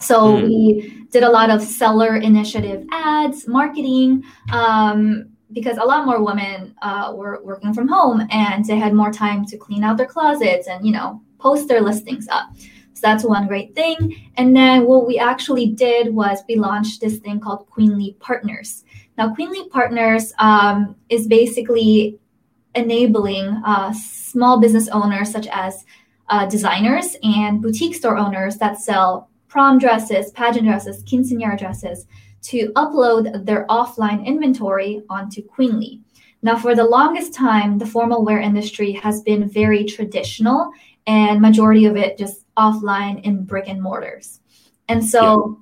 So 0.00 0.32
mm. 0.32 0.46
we 0.46 1.06
did 1.12 1.22
a 1.22 1.30
lot 1.30 1.50
of 1.50 1.62
seller 1.62 2.16
initiative 2.16 2.84
ads, 2.90 3.46
marketing, 3.46 4.24
um, 4.52 5.28
because 5.52 5.78
a 5.78 5.84
lot 5.84 6.04
more 6.06 6.22
women 6.22 6.74
uh, 6.82 7.12
were 7.14 7.40
working 7.42 7.72
from 7.72 7.88
home 7.88 8.26
and 8.30 8.64
they 8.64 8.76
had 8.76 8.92
more 8.92 9.12
time 9.12 9.44
to 9.46 9.56
clean 9.56 9.82
out 9.82 9.96
their 9.96 10.06
closets 10.06 10.68
and 10.68 10.86
you 10.86 10.92
know 10.92 11.20
post 11.38 11.68
their 11.68 11.80
listings 11.80 12.28
up. 12.28 12.50
So 12.98 13.06
that's 13.06 13.22
one 13.22 13.46
great 13.46 13.76
thing. 13.76 14.16
And 14.36 14.56
then 14.56 14.84
what 14.84 15.06
we 15.06 15.18
actually 15.18 15.68
did 15.68 16.12
was 16.12 16.42
we 16.48 16.56
launched 16.56 17.00
this 17.00 17.18
thing 17.18 17.38
called 17.38 17.68
Queenly 17.70 18.16
Partners. 18.18 18.82
Now, 19.16 19.32
Queenly 19.32 19.68
Partners 19.68 20.32
um, 20.40 20.96
is 21.08 21.28
basically 21.28 22.18
enabling 22.74 23.62
uh, 23.64 23.92
small 23.92 24.60
business 24.60 24.88
owners 24.88 25.30
such 25.30 25.46
as 25.46 25.84
uh, 26.28 26.46
designers 26.46 27.16
and 27.22 27.62
boutique 27.62 27.94
store 27.94 28.18
owners 28.18 28.56
that 28.56 28.80
sell 28.80 29.30
prom 29.46 29.78
dresses, 29.78 30.32
pageant 30.32 30.66
dresses, 30.66 31.04
quinceanera 31.04 31.56
dresses 31.56 32.06
to 32.42 32.72
upload 32.76 33.44
their 33.44 33.66
offline 33.66 34.24
inventory 34.24 35.02
onto 35.10 35.42
Queenly. 35.42 36.00
Now, 36.42 36.56
for 36.56 36.74
the 36.74 36.84
longest 36.84 37.34
time, 37.34 37.78
the 37.78 37.86
formal 37.86 38.24
wear 38.24 38.38
industry 38.40 38.92
has 38.92 39.22
been 39.22 39.48
very 39.48 39.84
traditional 39.84 40.70
and 41.06 41.40
majority 41.40 41.86
of 41.86 41.96
it 41.96 42.18
just 42.18 42.44
offline 42.56 43.22
in 43.24 43.44
brick 43.44 43.68
and 43.68 43.82
mortars. 43.82 44.40
And 44.88 45.04
so, 45.04 45.58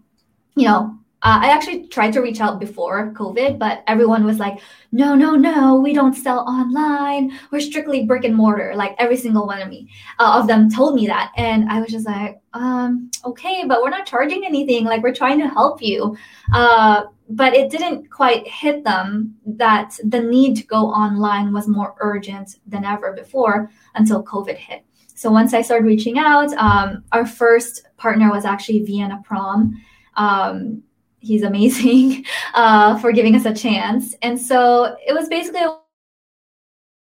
yeah. 0.55 0.62
you 0.62 0.69
know, 0.69 0.99
uh, 1.22 1.40
I 1.42 1.48
actually 1.48 1.88
tried 1.88 2.12
to 2.12 2.20
reach 2.20 2.40
out 2.40 2.61
before 2.61 3.12
COVID, 3.12 3.59
but 3.59 3.83
everyone 3.87 4.24
was 4.24 4.38
like, 4.38 4.61
no, 4.92 5.14
no, 5.14 5.35
no, 5.35 5.81
we 5.81 5.94
don't 5.94 6.14
sell 6.14 6.40
online. 6.40 7.33
We're 7.50 7.61
strictly 7.61 8.05
brick 8.05 8.24
and 8.24 8.35
mortar. 8.35 8.74
Like 8.76 8.94
every 8.98 9.16
single 9.16 9.46
one 9.46 9.62
of 9.62 9.68
me 9.68 9.88
uh, 10.18 10.38
of 10.38 10.46
them 10.46 10.70
told 10.70 10.94
me 10.94 11.07
that. 11.07 11.33
And 11.37 11.70
I 11.70 11.81
was 11.81 11.90
just 11.90 12.07
like, 12.07 12.38
um, 12.52 13.11
okay, 13.24 13.64
but 13.66 13.83
we're 13.83 13.90
not 13.90 14.07
charging 14.07 14.44
anything. 14.44 14.85
Like 14.85 15.02
we're 15.02 15.14
trying 15.14 15.38
to 15.40 15.48
help 15.48 15.81
you. 15.81 16.16
Uh, 16.52 17.05
but 17.31 17.55
it 17.55 17.70
didn't 17.70 18.11
quite 18.11 18.46
hit 18.46 18.85
them 18.85 19.35
that 19.46 19.98
the 20.05 20.20
need 20.20 20.55
to 20.57 20.66
go 20.66 20.87
online 20.87 21.52
was 21.52 21.66
more 21.66 21.94
urgent 22.00 22.57
than 22.66 22.85
ever 22.85 23.14
before 23.14 23.70
until 23.94 24.22
COVID 24.22 24.57
hit. 24.57 24.85
So 25.14 25.31
once 25.31 25.55
I 25.55 25.62
started 25.62 25.87
reaching 25.87 26.18
out, 26.18 26.52
um, 26.52 27.02
our 27.11 27.24
first 27.24 27.87
partner 27.96 28.31
was 28.31 28.44
actually 28.44 28.85
Vienna 28.85 29.22
Prom. 29.24 29.83
Um, 30.14 30.83
he's 31.27 31.43
amazing 31.43 32.25
uh, 32.55 32.99
for 32.99 33.12
giving 33.12 33.35
us 33.35 33.45
a 33.45 33.55
chance. 33.55 34.15
And 34.23 34.41
so 34.41 34.97
it 35.07 35.12
was 35.12 35.29
basically 35.29 35.62
a 35.62 35.77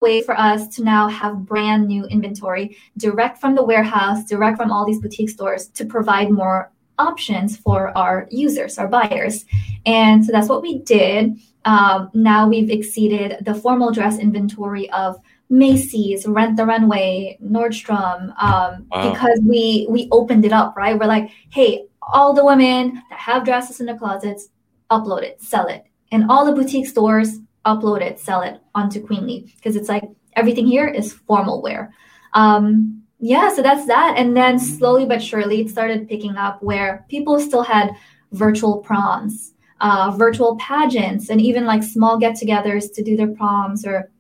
way 0.01 0.23
for 0.23 0.39
us 0.39 0.69
to 0.77 0.85
now 0.85 1.09
have 1.09 1.47
brand 1.47 1.87
new 1.87 2.05
inventory 2.07 2.77
direct 2.99 3.39
from 3.39 3.55
the 3.55 3.63
warehouse, 3.63 4.25
direct 4.25 4.57
from 4.57 4.71
all 4.71 4.85
these 4.85 5.01
boutique 5.01 5.31
stores 5.31 5.69
to 5.69 5.85
provide 5.85 6.31
more 6.31 6.71
options 6.99 7.57
for 7.57 7.97
our 7.97 8.27
users, 8.31 8.79
our 8.79 8.89
buyers. 8.89 9.45
And 9.87 10.25
so 10.25 10.33
that's 10.33 10.49
what 10.49 10.63
we 10.63 10.79
did. 10.81 11.39
Um, 11.65 12.11
now 12.15 12.49
we've 12.49 12.71
exceeded 12.71 13.45
the 13.45 13.55
formal 13.55 13.91
dress 13.91 14.19
inventory 14.19 14.91
of 14.91 15.17
Macy's, 15.51 16.27
Rent 16.27 16.57
the 16.57 16.67
Runway, 16.67 17.39
Nordstrom, 17.43 18.35
um, 18.43 18.87
wow. 18.91 19.11
because 19.11 19.39
we 19.43 19.87
we 19.89 20.09
opened 20.11 20.45
it 20.45 20.53
up, 20.53 20.77
right? 20.77 20.99
We're 20.99 21.07
like, 21.07 21.31
hey, 21.51 21.87
all 22.13 22.33
the 22.33 22.45
women 22.45 23.03
that 23.11 23.19
have 23.19 23.45
dresses 23.45 23.81
in 23.81 23.87
their 23.87 23.99
closets, 23.99 24.49
upload 24.91 25.23
it, 25.23 25.41
sell 25.41 25.67
it. 25.67 25.85
And 26.13 26.31
all 26.31 26.45
the 26.45 26.53
boutique 26.53 26.87
stores, 26.87 27.39
upload 27.65 28.01
it, 28.01 28.19
sell 28.19 28.43
it 28.43 28.61
onto 28.75 29.05
Queenly. 29.05 29.53
Because 29.57 29.77
it's 29.77 29.89
like 29.89 30.05
everything 30.35 30.67
here 30.67 30.87
is 30.87 31.13
formal 31.13 31.63
wear. 31.63 31.93
Um, 32.35 33.03
yeah, 33.21 33.55
so 33.55 33.63
that's 33.63 33.87
that. 33.87 34.15
And 34.19 34.37
then 34.37 34.59
slowly 34.59 35.07
but 35.07 35.23
surely 35.23 35.61
it 35.63 35.71
started 35.71 36.09
picking 36.09 36.37
up 36.37 36.63
where 36.63 37.07
people 37.09 37.41
still 37.41 37.63
had 37.63 37.91
virtual 38.33 38.79
proms, 38.79 39.55
uh, 39.81 40.15
virtual 40.17 40.57
pageants, 40.57 41.31
and 41.31 41.41
even 41.41 41.65
like 41.65 41.83
small 41.83 42.19
get 42.19 42.35
togethers 42.35 42.93
to 42.95 43.03
do 43.03 43.17
their 43.17 43.29
proms 43.29 43.87
or 43.87 44.11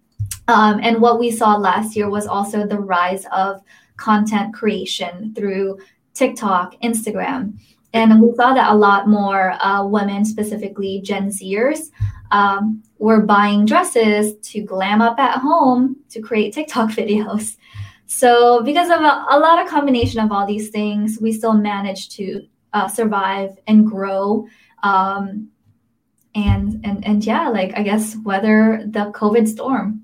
um, 0.46 0.80
and 0.82 1.00
what 1.00 1.18
we 1.18 1.30
saw 1.30 1.56
last 1.56 1.96
year 1.96 2.10
was 2.10 2.26
also 2.26 2.66
the 2.66 2.78
rise 2.78 3.24
of 3.32 3.62
content 3.96 4.52
creation 4.52 5.32
through 5.34 5.78
TikTok, 6.12 6.80
Instagram. 6.82 7.58
And 7.94 8.20
we 8.20 8.34
saw 8.34 8.52
that 8.52 8.72
a 8.72 8.74
lot 8.74 9.08
more 9.08 9.52
uh, 9.64 9.86
women, 9.86 10.24
specifically 10.24 11.00
Gen 11.02 11.28
Zers, 11.30 11.90
um, 12.32 12.82
were 12.98 13.22
buying 13.22 13.64
dresses 13.64 14.34
to 14.48 14.62
glam 14.62 15.00
up 15.00 15.18
at 15.18 15.38
home 15.38 15.96
to 16.10 16.20
create 16.20 16.52
TikTok 16.52 16.90
videos. 17.00 17.56
So, 18.06 18.62
because 18.62 18.90
of 18.90 19.00
a, 19.00 19.26
a 19.30 19.38
lot 19.38 19.62
of 19.62 19.70
combination 19.70 20.20
of 20.20 20.32
all 20.32 20.44
these 20.44 20.70
things, 20.70 21.18
we 21.20 21.32
still 21.32 21.54
managed 21.54 22.10
to 22.16 22.46
uh, 22.72 22.88
survive 22.88 23.56
and 23.66 23.86
grow. 23.86 24.46
Um, 24.82 25.48
and 26.34 26.80
and 26.84 27.06
and 27.06 27.24
yeah, 27.24 27.48
like 27.48 27.72
I 27.76 27.82
guess 27.82 28.16
weather 28.24 28.82
the 28.86 29.12
COVID 29.12 29.46
storm. 29.46 30.02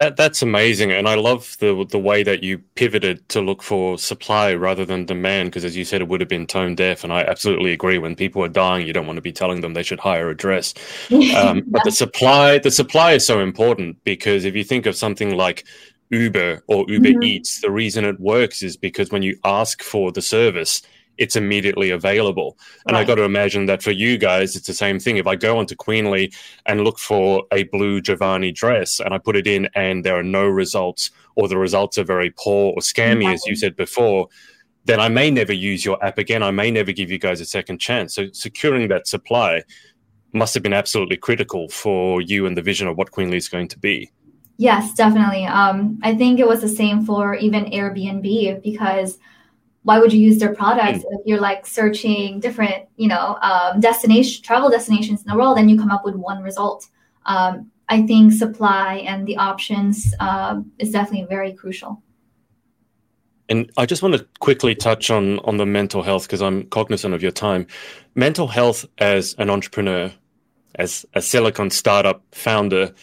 That, 0.00 0.16
that's 0.16 0.40
amazing, 0.40 0.92
and 0.92 1.06
I 1.06 1.14
love 1.14 1.58
the 1.60 1.84
the 1.90 1.98
way 1.98 2.22
that 2.22 2.42
you 2.42 2.56
pivoted 2.74 3.28
to 3.28 3.42
look 3.42 3.62
for 3.62 3.98
supply 3.98 4.54
rather 4.54 4.86
than 4.86 5.04
demand. 5.04 5.50
Because 5.50 5.62
as 5.62 5.76
you 5.76 5.84
said, 5.84 6.00
it 6.00 6.08
would 6.08 6.20
have 6.20 6.28
been 6.28 6.46
tone 6.46 6.74
deaf, 6.74 7.04
and 7.04 7.12
I 7.12 7.20
absolutely 7.24 7.72
agree. 7.72 7.98
When 7.98 8.16
people 8.16 8.42
are 8.42 8.48
dying, 8.48 8.86
you 8.86 8.94
don't 8.94 9.06
want 9.06 9.18
to 9.18 9.22
be 9.22 9.30
telling 9.30 9.60
them 9.60 9.74
they 9.74 9.82
should 9.82 10.00
hire 10.00 10.30
a 10.30 10.34
dress. 10.34 10.72
Um, 11.36 11.64
but 11.66 11.84
the 11.84 11.92
supply, 11.92 12.56
the 12.56 12.70
supply 12.70 13.12
is 13.12 13.26
so 13.26 13.40
important 13.40 14.02
because 14.02 14.46
if 14.46 14.56
you 14.56 14.64
think 14.64 14.86
of 14.86 14.96
something 14.96 15.36
like 15.36 15.66
Uber 16.08 16.62
or 16.66 16.86
Uber 16.88 17.10
mm-hmm. 17.10 17.22
Eats, 17.22 17.60
the 17.60 17.70
reason 17.70 18.06
it 18.06 18.18
works 18.18 18.62
is 18.62 18.78
because 18.78 19.10
when 19.10 19.22
you 19.22 19.38
ask 19.44 19.82
for 19.82 20.12
the 20.12 20.22
service, 20.22 20.80
it's 21.20 21.36
immediately 21.36 21.90
available. 21.90 22.58
And 22.86 22.94
right. 22.94 23.02
I 23.02 23.04
got 23.04 23.16
to 23.16 23.24
imagine 23.24 23.66
that 23.66 23.82
for 23.82 23.90
you 23.90 24.16
guys, 24.16 24.56
it's 24.56 24.66
the 24.66 24.74
same 24.74 24.98
thing. 24.98 25.18
If 25.18 25.26
I 25.26 25.36
go 25.36 25.58
onto 25.58 25.76
Queenly 25.76 26.32
and 26.64 26.82
look 26.82 26.98
for 26.98 27.44
a 27.52 27.64
blue 27.64 28.00
Jovani 28.00 28.52
dress 28.52 28.98
and 29.00 29.12
I 29.12 29.18
put 29.18 29.36
it 29.36 29.46
in 29.46 29.68
and 29.74 30.02
there 30.02 30.16
are 30.16 30.22
no 30.24 30.48
results, 30.48 31.10
or 31.36 31.46
the 31.46 31.58
results 31.58 31.98
are 31.98 32.04
very 32.04 32.30
poor 32.30 32.72
or 32.72 32.78
scammy, 32.78 33.24
mm-hmm. 33.24 33.34
as 33.34 33.46
you 33.46 33.54
said 33.54 33.76
before, 33.76 34.28
then 34.86 34.98
I 34.98 35.08
may 35.10 35.30
never 35.30 35.52
use 35.52 35.84
your 35.84 36.02
app 36.02 36.16
again. 36.16 36.42
I 36.42 36.50
may 36.50 36.70
never 36.70 36.90
give 36.90 37.10
you 37.10 37.18
guys 37.18 37.40
a 37.42 37.44
second 37.44 37.78
chance. 37.78 38.14
So 38.14 38.28
securing 38.32 38.88
that 38.88 39.06
supply 39.06 39.62
must 40.32 40.54
have 40.54 40.62
been 40.62 40.72
absolutely 40.72 41.18
critical 41.18 41.68
for 41.68 42.22
you 42.22 42.46
and 42.46 42.56
the 42.56 42.62
vision 42.62 42.88
of 42.88 42.96
what 42.96 43.10
Queenly 43.10 43.36
is 43.36 43.48
going 43.48 43.68
to 43.68 43.78
be. 43.78 44.10
Yes, 44.56 44.94
definitely. 44.94 45.44
Um, 45.44 45.98
I 46.02 46.14
think 46.14 46.40
it 46.40 46.48
was 46.48 46.62
the 46.62 46.68
same 46.68 47.04
for 47.04 47.34
even 47.34 47.66
Airbnb 47.66 48.62
because 48.62 49.18
why 49.82 49.98
would 49.98 50.12
you 50.12 50.20
use 50.20 50.38
their 50.38 50.54
products 50.54 50.98
mm. 50.98 51.04
if 51.12 51.20
you're 51.24 51.40
like 51.40 51.66
searching 51.66 52.40
different 52.40 52.86
you 52.96 53.08
know 53.08 53.38
um, 53.42 53.80
destination 53.80 54.42
travel 54.42 54.70
destinations 54.70 55.22
in 55.22 55.30
the 55.30 55.36
world 55.36 55.58
and 55.58 55.70
you 55.70 55.78
come 55.78 55.90
up 55.90 56.04
with 56.04 56.14
one 56.14 56.42
result? 56.42 56.86
Um, 57.26 57.70
i 57.88 58.02
think 58.02 58.32
supply 58.32 58.96
and 59.06 59.26
the 59.26 59.36
options 59.36 60.14
um, 60.20 60.70
is 60.78 60.90
definitely 60.90 61.26
very 61.28 61.52
crucial. 61.52 62.02
And 63.48 63.70
i 63.76 63.86
just 63.86 64.02
want 64.02 64.14
to 64.14 64.26
quickly 64.40 64.74
touch 64.74 65.10
on 65.10 65.38
on 65.40 65.56
the 65.56 65.66
mental 65.66 66.02
health 66.02 66.24
because 66.24 66.42
i'm 66.42 66.64
cognizant 66.64 67.14
of 67.14 67.22
your 67.22 67.32
time. 67.32 67.66
Mental 68.14 68.48
health 68.48 68.84
as 68.98 69.34
an 69.38 69.50
entrepreneur 69.50 70.12
as 70.76 71.04
a 71.14 71.22
silicon 71.22 71.70
startup 71.70 72.22
founder 72.32 72.94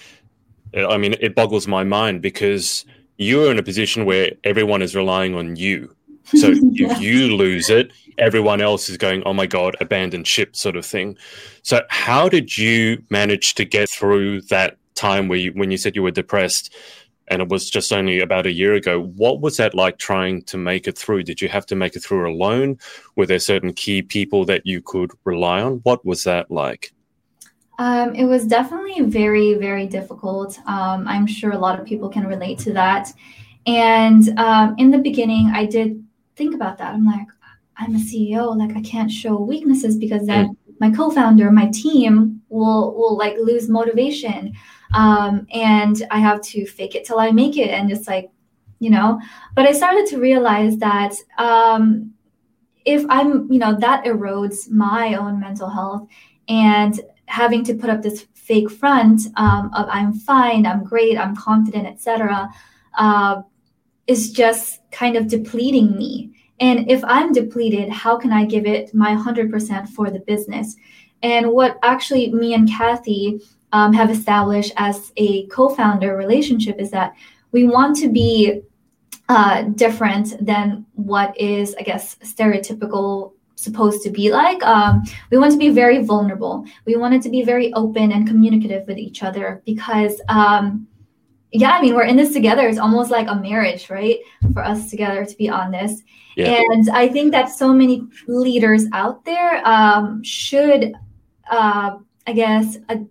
i 0.73 0.97
mean 0.97 1.15
it 1.19 1.35
boggles 1.35 1.67
my 1.67 1.83
mind 1.83 2.21
because 2.21 2.85
you're 3.17 3.51
in 3.51 3.59
a 3.59 3.63
position 3.63 4.05
where 4.05 4.31
everyone 4.43 4.81
is 4.81 4.95
relying 4.95 5.35
on 5.35 5.55
you 5.55 5.93
so 6.35 6.51
if 6.53 7.01
you 7.01 7.35
lose 7.35 7.69
it, 7.69 7.91
everyone 8.17 8.61
else 8.61 8.89
is 8.89 8.97
going, 8.97 9.23
oh 9.25 9.33
my 9.33 9.45
God, 9.45 9.75
abandoned 9.79 10.27
ship 10.27 10.55
sort 10.55 10.75
of 10.75 10.85
thing. 10.85 11.17
So 11.61 11.81
how 11.89 12.29
did 12.29 12.57
you 12.57 13.03
manage 13.09 13.55
to 13.55 13.65
get 13.65 13.89
through 13.89 14.41
that 14.43 14.77
time 14.95 15.27
where 15.27 15.37
you, 15.37 15.51
when 15.51 15.71
you 15.71 15.77
said 15.77 15.95
you 15.95 16.03
were 16.03 16.11
depressed? 16.11 16.75
and 17.29 17.41
it 17.41 17.49
was 17.49 17.69
just 17.69 17.91
only 17.91 18.19
about 18.19 18.45
a 18.45 18.51
year 18.51 18.73
ago. 18.73 19.01
What 19.01 19.41
was 19.41 19.57
that 19.57 19.75
like 19.75 19.97
trying 19.97 20.43
to 20.43 20.57
make 20.57 20.88
it 20.88 20.97
through? 20.97 21.23
Did 21.23 21.41
you 21.41 21.49
have 21.49 21.65
to 21.67 21.75
make 21.75 21.95
it 21.95 21.99
through 21.99 22.30
alone? 22.32 22.80
Were 23.15 23.25
there 23.25 23.39
certain 23.39 23.73
key 23.73 24.01
people 24.01 24.45
that 24.45 24.65
you 24.65 24.82
could 24.82 25.11
rely 25.25 25.61
on? 25.61 25.82
What 25.84 26.05
was 26.05 26.23
that 26.23 26.49
like? 26.49 26.93
Um, 27.80 28.15
it 28.15 28.25
was 28.25 28.47
definitely 28.47 29.01
very, 29.01 29.53
very 29.55 29.86
difficult. 29.88 30.57
Um, 30.65 31.07
I'm 31.07 31.28
sure 31.28 31.51
a 31.51 31.59
lot 31.59 31.80
of 31.80 31.86
people 31.86 32.09
can 32.09 32.25
relate 32.25 32.59
to 32.59 32.73
that. 32.73 33.13
And 33.67 34.39
um, 34.39 34.75
in 34.78 34.91
the 34.91 34.97
beginning, 34.97 35.51
I 35.53 35.65
did 35.65 36.03
think 36.38 36.55
about 36.55 36.77
that. 36.77 36.93
I'm 36.93 37.05
like, 37.05 37.27
I'm 37.77 37.95
a 37.95 37.99
CEO, 37.99 38.55
like 38.55 38.75
I 38.75 38.81
can't 38.81 39.11
show 39.11 39.38
weaknesses 39.38 39.97
because 39.97 40.25
then 40.25 40.47
mm. 40.47 40.55
my 40.79 40.91
co-founder, 40.91 41.51
my 41.51 41.67
team 41.67 42.41
will 42.49 42.95
will 42.95 43.17
like 43.17 43.35
lose 43.38 43.69
motivation, 43.69 44.53
um, 44.93 45.45
and 45.51 46.01
I 46.09 46.19
have 46.19 46.41
to 46.41 46.65
fake 46.65 46.95
it 46.95 47.05
till 47.05 47.19
I 47.19 47.31
make 47.31 47.57
it, 47.57 47.69
and 47.69 47.89
just 47.89 48.07
like, 48.07 48.29
you 48.79 48.89
know. 48.89 49.21
But 49.55 49.67
I 49.67 49.73
started 49.73 50.07
to 50.07 50.19
realize 50.19 50.77
that 50.77 51.13
um, 51.38 52.13
if 52.85 53.05
I'm, 53.09 53.51
you 53.51 53.59
know, 53.59 53.77
that 53.79 54.05
erodes 54.05 54.71
my 54.71 55.15
own 55.15 55.39
mental 55.39 55.69
health, 55.69 56.07
and 56.47 56.99
having 57.27 57.63
to 57.65 57.75
put 57.75 57.89
up 57.89 58.01
this 58.01 58.25
fake 58.33 58.71
front 58.71 59.21
um, 59.35 59.69
of 59.73 59.88
I'm 59.89 60.13
fine, 60.13 60.65
I'm 60.65 60.83
great, 60.83 61.17
I'm 61.17 61.35
confident, 61.35 61.85
etc., 61.85 62.49
uh, 62.97 63.41
is 64.07 64.31
just 64.31 64.79
kind 64.98 65.16
of 65.16 65.28
depleting 65.28 65.95
me. 65.95 66.32
And 66.60 66.89
if 66.89 67.04
I'm 67.06 67.32
depleted, 67.32 67.89
how 67.89 68.18
can 68.18 68.32
I 68.34 68.45
give 68.45 68.66
it 68.66 68.93
my 68.93 69.12
100% 69.16 69.89
for 69.89 70.10
the 70.10 70.20
business? 70.22 70.76
And 71.22 71.52
what 71.52 71.78
actually 71.84 72.32
me 72.32 72.56
and 72.56 72.68
Kathy 72.68 73.41
um, 73.72 73.93
have 73.93 74.10
established 74.10 74.74
as 74.78 75.12
a 75.18 75.45
co 75.48 75.70
founder 75.70 76.16
relationship 76.18 76.80
is 76.80 76.89
that 76.91 77.16
we 77.52 77.66
want 77.66 77.95
to 77.98 78.10
be 78.10 78.62
uh, 79.30 79.64
different 79.84 80.34
than 80.43 80.86
what 80.95 81.39
is, 81.39 81.76
I 81.80 81.84
guess, 81.84 82.16
stereotypical 82.24 83.34
supposed 83.56 84.04
to 84.04 84.10
be 84.10 84.32
like. 84.32 84.64
Um, 84.64 85.04
we 85.32 85.38
want 85.38 85.52
to 85.52 85.58
be 85.58 85.70
very 85.70 86.04
vulnerable. 86.04 86.66
We 86.86 86.95
wanted 86.95 87.22
to 87.24 87.30
be 87.30 87.43
very 87.43 87.74
open 87.74 88.12
and 88.12 88.28
communicative 88.28 88.88
with 88.88 88.98
each 88.98 89.24
other 89.24 89.62
because, 89.66 90.22
um, 90.30 90.88
yeah, 91.52 91.72
I 91.72 91.82
mean, 91.82 91.95
we're 91.95 92.06
in 92.06 92.18
this 92.18 92.34
together. 92.34 92.68
It's 92.68 92.78
almost 92.78 93.10
like 93.10 93.28
a 93.28 93.36
marriage, 93.36 93.89
right? 93.89 94.18
For 94.54 94.64
us 94.64 94.89
together 94.89 95.26
to 95.26 95.38
be 95.38 95.50
on 95.50 95.72
this. 95.72 96.02
Yeah. 96.36 96.62
And 96.72 96.89
I 96.89 97.08
think 97.08 97.32
that 97.32 97.50
so 97.50 97.74
many 97.74 98.04
leaders 98.28 98.86
out 98.93 99.26
there 99.26 99.66
um, 99.68 100.24
should, 100.24 100.93
uh, 101.50 101.98
I 102.28 102.34
guess, 102.34 102.78
ad- 102.89 103.10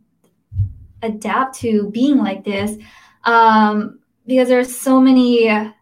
adapt 1.02 1.58
to 1.60 1.90
being 1.90 2.18
like 2.18 2.44
this 2.44 2.76
um, 3.24 3.98
because 4.26 4.48
there 4.48 4.60
are 4.60 4.64
so 4.64 5.00
many 5.00 5.72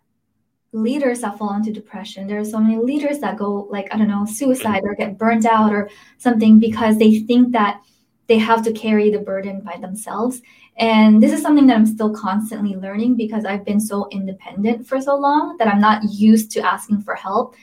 leaders 0.73 1.21
that 1.21 1.39
fall 1.39 1.55
into 1.55 1.73
depression. 1.73 2.27
There 2.27 2.41
are 2.41 2.45
so 2.45 2.59
many 2.59 2.77
leaders 2.77 3.21
that 3.21 3.37
go 3.37 3.69
like 3.71 3.93
I 3.93 3.99
don't 3.99 4.09
know 4.09 4.27
suicide 4.27 4.83
or 4.85 4.95
get 4.95 5.19
burnt 5.19 5.47
out 5.47 5.73
or 5.73 5.89
something 6.19 6.59
because 6.59 6.99
they 6.99 7.21
think 7.21 7.53
that 7.53 7.81
they 8.27 8.39
have 8.39 8.65
to 8.65 8.73
carry 8.73 9.11
the 9.11 9.19
burden 9.19 9.61
by 9.61 9.77
themselves. 9.77 10.41
And 10.77 11.23
this 11.23 11.33
is 11.33 11.41
something 11.41 11.67
that 11.69 11.77
I'm 11.77 11.87
still 11.87 12.13
constantly 12.13 12.75
learning 12.75 13.17
because 13.17 13.45
I've 13.45 13.65
been 13.65 13.81
so 13.81 14.09
independent 14.11 14.87
for 14.87 15.01
so 15.01 15.17
long 15.17 15.57
that 15.59 15.69
I'm 15.69 15.81
not 15.81 16.03
used 16.05 16.51
to 16.53 16.61
asking 16.61 17.03
for 17.03 17.15
help. 17.15 17.55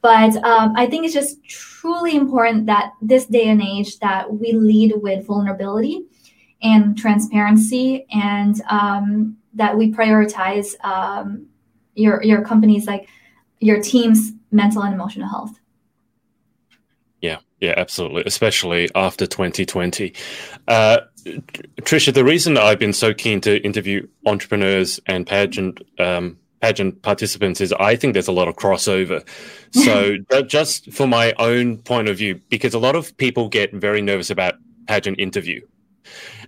But 0.00 0.36
um, 0.44 0.74
I 0.76 0.86
think 0.86 1.04
it's 1.04 1.14
just 1.14 1.42
truly 1.44 2.14
important 2.14 2.66
that 2.66 2.92
this 3.00 3.26
day 3.26 3.48
and 3.48 3.62
age 3.62 3.98
that 3.98 4.32
we 4.32 4.52
lead 4.52 4.92
with 4.96 5.26
vulnerability 5.26 6.04
and 6.62 6.96
transparency 6.96 8.06
and 8.12 8.60
um, 8.68 9.36
that 9.54 9.76
we 9.76 9.92
prioritize 9.92 10.74
um, 10.84 11.46
your 11.94 12.22
your 12.22 12.44
company's 12.44 12.86
like 12.86 13.08
your 13.60 13.80
team's 13.80 14.32
mental 14.52 14.82
and 14.82 14.94
emotional 14.94 15.28
health. 15.28 15.58
Yeah, 17.20 17.38
yeah, 17.60 17.74
absolutely. 17.76 18.22
Especially 18.26 18.88
after 18.94 19.26
2020. 19.26 20.12
Uh, 20.68 20.98
Trisha, 21.82 22.12
the 22.12 22.24
reason 22.24 22.56
I've 22.56 22.78
been 22.78 22.92
so 22.92 23.14
keen 23.14 23.40
to 23.42 23.62
interview 23.64 24.06
entrepreneurs 24.26 25.00
and 25.06 25.26
pageant 25.26 25.80
um, 25.98 26.38
pageant 26.60 27.02
participants 27.02 27.60
is 27.60 27.72
I 27.74 27.96
think 27.96 28.12
there's 28.12 28.28
a 28.28 28.32
lot 28.32 28.48
of 28.48 28.56
crossover. 28.56 29.26
So 29.70 30.16
just 30.46 30.90
for 30.92 31.06
my 31.06 31.34
own 31.34 31.76
point 31.76 32.08
of 32.08 32.16
view, 32.16 32.40
because 32.48 32.72
a 32.72 32.78
lot 32.78 32.96
of 32.96 33.14
people 33.18 33.50
get 33.50 33.70
very 33.74 34.00
nervous 34.00 34.30
about 34.30 34.54
pageant 34.86 35.20
interview, 35.20 35.60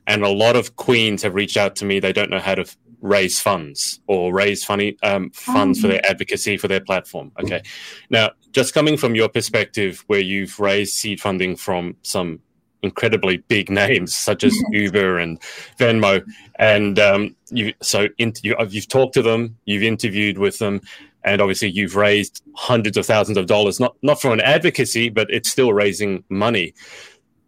and 0.06 0.24
a 0.24 0.30
lot 0.30 0.56
of 0.56 0.76
queens 0.76 1.22
have 1.22 1.34
reached 1.34 1.58
out 1.58 1.76
to 1.76 1.84
me. 1.84 2.00
They 2.00 2.14
don't 2.14 2.30
know 2.30 2.38
how 2.38 2.54
to 2.54 2.64
raise 3.02 3.38
funds 3.38 4.00
or 4.06 4.32
raise 4.32 4.64
funny 4.64 4.96
um, 5.02 5.30
funds 5.32 5.78
oh. 5.78 5.82
for 5.82 5.88
their 5.88 6.04
advocacy 6.06 6.56
for 6.56 6.66
their 6.66 6.80
platform. 6.80 7.30
Okay, 7.42 7.62
now 8.08 8.30
just 8.52 8.72
coming 8.72 8.96
from 8.96 9.14
your 9.14 9.28
perspective, 9.28 10.02
where 10.06 10.20
you've 10.20 10.58
raised 10.58 10.94
seed 10.94 11.20
funding 11.20 11.56
from 11.56 11.94
some 12.00 12.40
incredibly 12.82 13.38
big 13.38 13.70
names 13.70 14.14
such 14.14 14.44
as 14.44 14.56
Uber 14.70 15.18
and 15.18 15.40
Venmo, 15.78 16.24
and 16.58 16.98
um, 16.98 17.36
you 17.50 17.74
so 17.82 18.08
in, 18.18 18.32
you, 18.42 18.56
you've 18.68 18.88
talked 18.88 19.14
to 19.14 19.22
them, 19.22 19.56
you've 19.64 19.82
interviewed 19.82 20.38
with 20.38 20.58
them, 20.58 20.80
and 21.24 21.40
obviously 21.40 21.68
you've 21.70 21.96
raised 21.96 22.42
hundreds 22.54 22.96
of 22.96 23.06
thousands 23.06 23.38
of 23.38 23.46
dollars, 23.46 23.80
not 23.80 23.96
not 24.02 24.20
for 24.20 24.32
an 24.32 24.40
advocacy, 24.40 25.08
but 25.08 25.28
it's 25.30 25.50
still 25.50 25.72
raising 25.72 26.24
money. 26.28 26.74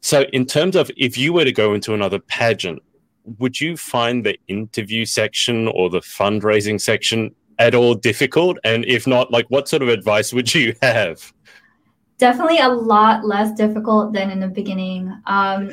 So, 0.00 0.22
in 0.32 0.46
terms 0.46 0.74
of 0.76 0.90
if 0.96 1.16
you 1.16 1.32
were 1.32 1.44
to 1.44 1.52
go 1.52 1.74
into 1.74 1.94
another 1.94 2.18
pageant, 2.18 2.82
would 3.38 3.60
you 3.60 3.76
find 3.76 4.26
the 4.26 4.36
interview 4.48 5.04
section 5.04 5.68
or 5.68 5.88
the 5.88 6.00
fundraising 6.00 6.80
section 6.80 7.34
at 7.58 7.74
all 7.74 7.94
difficult? 7.94 8.58
And 8.64 8.84
if 8.84 9.06
not, 9.06 9.30
like 9.30 9.46
what 9.48 9.68
sort 9.68 9.82
of 9.82 9.88
advice 9.88 10.32
would 10.32 10.52
you 10.54 10.74
have? 10.82 11.32
Definitely 12.22 12.58
a 12.58 12.68
lot 12.68 13.24
less 13.24 13.52
difficult 13.52 14.12
than 14.12 14.30
in 14.30 14.38
the 14.38 14.46
beginning. 14.46 15.12
Um, 15.26 15.72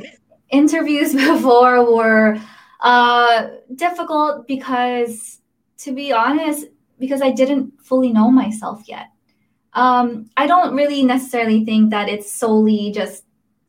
interviews 0.50 1.14
before 1.28 1.94
were 1.94 2.42
uh, 2.80 3.48
difficult 3.76 4.48
because, 4.48 5.42
to 5.78 5.94
be 5.94 6.12
honest, 6.12 6.66
because 6.98 7.22
I 7.22 7.30
didn't 7.30 7.80
fully 7.84 8.12
know 8.12 8.32
myself 8.32 8.82
yet. 8.88 9.12
Um, 9.74 10.32
I 10.38 10.48
don't 10.48 10.74
really 10.74 11.04
necessarily 11.04 11.66
think 11.66 11.92
that 11.92 12.10
it's 12.10 12.34
solely 12.34 12.94
just 12.96 13.26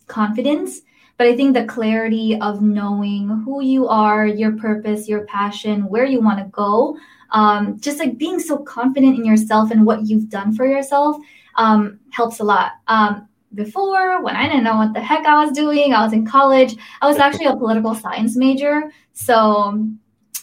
confidence 0.06 0.80
but 1.18 1.26
I 1.26 1.36
think 1.36 1.52
the 1.52 1.66
clarity 1.66 2.38
of 2.40 2.62
knowing 2.62 3.28
who 3.44 3.62
you 3.62 3.86
are, 3.88 4.26
your 4.26 4.56
purpose, 4.56 5.06
your 5.06 5.26
passion, 5.26 5.86
where 5.90 6.06
you 6.06 6.18
want 6.18 6.38
to 6.38 6.46
go, 6.46 6.96
um, 7.32 7.78
just 7.78 7.98
like 7.98 8.16
being 8.16 8.40
so 8.40 8.56
confident 8.56 9.18
in 9.18 9.26
yourself 9.26 9.70
and 9.70 9.84
what 9.84 10.06
you've 10.06 10.30
done 10.30 10.54
for 10.54 10.64
yourself 10.64 11.18
um, 11.60 12.00
helps 12.10 12.40
a 12.40 12.44
lot. 12.44 12.72
Um, 12.88 13.28
before, 13.54 14.22
when 14.22 14.34
I 14.34 14.48
didn't 14.48 14.64
know 14.64 14.76
what 14.76 14.94
the 14.94 15.00
heck 15.00 15.26
I 15.26 15.44
was 15.44 15.52
doing, 15.52 15.92
I 15.92 16.02
was 16.02 16.12
in 16.12 16.24
college. 16.24 16.76
I 17.02 17.06
was 17.06 17.18
actually 17.18 17.46
a 17.46 17.56
political 17.56 17.94
science 17.94 18.36
major. 18.36 18.90
So 19.12 19.32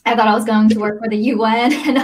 I 0.05 0.15
thought 0.15 0.27
I 0.27 0.35
was 0.35 0.45
going 0.45 0.69
to 0.69 0.79
work 0.79 0.99
for 0.99 1.09
the 1.09 1.17
UN 1.33 1.73
and 1.87 1.97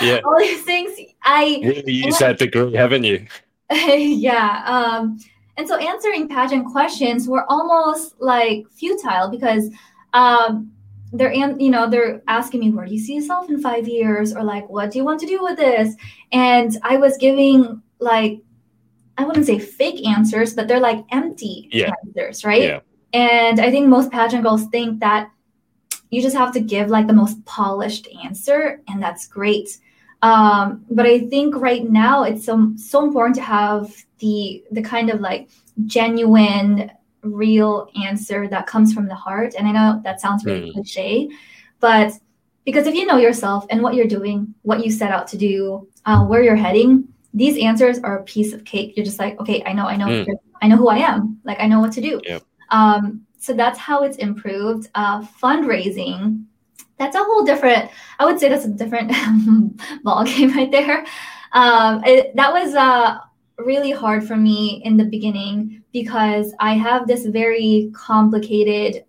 yeah. 0.00 0.20
all 0.24 0.38
these 0.38 0.62
things. 0.62 0.92
I 1.22 1.44
you 1.44 1.82
used 1.86 2.20
that 2.20 2.38
degree, 2.38 2.74
haven't 2.74 3.04
you? 3.04 3.26
yeah. 3.70 4.62
Um, 4.66 5.18
and 5.56 5.66
so 5.66 5.76
answering 5.76 6.28
pageant 6.28 6.70
questions 6.70 7.26
were 7.26 7.44
almost 7.50 8.14
like 8.20 8.66
futile 8.70 9.28
because 9.30 9.70
um, 10.12 10.70
they're 11.12 11.32
you 11.32 11.70
know 11.70 11.88
they're 11.88 12.22
asking 12.28 12.60
me 12.60 12.70
where 12.70 12.86
do 12.86 12.92
you 12.92 13.00
see 13.00 13.14
yourself 13.14 13.48
in 13.48 13.60
five 13.60 13.88
years 13.88 14.34
or 14.34 14.42
like 14.42 14.68
what 14.68 14.90
do 14.90 14.98
you 14.98 15.04
want 15.04 15.20
to 15.20 15.26
do 15.26 15.40
with 15.40 15.56
this 15.56 15.94
and 16.32 16.76
i 16.82 16.96
was 16.96 17.16
giving 17.16 17.80
like 17.98 18.40
i 19.18 19.24
wouldn't 19.24 19.46
say 19.46 19.58
fake 19.58 20.06
answers 20.06 20.54
but 20.54 20.68
they're 20.68 20.80
like 20.80 21.04
empty 21.10 21.68
yeah. 21.72 21.92
answers 22.04 22.44
right 22.44 22.62
yeah. 22.62 22.80
and 23.12 23.60
i 23.60 23.70
think 23.70 23.86
most 23.88 24.10
pageant 24.10 24.42
girls 24.42 24.66
think 24.66 25.00
that 25.00 25.30
you 26.10 26.22
just 26.22 26.36
have 26.36 26.52
to 26.52 26.60
give 26.60 26.88
like 26.88 27.06
the 27.06 27.12
most 27.12 27.44
polished 27.44 28.08
answer 28.24 28.80
and 28.88 29.02
that's 29.02 29.26
great 29.26 29.78
um, 30.22 30.84
but 30.90 31.06
I 31.06 31.20
think 31.20 31.54
right 31.56 31.88
now 31.88 32.24
it's 32.24 32.44
so 32.44 32.72
so 32.76 33.04
important 33.04 33.36
to 33.36 33.42
have 33.42 33.94
the 34.18 34.64
the 34.70 34.82
kind 34.82 35.10
of 35.10 35.20
like 35.20 35.48
genuine, 35.84 36.90
real 37.22 37.90
answer 38.02 38.48
that 38.48 38.66
comes 38.66 38.92
from 38.92 39.08
the 39.08 39.14
heart. 39.14 39.54
And 39.56 39.68
I 39.68 39.72
know 39.72 40.00
that 40.04 40.20
sounds 40.20 40.44
really 40.44 40.70
mm. 40.70 40.72
cliche, 40.72 41.28
but 41.80 42.12
because 42.64 42.86
if 42.86 42.94
you 42.94 43.06
know 43.06 43.18
yourself 43.18 43.66
and 43.70 43.82
what 43.82 43.94
you're 43.94 44.08
doing, 44.08 44.54
what 44.62 44.84
you 44.84 44.90
set 44.90 45.12
out 45.12 45.28
to 45.28 45.38
do, 45.38 45.86
uh, 46.06 46.24
where 46.24 46.42
you're 46.42 46.56
heading, 46.56 47.06
these 47.36 47.56
answers 47.62 48.00
are 48.00 48.18
a 48.18 48.24
piece 48.24 48.52
of 48.52 48.64
cake. 48.64 48.96
You're 48.96 49.04
just 49.04 49.20
like, 49.20 49.38
okay, 49.40 49.62
I 49.64 49.72
know, 49.72 49.86
I 49.86 49.96
know, 49.96 50.06
mm. 50.06 50.26
I 50.60 50.66
know 50.66 50.76
who 50.76 50.88
I 50.88 50.98
am. 50.98 51.38
Like 51.44 51.60
I 51.60 51.66
know 51.66 51.78
what 51.80 51.92
to 51.92 52.00
do. 52.00 52.20
Yep. 52.24 52.42
Um, 52.70 53.24
so 53.38 53.52
that's 53.52 53.78
how 53.78 54.02
it's 54.02 54.16
improved. 54.16 54.88
Uh, 54.94 55.22
fundraising 55.22 56.44
that's 56.98 57.14
a 57.14 57.22
whole 57.22 57.44
different 57.44 57.90
i 58.18 58.24
would 58.24 58.40
say 58.40 58.48
that's 58.48 58.64
a 58.64 58.70
different 58.70 59.12
ball 60.02 60.24
game 60.24 60.50
right 60.56 60.72
there 60.72 61.04
um, 61.52 62.02
it, 62.04 62.34
that 62.36 62.50
was 62.50 62.74
uh, 62.74 63.18
really 63.58 63.90
hard 63.90 64.26
for 64.26 64.34
me 64.34 64.80
in 64.82 64.96
the 64.96 65.04
beginning 65.04 65.82
because 65.92 66.54
i 66.58 66.72
have 66.72 67.06
this 67.06 67.26
very 67.26 67.90
complicated 67.94 69.04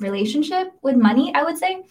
relationship 0.00 0.72
with 0.82 0.96
money, 0.96 1.32
I 1.34 1.42
would 1.42 1.58
say. 1.58 1.84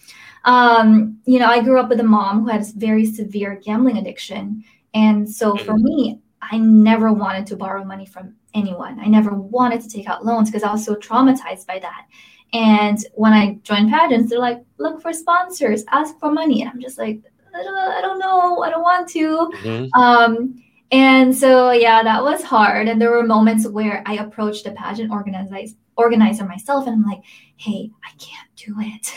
Um, 0.44 1.18
you 1.26 1.38
know, 1.38 1.46
I 1.46 1.62
grew 1.62 1.78
up 1.78 1.88
with 1.88 2.00
a 2.00 2.04
mom 2.04 2.42
who 2.42 2.48
had 2.48 2.62
a 2.62 2.72
very 2.76 3.06
severe 3.06 3.60
gambling 3.62 3.98
addiction. 3.98 4.64
And 4.94 5.28
so 5.28 5.56
for 5.56 5.76
me, 5.76 6.20
I 6.42 6.58
never 6.58 7.12
wanted 7.12 7.46
to 7.48 7.56
borrow 7.56 7.84
money 7.84 8.06
from 8.06 8.34
anyone. 8.54 8.98
I 9.00 9.06
never 9.06 9.34
wanted 9.34 9.82
to 9.82 9.88
take 9.88 10.08
out 10.08 10.24
loans 10.24 10.50
because 10.50 10.62
I 10.62 10.72
was 10.72 10.84
so 10.84 10.94
traumatized 10.96 11.66
by 11.66 11.78
that. 11.78 12.06
And 12.52 12.98
when 13.14 13.32
I 13.32 13.54
joined 13.62 13.90
pageants, 13.90 14.30
they're 14.30 14.40
like, 14.40 14.64
look 14.78 15.00
for 15.00 15.12
sponsors, 15.12 15.84
ask 15.90 16.18
for 16.18 16.32
money. 16.32 16.62
And 16.62 16.70
I'm 16.70 16.80
just 16.80 16.98
like, 16.98 17.20
I 17.54 17.62
don't, 17.62 17.76
I 17.76 18.00
don't 18.00 18.18
know, 18.18 18.62
I 18.62 18.70
don't 18.70 18.82
want 18.82 19.08
to. 19.10 19.50
Mm-hmm. 19.62 20.00
Um, 20.00 20.62
and 20.90 21.36
so, 21.36 21.70
yeah, 21.70 22.02
that 22.02 22.22
was 22.22 22.42
hard. 22.42 22.88
And 22.88 23.00
there 23.00 23.12
were 23.12 23.22
moments 23.22 23.68
where 23.68 24.02
I 24.06 24.14
approached 24.14 24.64
the 24.64 24.72
pageant 24.72 25.12
organizer, 25.12 25.76
organizer 25.96 26.44
myself 26.44 26.86
and 26.86 26.94
I'm 26.94 27.08
like, 27.08 27.22
hey, 27.56 27.90
I 28.04 28.10
can't 28.18 28.48
do 28.56 28.74
it. 28.78 29.12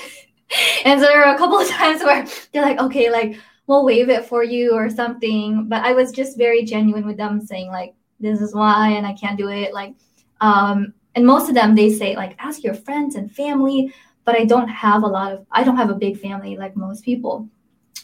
and 0.85 0.99
so 0.99 1.07
there 1.07 1.17
were 1.17 1.33
a 1.33 1.37
couple 1.37 1.57
of 1.57 1.67
times 1.69 2.03
where 2.03 2.27
they're 2.51 2.61
like, 2.61 2.79
okay, 2.79 3.09
like, 3.09 3.39
we'll 3.67 3.85
waive 3.85 4.09
it 4.09 4.25
for 4.25 4.43
you 4.43 4.73
or 4.73 4.89
something. 4.89 5.67
But 5.67 5.83
I 5.83 5.93
was 5.93 6.11
just 6.11 6.37
very 6.37 6.63
genuine 6.63 7.05
with 7.05 7.17
them 7.17 7.41
saying, 7.41 7.69
like, 7.69 7.93
this 8.19 8.41
is 8.41 8.53
why, 8.53 8.89
and 8.89 9.05
I 9.05 9.13
can't 9.13 9.37
do 9.37 9.49
it. 9.49 9.73
Like, 9.73 9.95
um, 10.41 10.93
and 11.15 11.25
most 11.25 11.49
of 11.49 11.55
them, 11.55 11.75
they 11.75 11.91
say, 11.91 12.15
like, 12.15 12.35
ask 12.39 12.63
your 12.63 12.73
friends 12.73 13.15
and 13.15 13.31
family. 13.31 13.93
But 14.25 14.35
I 14.35 14.45
don't 14.45 14.69
have 14.69 15.03
a 15.03 15.07
lot 15.07 15.33
of, 15.33 15.45
I 15.51 15.63
don't 15.63 15.75
have 15.75 15.89
a 15.89 15.95
big 15.95 16.17
family 16.17 16.55
like 16.55 16.77
most 16.77 17.03
people. 17.03 17.49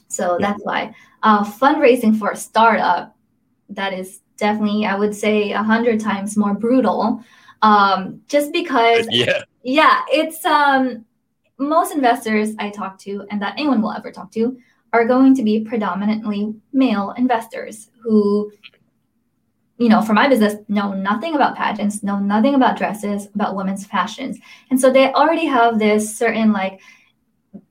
So 0.10 0.38
that's 0.40 0.62
why 0.64 0.94
uh, 1.24 1.44
fundraising 1.44 2.18
for 2.18 2.32
a 2.32 2.36
startup, 2.36 3.16
that 3.70 3.94
is 3.94 4.22
definitely, 4.38 4.86
I 4.86 4.96
would 4.96 5.14
say, 5.14 5.52
a 5.52 5.64
hundred 5.64 6.00
times 6.00 6.38
more 6.38 6.54
brutal. 6.54 7.24
Um, 7.62 8.22
just 8.28 8.52
because, 8.52 9.08
yeah, 9.12 9.44
yeah, 9.64 10.02
it's 10.10 10.46
um, 10.46 11.06
most 11.58 11.94
investors 11.94 12.56
I 12.58 12.70
talk 12.70 12.98
to, 13.00 13.26
and 13.30 13.42
that 13.42 13.56
anyone 13.58 13.82
will 13.82 13.92
ever 13.92 14.12
talk 14.12 14.32
to, 14.34 14.58
are 14.94 15.06
going 15.06 15.36
to 15.36 15.44
be 15.44 15.62
predominantly 15.62 16.54
male 16.74 17.14
investors 17.18 17.90
who 18.02 18.52
you 19.80 19.88
know, 19.88 20.02
for 20.02 20.12
my 20.12 20.28
business, 20.28 20.56
know 20.68 20.94
nothing 20.94 21.36
about 21.36 21.56
pageants, 21.56 22.04
know 22.04 22.20
nothing 22.20 22.54
about 22.54 22.78
dresses, 22.78 23.30
about 23.34 23.56
women's 23.56 23.86
fashions. 23.86 24.38
And 24.70 24.80
so 24.80 24.92
they 24.92 25.14
already 25.14 25.46
have 25.46 25.80
this 25.80 26.18
certain 26.18 26.52
like 26.52 26.82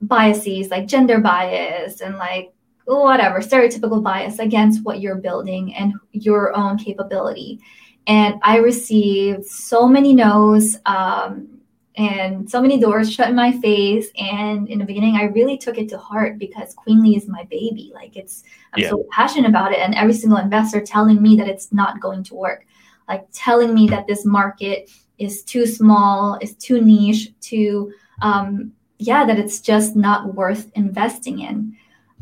biases, 0.01 0.69
like 0.69 0.87
gender 0.87 1.19
bias 1.19 2.01
and 2.01 2.17
like 2.17 2.51
whatever, 2.85 3.41
stereotypical 3.41 4.01
bias 4.01 4.39
against 4.39 4.83
what 4.83 5.01
you're 5.01 5.17
building 5.17 5.75
and 5.75 5.93
your 6.11 6.57
own 6.57 6.79
capability. 6.79 7.59
And 8.07 8.39
I 8.41 8.57
received 8.57 9.45
so 9.45 9.87
many 9.87 10.13
no's. 10.13 10.77
Um, 10.87 11.58
and 11.95 12.49
so 12.49 12.61
many 12.61 12.79
doors 12.79 13.11
shut 13.11 13.29
in 13.29 13.35
my 13.35 13.51
face. 13.59 14.07
And 14.17 14.69
in 14.69 14.79
the 14.79 14.85
beginning, 14.85 15.15
I 15.15 15.23
really 15.23 15.57
took 15.57 15.77
it 15.77 15.89
to 15.89 15.97
heart 15.97 16.37
because 16.37 16.73
Queenly 16.73 17.15
is 17.15 17.27
my 17.27 17.43
baby. 17.45 17.91
Like 17.93 18.15
it's, 18.15 18.43
I'm 18.73 18.83
yeah. 18.83 18.89
so 18.89 19.05
passionate 19.11 19.49
about 19.49 19.73
it. 19.73 19.79
And 19.79 19.95
every 19.95 20.13
single 20.13 20.37
investor 20.37 20.81
telling 20.81 21.21
me 21.21 21.35
that 21.37 21.47
it's 21.47 21.73
not 21.73 21.99
going 21.99 22.23
to 22.25 22.35
work, 22.35 22.65
like 23.07 23.27
telling 23.33 23.73
me 23.73 23.87
that 23.89 24.07
this 24.07 24.25
market 24.25 24.89
is 25.17 25.43
too 25.43 25.65
small, 25.65 26.37
is 26.41 26.55
too 26.55 26.81
niche, 26.81 27.33
too, 27.41 27.91
um, 28.21 28.71
yeah, 28.97 29.25
that 29.25 29.39
it's 29.39 29.59
just 29.59 29.95
not 29.95 30.35
worth 30.35 30.71
investing 30.75 31.39
in. 31.39 31.75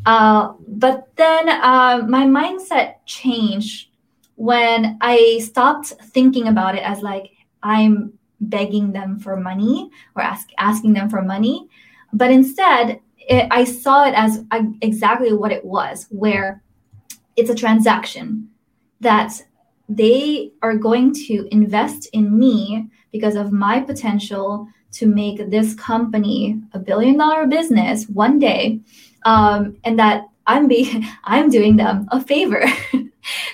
Uh, 0.06 0.54
but 0.66 1.08
then 1.16 1.48
uh, 1.48 2.04
my 2.08 2.24
mindset 2.24 2.94
changed 3.06 3.90
when 4.36 4.96
I 5.00 5.40
stopped 5.42 5.86
thinking 5.86 6.48
about 6.48 6.76
it 6.76 6.82
as 6.82 7.02
like, 7.02 7.32
I'm 7.62 8.17
begging 8.40 8.92
them 8.92 9.18
for 9.18 9.36
money 9.36 9.90
or 10.14 10.22
ask, 10.22 10.50
asking 10.58 10.92
them 10.92 11.10
for 11.10 11.22
money. 11.22 11.68
But 12.12 12.30
instead, 12.30 13.00
it, 13.18 13.48
I 13.50 13.64
saw 13.64 14.04
it 14.06 14.14
as 14.14 14.44
uh, 14.50 14.62
exactly 14.80 15.32
what 15.32 15.52
it 15.52 15.64
was, 15.64 16.06
where 16.10 16.62
it's 17.36 17.50
a 17.50 17.54
transaction 17.54 18.48
that 19.00 19.42
they 19.88 20.52
are 20.62 20.74
going 20.74 21.14
to 21.14 21.48
invest 21.50 22.08
in 22.12 22.38
me 22.38 22.88
because 23.12 23.36
of 23.36 23.52
my 23.52 23.80
potential 23.80 24.68
to 24.92 25.06
make 25.06 25.50
this 25.50 25.74
company 25.74 26.60
a 26.72 26.78
billion 26.78 27.16
dollar 27.16 27.46
business 27.46 28.08
one 28.08 28.38
day 28.38 28.80
um, 29.24 29.76
and 29.84 29.98
that 29.98 30.24
i'm 30.46 30.68
being 30.68 31.06
i'm 31.24 31.48
doing 31.48 31.76
them 31.76 32.08
a 32.10 32.20
favor 32.20 32.64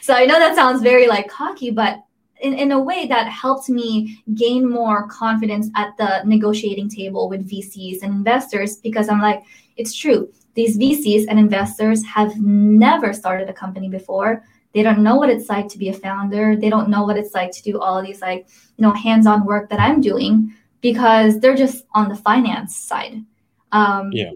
so 0.03 0.15
i 0.15 0.25
know 0.25 0.39
that 0.39 0.57
sounds 0.57 0.83
very 0.83 1.07
like 1.07 1.29
cocky 1.29 1.71
but 1.71 2.03
in, 2.45 2.53
in 2.53 2.73
a 2.73 2.81
way 2.81 3.07
that 3.07 3.27
helped 3.27 3.71
me 3.71 4.23
gain 4.35 4.69
more 4.69 5.09
confidence 5.09 5.71
at 5.75 5.97
the 5.97 6.23
negotiating 6.25 6.91
table 6.91 7.29
with 7.29 7.49
VCs 7.49 8.03
and 8.03 8.13
investors 8.13 8.77
because 8.77 9.09
I'm 9.09 9.21
like, 9.21 9.43
it's 9.77 9.95
true. 9.95 10.31
These 10.55 10.77
VCs 10.79 11.25
and 11.29 11.39
investors 11.39 12.05
have 12.05 12.39
never 12.41 13.13
started 13.15 13.49
a 13.49 13.53
company 13.53 13.89
before. 13.89 14.45
They 14.75 14.83
don't 14.83 15.03
know 15.03 15.17
what 15.17 15.31
it's 15.31 15.49
like 15.49 15.69
to 15.69 15.79
be 15.79 15.89
a 15.89 15.95
founder. 15.95 16.55
They 16.55 16.69
don't 16.69 16.91
know 16.91 17.05
what 17.05 17.17
it's 17.17 17.35
like 17.35 17.51
to 17.53 17.63
do 17.63 17.81
all 17.81 18.03
these 18.03 18.21
like, 18.21 18.47
you 18.77 18.83
know, 18.83 18.93
hands-on 18.93 19.47
work 19.47 19.71
that 19.71 19.81
I'm 19.81 20.01
doing 20.03 20.53
because 20.83 21.41
they're 21.41 21.57
just 21.57 21.85
on 21.95 22.11
the 22.11 22.17
finance 22.17 22.77
side. 22.77 23.25
Um, 23.73 24.11
yeah. 24.13 24.33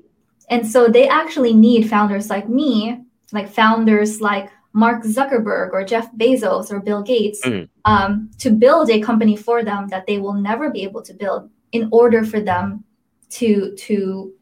And 0.48 0.66
so 0.66 0.88
they 0.88 1.06
actually 1.08 1.52
need 1.52 1.90
founders 1.90 2.30
like 2.30 2.48
me, 2.48 3.04
like 3.32 3.50
founders 3.50 4.22
like 4.22 4.50
Mark 4.72 5.02
Zuckerberg 5.02 5.72
or 5.72 5.84
Jeff 5.84 6.12
Bezos 6.14 6.70
or 6.70 6.80
Bill 6.80 7.02
Gates 7.02 7.40
mm. 7.44 7.68
Um, 7.88 8.30
to 8.38 8.50
build 8.50 8.90
a 8.90 9.00
company 9.00 9.36
for 9.36 9.64
them 9.64 9.88
that 9.88 10.06
they 10.06 10.18
will 10.18 10.34
never 10.34 10.70
be 10.70 10.82
able 10.82 11.02
to 11.02 11.14
build 11.14 11.50
in 11.72 11.88
order 11.90 12.24
for 12.24 12.40
them 12.40 12.84
to 13.30 13.74
to 13.76 14.32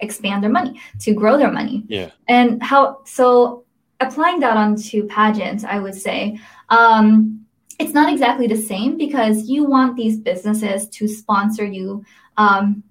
expand 0.00 0.42
their 0.42 0.50
money, 0.50 0.80
to 1.00 1.14
grow 1.14 1.36
their 1.36 1.52
money. 1.52 1.84
Yeah. 1.88 2.10
And 2.28 2.62
how 2.62 3.00
so 3.04 3.64
applying 4.00 4.40
that 4.40 4.56
onto 4.56 5.06
pageants, 5.06 5.64
I 5.64 5.78
would 5.78 5.94
say 5.94 6.38
um, 6.68 7.44
it's 7.78 7.92
not 7.92 8.12
exactly 8.12 8.46
the 8.46 8.56
same 8.56 8.96
because 8.96 9.48
you 9.48 9.64
want 9.64 9.96
these 9.96 10.18
businesses 10.18 10.88
to 10.88 11.08
sponsor 11.08 11.64
you 11.64 12.04
um, 12.36 12.82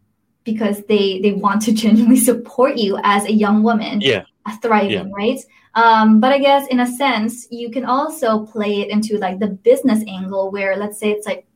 because 0.44 0.84
they 0.86 1.20
they 1.22 1.34
want 1.34 1.62
to 1.64 1.74
genuinely 1.84 2.18
support 2.18 2.78
you 2.78 3.00
as 3.04 3.26
a 3.26 3.34
young 3.34 3.64
woman, 3.64 4.02
yeah, 4.02 4.24
thriving, 4.62 5.10
yeah. 5.10 5.16
right? 5.16 5.40
Um, 5.76 6.20
but 6.20 6.32
I 6.32 6.40
guess 6.40 6.68
in 6.68 6.80
a 6.80 6.88
sense, 6.88 7.48
you 7.50 7.72
can 7.72 7.86
also 7.86 8.46
play 8.46 8.82
it 8.82 8.90
into 8.90 9.18
like 9.18 9.40
the 9.40 9.48
business 9.48 10.04
angle 10.08 10.52
where 10.52 10.78
let's 10.78 11.00
say 11.00 11.12
it's 11.12 11.26
like 11.26 11.48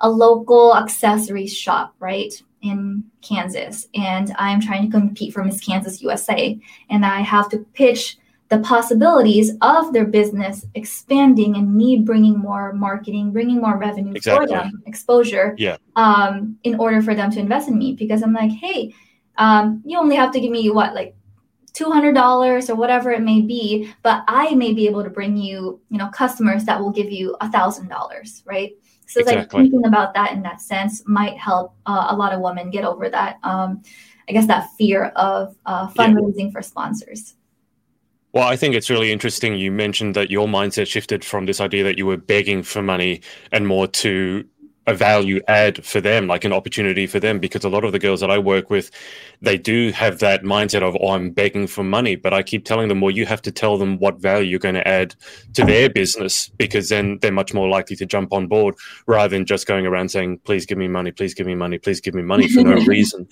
a 0.00 0.10
local 0.10 0.76
accessories 0.76 1.56
shop, 1.56 1.94
right? 2.00 2.32
In 2.62 3.04
Kansas, 3.22 3.88
and 3.94 4.34
I'm 4.36 4.60
trying 4.60 4.90
to 4.90 4.98
compete 4.98 5.32
for 5.32 5.42
Miss 5.42 5.60
Kansas 5.60 6.02
USA, 6.02 6.58
and 6.90 7.06
I 7.06 7.20
have 7.20 7.48
to 7.50 7.58
pitch 7.72 8.18
the 8.50 8.58
possibilities 8.58 9.52
of 9.62 9.92
their 9.92 10.04
business 10.04 10.66
expanding 10.74 11.56
and 11.56 11.72
me 11.72 11.98
bringing 11.98 12.36
more 12.36 12.72
marketing, 12.72 13.30
bringing 13.30 13.60
more 13.60 13.78
revenue 13.78 14.12
exactly. 14.12 14.48
for 14.48 14.52
them, 14.52 14.82
exposure, 14.86 15.54
yeah. 15.56 15.76
um, 15.94 16.58
in 16.64 16.74
order 16.80 17.00
for 17.00 17.14
them 17.14 17.30
to 17.30 17.38
invest 17.38 17.68
in 17.68 17.78
me. 17.78 17.94
Because 17.94 18.22
I'm 18.22 18.32
like, 18.32 18.50
hey, 18.50 18.92
um, 19.38 19.80
you 19.86 19.96
only 19.98 20.16
have 20.16 20.32
to 20.32 20.40
give 20.40 20.50
me 20.50 20.68
what, 20.68 20.94
like 20.94 21.14
$200 21.72 22.68
or 22.68 22.74
whatever 22.74 23.10
it 23.10 23.22
may 23.22 23.40
be 23.40 23.92
but 24.02 24.24
i 24.28 24.54
may 24.54 24.72
be 24.72 24.86
able 24.86 25.02
to 25.04 25.10
bring 25.10 25.36
you 25.36 25.80
you 25.90 25.98
know 25.98 26.08
customers 26.08 26.64
that 26.64 26.80
will 26.80 26.90
give 26.90 27.10
you 27.10 27.36
a 27.40 27.50
thousand 27.50 27.88
dollars 27.88 28.42
right 28.46 28.72
so 29.06 29.20
exactly. 29.20 29.40
like 29.40 29.50
thinking 29.50 29.86
about 29.86 30.14
that 30.14 30.32
in 30.32 30.42
that 30.42 30.60
sense 30.60 31.02
might 31.06 31.36
help 31.36 31.74
uh, 31.86 32.06
a 32.10 32.16
lot 32.16 32.32
of 32.32 32.40
women 32.40 32.70
get 32.70 32.84
over 32.84 33.08
that 33.08 33.38
um, 33.42 33.82
i 34.28 34.32
guess 34.32 34.46
that 34.46 34.68
fear 34.78 35.06
of 35.16 35.56
uh, 35.66 35.88
fundraising 35.88 36.46
yeah. 36.46 36.50
for 36.50 36.62
sponsors 36.62 37.34
well, 38.32 38.46
I 38.46 38.54
think 38.54 38.76
it's 38.76 38.88
really 38.88 39.10
interesting. 39.10 39.56
You 39.56 39.72
mentioned 39.72 40.14
that 40.14 40.30
your 40.30 40.46
mindset 40.46 40.86
shifted 40.86 41.24
from 41.24 41.46
this 41.46 41.60
idea 41.60 41.82
that 41.82 41.98
you 41.98 42.06
were 42.06 42.16
begging 42.16 42.62
for 42.62 42.80
money 42.80 43.22
and 43.50 43.66
more 43.66 43.88
to 43.88 44.44
a 44.90 44.94
value 44.94 45.40
add 45.48 45.84
for 45.84 46.00
them, 46.00 46.26
like 46.26 46.44
an 46.44 46.52
opportunity 46.52 47.06
for 47.06 47.20
them. 47.20 47.38
Because 47.38 47.64
a 47.64 47.68
lot 47.68 47.84
of 47.84 47.92
the 47.92 47.98
girls 47.98 48.20
that 48.20 48.30
I 48.30 48.38
work 48.38 48.70
with, 48.70 48.90
they 49.40 49.56
do 49.56 49.92
have 49.92 50.18
that 50.18 50.42
mindset 50.42 50.82
of, 50.82 50.96
oh, 51.00 51.10
I'm 51.10 51.30
begging 51.30 51.66
for 51.66 51.84
money. 51.84 52.16
But 52.16 52.34
I 52.34 52.42
keep 52.42 52.64
telling 52.64 52.88
them, 52.88 53.00
well, 53.00 53.10
you 53.10 53.26
have 53.26 53.42
to 53.42 53.52
tell 53.52 53.78
them 53.78 53.98
what 53.98 54.18
value 54.18 54.50
you're 54.50 54.58
going 54.58 54.74
to 54.74 54.86
add 54.86 55.14
to 55.54 55.64
their 55.64 55.88
business 55.88 56.48
because 56.58 56.88
then 56.88 57.18
they're 57.20 57.32
much 57.32 57.54
more 57.54 57.68
likely 57.68 57.96
to 57.96 58.06
jump 58.06 58.32
on 58.32 58.46
board 58.46 58.74
rather 59.06 59.36
than 59.36 59.46
just 59.46 59.66
going 59.66 59.86
around 59.86 60.10
saying, 60.10 60.38
please 60.44 60.66
give 60.66 60.78
me 60.78 60.88
money, 60.88 61.12
please 61.12 61.34
give 61.34 61.46
me 61.46 61.54
money, 61.54 61.78
please 61.78 62.00
give 62.00 62.14
me 62.14 62.22
money 62.22 62.48
for 62.48 62.62
no 62.62 62.74
reason. 62.86 63.28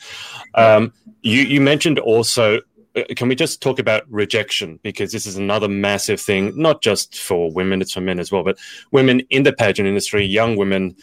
Um, 0.55 0.93
you, 1.23 1.43
you 1.43 1.61
mentioned 1.61 1.99
also 1.99 2.61
uh, 2.97 3.03
can 3.17 3.29
we 3.29 3.35
just 3.35 3.61
talk 3.61 3.79
about 3.79 4.03
rejection 4.11 4.79
because 4.83 5.13
this 5.13 5.27
is 5.27 5.37
another 5.37 5.69
massive 5.69 6.21
thing 6.21 6.53
not 6.57 6.83
just 6.83 7.21
for 7.21 7.53
women 7.53 7.83
it's 7.83 7.93
for 7.93 8.01
men 8.01 8.19
as 8.19 8.33
well 8.33 8.43
but 8.43 8.59
women 8.93 9.21
in 9.31 9.43
the 9.43 9.53
pageant 9.53 9.87
industry 9.87 10.25
young 10.25 10.57
women 10.57 10.97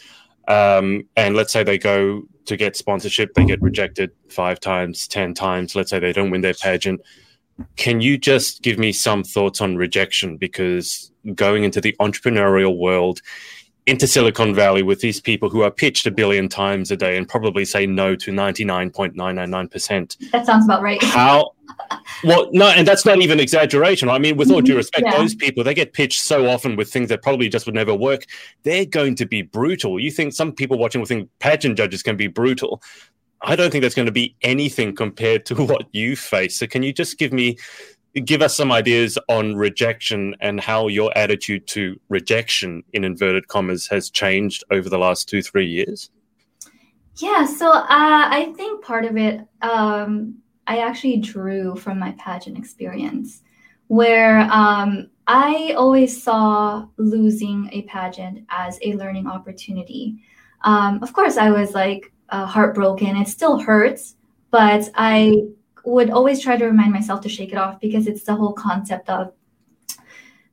um, 0.48 1.08
and 1.16 1.34
let's 1.36 1.52
say 1.52 1.62
they 1.62 1.78
go 1.78 2.22
to 2.46 2.56
get 2.56 2.76
sponsorship, 2.76 3.34
they 3.34 3.44
get 3.44 3.60
rejected 3.60 4.12
five 4.28 4.60
times, 4.60 5.08
10 5.08 5.34
times. 5.34 5.74
Let's 5.74 5.90
say 5.90 5.98
they 5.98 6.12
don't 6.12 6.30
win 6.30 6.42
their 6.42 6.54
pageant. 6.54 7.00
Can 7.76 8.00
you 8.00 8.18
just 8.18 8.62
give 8.62 8.78
me 8.78 8.92
some 8.92 9.24
thoughts 9.24 9.60
on 9.60 9.76
rejection? 9.76 10.36
Because 10.36 11.10
going 11.34 11.64
into 11.64 11.80
the 11.80 11.96
entrepreneurial 11.98 12.76
world 12.76 13.20
into 13.86 14.06
Silicon 14.06 14.54
Valley 14.54 14.82
with 14.82 15.00
these 15.00 15.20
people 15.20 15.48
who 15.48 15.62
are 15.62 15.70
pitched 15.70 16.06
a 16.06 16.10
billion 16.10 16.48
times 16.48 16.90
a 16.90 16.96
day 16.96 17.16
and 17.16 17.28
probably 17.28 17.64
say 17.64 17.86
no 17.86 18.16
to 18.16 18.32
99.999%. 18.32 20.30
That 20.32 20.44
sounds 20.44 20.64
about 20.64 20.82
right. 20.82 21.02
How? 21.02 21.52
Well, 22.24 22.48
no, 22.52 22.66
and 22.68 22.86
that's 22.86 23.04
not 23.04 23.20
even 23.20 23.38
exaggeration. 23.38 24.08
I 24.08 24.18
mean, 24.18 24.36
with 24.36 24.50
all 24.50 24.60
due 24.60 24.72
mm-hmm. 24.72 24.78
respect, 24.78 25.06
yeah. 25.06 25.16
those 25.16 25.34
people, 25.34 25.62
they 25.62 25.74
get 25.74 25.92
pitched 25.92 26.22
so 26.22 26.48
often 26.48 26.74
with 26.74 26.90
things 26.92 27.08
that 27.10 27.22
probably 27.22 27.48
just 27.48 27.66
would 27.66 27.74
never 27.74 27.94
work. 27.94 28.26
They're 28.64 28.86
going 28.86 29.14
to 29.16 29.26
be 29.26 29.42
brutal. 29.42 30.00
You 30.00 30.10
think 30.10 30.32
some 30.32 30.52
people 30.52 30.78
watching 30.78 31.00
will 31.00 31.06
think 31.06 31.30
pageant 31.38 31.76
judges 31.76 32.02
can 32.02 32.16
be 32.16 32.26
brutal. 32.26 32.82
I 33.42 33.54
don't 33.54 33.70
think 33.70 33.82
that's 33.82 33.94
going 33.94 34.06
to 34.06 34.12
be 34.12 34.34
anything 34.42 34.96
compared 34.96 35.46
to 35.46 35.54
what 35.64 35.86
you 35.92 36.16
face. 36.16 36.58
So, 36.58 36.66
can 36.66 36.82
you 36.82 36.92
just 36.92 37.18
give 37.18 37.32
me 37.32 37.56
give 38.24 38.40
us 38.40 38.56
some 38.56 38.72
ideas 38.72 39.18
on 39.28 39.56
rejection 39.56 40.34
and 40.40 40.60
how 40.60 40.88
your 40.88 41.16
attitude 41.16 41.66
to 41.68 42.00
rejection 42.08 42.82
in 42.92 43.04
inverted 43.04 43.48
commas 43.48 43.86
has 43.88 44.10
changed 44.10 44.64
over 44.70 44.88
the 44.88 44.98
last 44.98 45.28
two 45.28 45.42
three 45.42 45.66
years? 45.66 46.10
Yeah 47.16 47.46
so 47.46 47.70
uh, 47.70 47.84
i 47.88 48.52
think 48.56 48.84
part 48.84 49.04
of 49.04 49.16
it 49.16 49.40
um, 49.62 50.36
i 50.66 50.78
actually 50.78 51.18
drew 51.18 51.74
from 51.76 51.98
my 51.98 52.12
pageant 52.18 52.58
experience 52.58 53.42
where 53.88 54.40
um, 54.50 55.08
i 55.26 55.74
always 55.76 56.22
saw 56.22 56.86
losing 56.96 57.68
a 57.72 57.82
pageant 57.82 58.44
as 58.50 58.78
a 58.82 58.94
learning 58.94 59.26
opportunity. 59.26 60.22
Um, 60.62 61.02
of 61.02 61.12
course 61.12 61.36
i 61.36 61.50
was 61.50 61.72
like 61.72 62.12
uh, 62.28 62.44
heartbroken. 62.44 63.16
It 63.16 63.28
still 63.28 63.58
hurts 63.58 64.16
but 64.50 64.88
i 64.94 65.42
would 65.86 66.10
always 66.10 66.42
try 66.42 66.56
to 66.56 66.66
remind 66.66 66.92
myself 66.92 67.20
to 67.22 67.28
shake 67.28 67.52
it 67.52 67.58
off 67.58 67.80
because 67.80 68.06
it's 68.06 68.24
the 68.24 68.34
whole 68.34 68.52
concept 68.52 69.08
of 69.08 69.32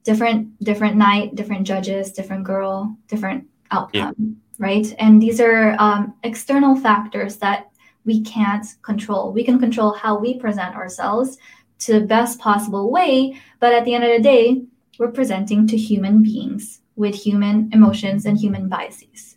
different 0.03 0.63
different 0.63 0.95
night, 0.95 1.36
different 1.36 1.65
judges, 1.65 2.11
different 2.11 2.43
girl, 2.43 2.95
different 3.07 3.47
outcome, 3.71 4.15
yeah. 4.17 4.65
right? 4.65 4.95
And 4.99 5.21
these 5.21 5.41
are 5.41 5.75
um, 5.79 6.13
external 6.23 6.75
factors 6.75 7.38
that 7.38 7.71
we 8.05 8.21
can't 8.21 8.65
control. 8.84 9.31
We 9.31 9.43
can 9.43 9.59
control 9.59 9.93
how 9.93 10.17
we 10.17 10.38
present 10.38 10.75
ourselves 10.75 11.38
to 11.79 11.93
the 11.99 12.05
best 12.05 12.39
possible 12.39 12.91
way, 12.91 13.41
but 13.59 13.73
at 13.73 13.86
the 13.86 13.95
end 13.95 14.03
of 14.03 14.11
the 14.11 14.21
day, 14.21 14.63
we're 14.99 15.11
presenting 15.11 15.67
to 15.67 15.77
human 15.77 16.21
beings 16.21 16.81
with 16.95 17.15
human 17.15 17.69
emotions 17.73 18.25
and 18.25 18.38
human 18.38 18.69
biases. 18.69 19.32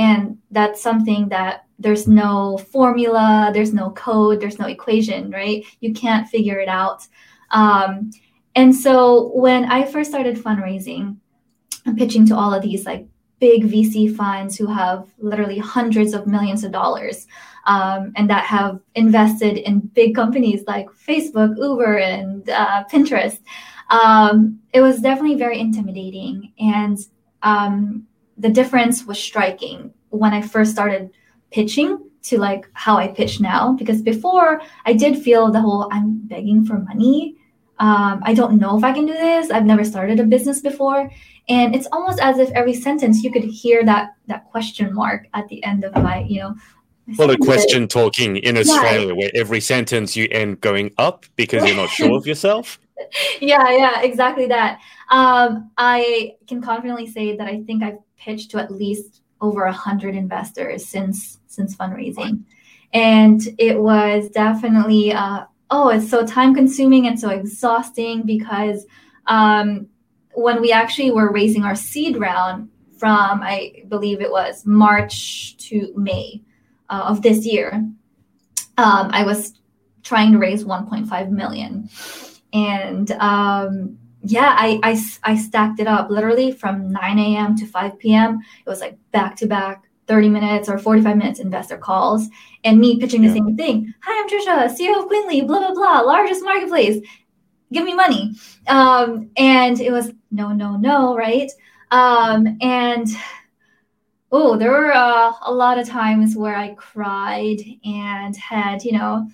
And 0.00 0.38
that's 0.50 0.80
something 0.80 1.28
that 1.28 1.66
there's 1.78 2.08
no 2.08 2.56
formula, 2.56 3.50
there's 3.52 3.74
no 3.74 3.90
code, 3.90 4.40
there's 4.40 4.58
no 4.58 4.66
equation, 4.66 5.30
right? 5.30 5.62
You 5.80 5.92
can't 5.92 6.26
figure 6.26 6.58
it 6.58 6.68
out. 6.68 7.06
Um, 7.50 8.10
and 8.54 8.74
so 8.74 9.30
when 9.34 9.66
I 9.66 9.84
first 9.84 10.08
started 10.08 10.38
fundraising, 10.38 11.18
I'm 11.84 11.96
pitching 11.96 12.26
to 12.28 12.34
all 12.34 12.54
of 12.54 12.62
these 12.62 12.86
like 12.86 13.06
big 13.40 13.64
VC 13.64 14.16
funds 14.16 14.56
who 14.56 14.66
have 14.68 15.06
literally 15.18 15.58
hundreds 15.58 16.14
of 16.14 16.26
millions 16.26 16.64
of 16.64 16.72
dollars 16.72 17.26
um, 17.66 18.12
and 18.16 18.30
that 18.30 18.46
have 18.46 18.80
invested 18.94 19.58
in 19.58 19.80
big 19.80 20.14
companies 20.14 20.64
like 20.66 20.88
Facebook, 20.88 21.58
Uber, 21.58 21.98
and 21.98 22.48
uh, 22.48 22.84
Pinterest. 22.90 23.38
Um, 23.90 24.60
it 24.72 24.80
was 24.80 25.02
definitely 25.02 25.36
very 25.36 25.60
intimidating. 25.60 26.54
And 26.58 26.98
um, 27.42 28.06
the 28.40 28.48
difference 28.48 29.04
was 29.04 29.18
striking 29.18 29.92
when 30.08 30.32
I 30.32 30.42
first 30.42 30.72
started 30.72 31.10
pitching 31.50 31.98
to 32.22 32.38
like 32.38 32.68
how 32.72 32.96
I 32.96 33.08
pitch 33.08 33.40
now. 33.40 33.72
Because 33.72 34.02
before 34.02 34.60
I 34.86 34.92
did 34.92 35.18
feel 35.18 35.50
the 35.50 35.60
whole 35.60 35.88
I'm 35.92 36.26
begging 36.26 36.64
for 36.64 36.78
money. 36.78 37.36
Um, 37.78 38.20
I 38.22 38.34
don't 38.34 38.58
know 38.58 38.76
if 38.76 38.84
I 38.84 38.92
can 38.92 39.06
do 39.06 39.14
this. 39.14 39.50
I've 39.50 39.64
never 39.64 39.84
started 39.84 40.20
a 40.20 40.24
business 40.24 40.60
before, 40.60 41.10
and 41.48 41.74
it's 41.74 41.88
almost 41.92 42.20
as 42.20 42.38
if 42.38 42.50
every 42.50 42.74
sentence 42.74 43.22
you 43.22 43.32
could 43.32 43.44
hear 43.44 43.82
that 43.86 44.10
that 44.26 44.44
question 44.50 44.92
mark 44.92 45.26
at 45.32 45.48
the 45.48 45.64
end 45.64 45.84
of 45.84 45.94
my, 45.94 46.20
you 46.28 46.40
know. 46.40 46.54
Well, 47.16 47.30
a 47.30 47.38
question 47.38 47.88
talking 47.88 48.36
in 48.36 48.58
Australia, 48.58 49.08
yeah. 49.08 49.14
where 49.14 49.30
every 49.34 49.60
sentence 49.60 50.14
you 50.14 50.28
end 50.30 50.60
going 50.60 50.92
up 50.98 51.24
because 51.36 51.66
you're 51.66 51.74
not 51.74 51.88
sure 51.88 52.14
of 52.14 52.26
yourself. 52.26 52.78
Yeah, 53.40 53.70
yeah, 53.70 54.02
exactly 54.02 54.46
that. 54.46 54.80
Um, 55.10 55.70
I 55.78 56.34
can 56.46 56.60
confidently 56.60 57.06
say 57.06 57.36
that 57.36 57.46
I 57.46 57.62
think 57.62 57.82
I've 57.82 57.98
pitched 58.18 58.50
to 58.52 58.58
at 58.58 58.70
least 58.70 59.22
over 59.40 59.64
a 59.64 59.72
hundred 59.72 60.14
investors 60.14 60.86
since 60.86 61.38
since 61.46 61.74
fundraising, 61.74 62.44
and 62.92 63.40
it 63.58 63.78
was 63.80 64.28
definitely 64.30 65.12
uh, 65.12 65.44
oh, 65.70 65.88
it's 65.88 66.10
so 66.10 66.26
time 66.26 66.54
consuming 66.54 67.06
and 67.06 67.18
so 67.18 67.30
exhausting 67.30 68.22
because 68.22 68.86
um, 69.26 69.88
when 70.34 70.60
we 70.60 70.72
actually 70.72 71.10
were 71.10 71.32
raising 71.32 71.64
our 71.64 71.74
seed 71.74 72.16
round 72.16 72.68
from 72.98 73.40
I 73.42 73.84
believe 73.88 74.20
it 74.20 74.30
was 74.30 74.66
March 74.66 75.56
to 75.68 75.92
May 75.96 76.42
uh, 76.88 77.04
of 77.06 77.22
this 77.22 77.46
year, 77.46 77.72
um, 78.76 79.10
I 79.12 79.24
was 79.24 79.54
trying 80.02 80.32
to 80.32 80.38
raise 80.38 80.64
1.5 80.64 81.30
million, 81.30 81.88
and 82.52 83.10
um, 83.12 83.98
yeah, 84.22 84.54
I, 84.58 84.80
I, 84.82 85.32
I 85.32 85.36
stacked 85.36 85.80
it 85.80 85.86
up 85.86 86.10
literally 86.10 86.52
from 86.52 86.92
9 86.92 87.18
a.m. 87.18 87.56
to 87.56 87.66
5 87.66 87.98
p.m. 87.98 88.40
It 88.64 88.68
was 88.68 88.80
like 88.80 88.98
back 89.12 89.36
to 89.36 89.46
back 89.46 89.84
30 90.08 90.28
minutes 90.28 90.68
or 90.68 90.76
45 90.76 91.16
minutes 91.16 91.40
investor 91.40 91.78
calls 91.78 92.28
and 92.64 92.78
me 92.78 92.98
pitching 92.98 93.22
the 93.22 93.28
yeah. 93.28 93.34
same 93.34 93.56
thing. 93.56 93.94
Hi, 94.02 94.20
I'm 94.20 94.28
Trisha, 94.28 94.76
CEO 94.76 95.00
of 95.00 95.06
Queenly, 95.06 95.42
blah, 95.42 95.58
blah, 95.58 95.72
blah, 95.72 96.00
largest 96.00 96.42
marketplace. 96.44 97.00
Give 97.72 97.84
me 97.84 97.94
money. 97.94 98.34
Um, 98.66 99.30
and 99.36 99.80
it 99.80 99.92
was 99.92 100.12
no, 100.30 100.52
no, 100.52 100.76
no, 100.76 101.16
right? 101.16 101.50
Um, 101.92 102.58
and 102.60 103.06
oh, 104.32 104.56
there 104.56 104.70
were 104.70 104.92
uh, 104.92 105.32
a 105.42 105.52
lot 105.52 105.78
of 105.78 105.88
times 105.88 106.36
where 106.36 106.56
I 106.56 106.74
cried 106.74 107.58
and 107.84 108.36
had, 108.36 108.84
you 108.84 108.92
know, 108.92 109.28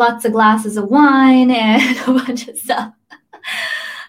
lots 0.00 0.24
of 0.24 0.32
glasses 0.32 0.76
of 0.76 0.88
wine 0.88 1.50
and 1.66 1.98
a 1.98 2.12
bunch 2.12 2.48
of 2.48 2.58
stuff. 2.58 2.92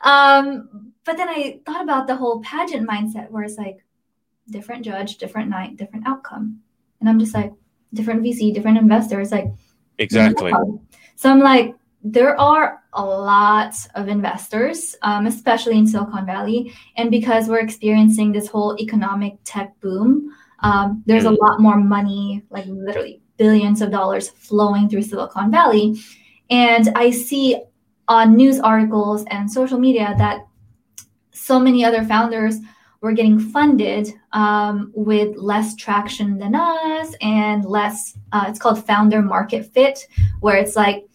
Um, 0.03 0.93
but 1.05 1.17
then 1.17 1.29
I 1.29 1.59
thought 1.65 1.83
about 1.83 2.07
the 2.07 2.15
whole 2.15 2.41
pageant 2.41 2.89
mindset 2.89 3.29
where 3.29 3.43
it's 3.43 3.57
like 3.57 3.85
different 4.49 4.83
judge, 4.83 5.17
different 5.17 5.49
night, 5.49 5.77
different 5.77 6.07
outcome. 6.07 6.59
And 6.99 7.07
I'm 7.07 7.19
just 7.19 7.35
like, 7.35 7.53
different 7.93 8.23
VC, 8.23 8.53
different 8.53 8.77
investors, 8.77 9.31
like 9.31 9.47
exactly. 9.97 10.51
So 11.15 11.29
I'm 11.29 11.39
like, 11.39 11.75
there 12.03 12.39
are 12.39 12.81
a 12.93 13.05
lot 13.05 13.75
of 13.95 14.07
investors, 14.07 14.95
um, 15.03 15.27
especially 15.27 15.77
in 15.77 15.85
Silicon 15.85 16.25
Valley, 16.25 16.73
and 16.97 17.11
because 17.11 17.47
we're 17.47 17.59
experiencing 17.59 18.31
this 18.31 18.47
whole 18.47 18.75
economic 18.79 19.37
tech 19.43 19.79
boom, 19.81 20.33
um, 20.59 21.03
there's 21.05 21.25
mm. 21.25 21.37
a 21.37 21.45
lot 21.45 21.59
more 21.59 21.77
money, 21.77 22.43
like 22.49 22.65
literally 22.67 23.20
billions 23.41 23.81
of 23.81 23.89
dollars 23.89 24.29
flowing 24.29 24.87
through 24.87 25.01
Silicon 25.01 25.49
Valley, 25.49 25.99
and 26.51 26.89
I 26.95 27.09
see 27.09 27.59
on 28.07 28.35
news 28.35 28.59
articles 28.59 29.23
and 29.31 29.49
social 29.49 29.79
media 29.79 30.13
that 30.19 30.45
so 31.31 31.59
many 31.59 31.83
other 31.83 32.03
founders 32.03 32.57
were 33.01 33.13
getting 33.13 33.39
funded 33.39 34.13
um, 34.31 34.91
with 34.93 35.35
less 35.37 35.75
traction 35.75 36.37
than 36.37 36.53
us 36.53 37.15
and 37.21 37.65
less 37.65 38.15
uh, 38.31 38.45
it's 38.47 38.59
called 38.59 38.85
founder 38.85 39.21
market 39.21 39.65
fit 39.73 39.97
where 40.39 40.57
it's 40.57 40.75
like 40.75 41.05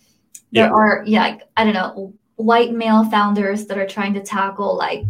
there 0.53 0.67
yeah. 0.67 0.73
are 0.73 1.05
yeah 1.07 1.23
like, 1.23 1.43
i 1.57 1.65
don't 1.65 1.75
know 1.75 2.13
white 2.37 2.73
male 2.73 3.05
founders 3.09 3.67
that 3.67 3.79
are 3.79 3.87
trying 3.87 4.15
to 4.15 4.23
tackle 4.23 4.77
like 4.77 5.05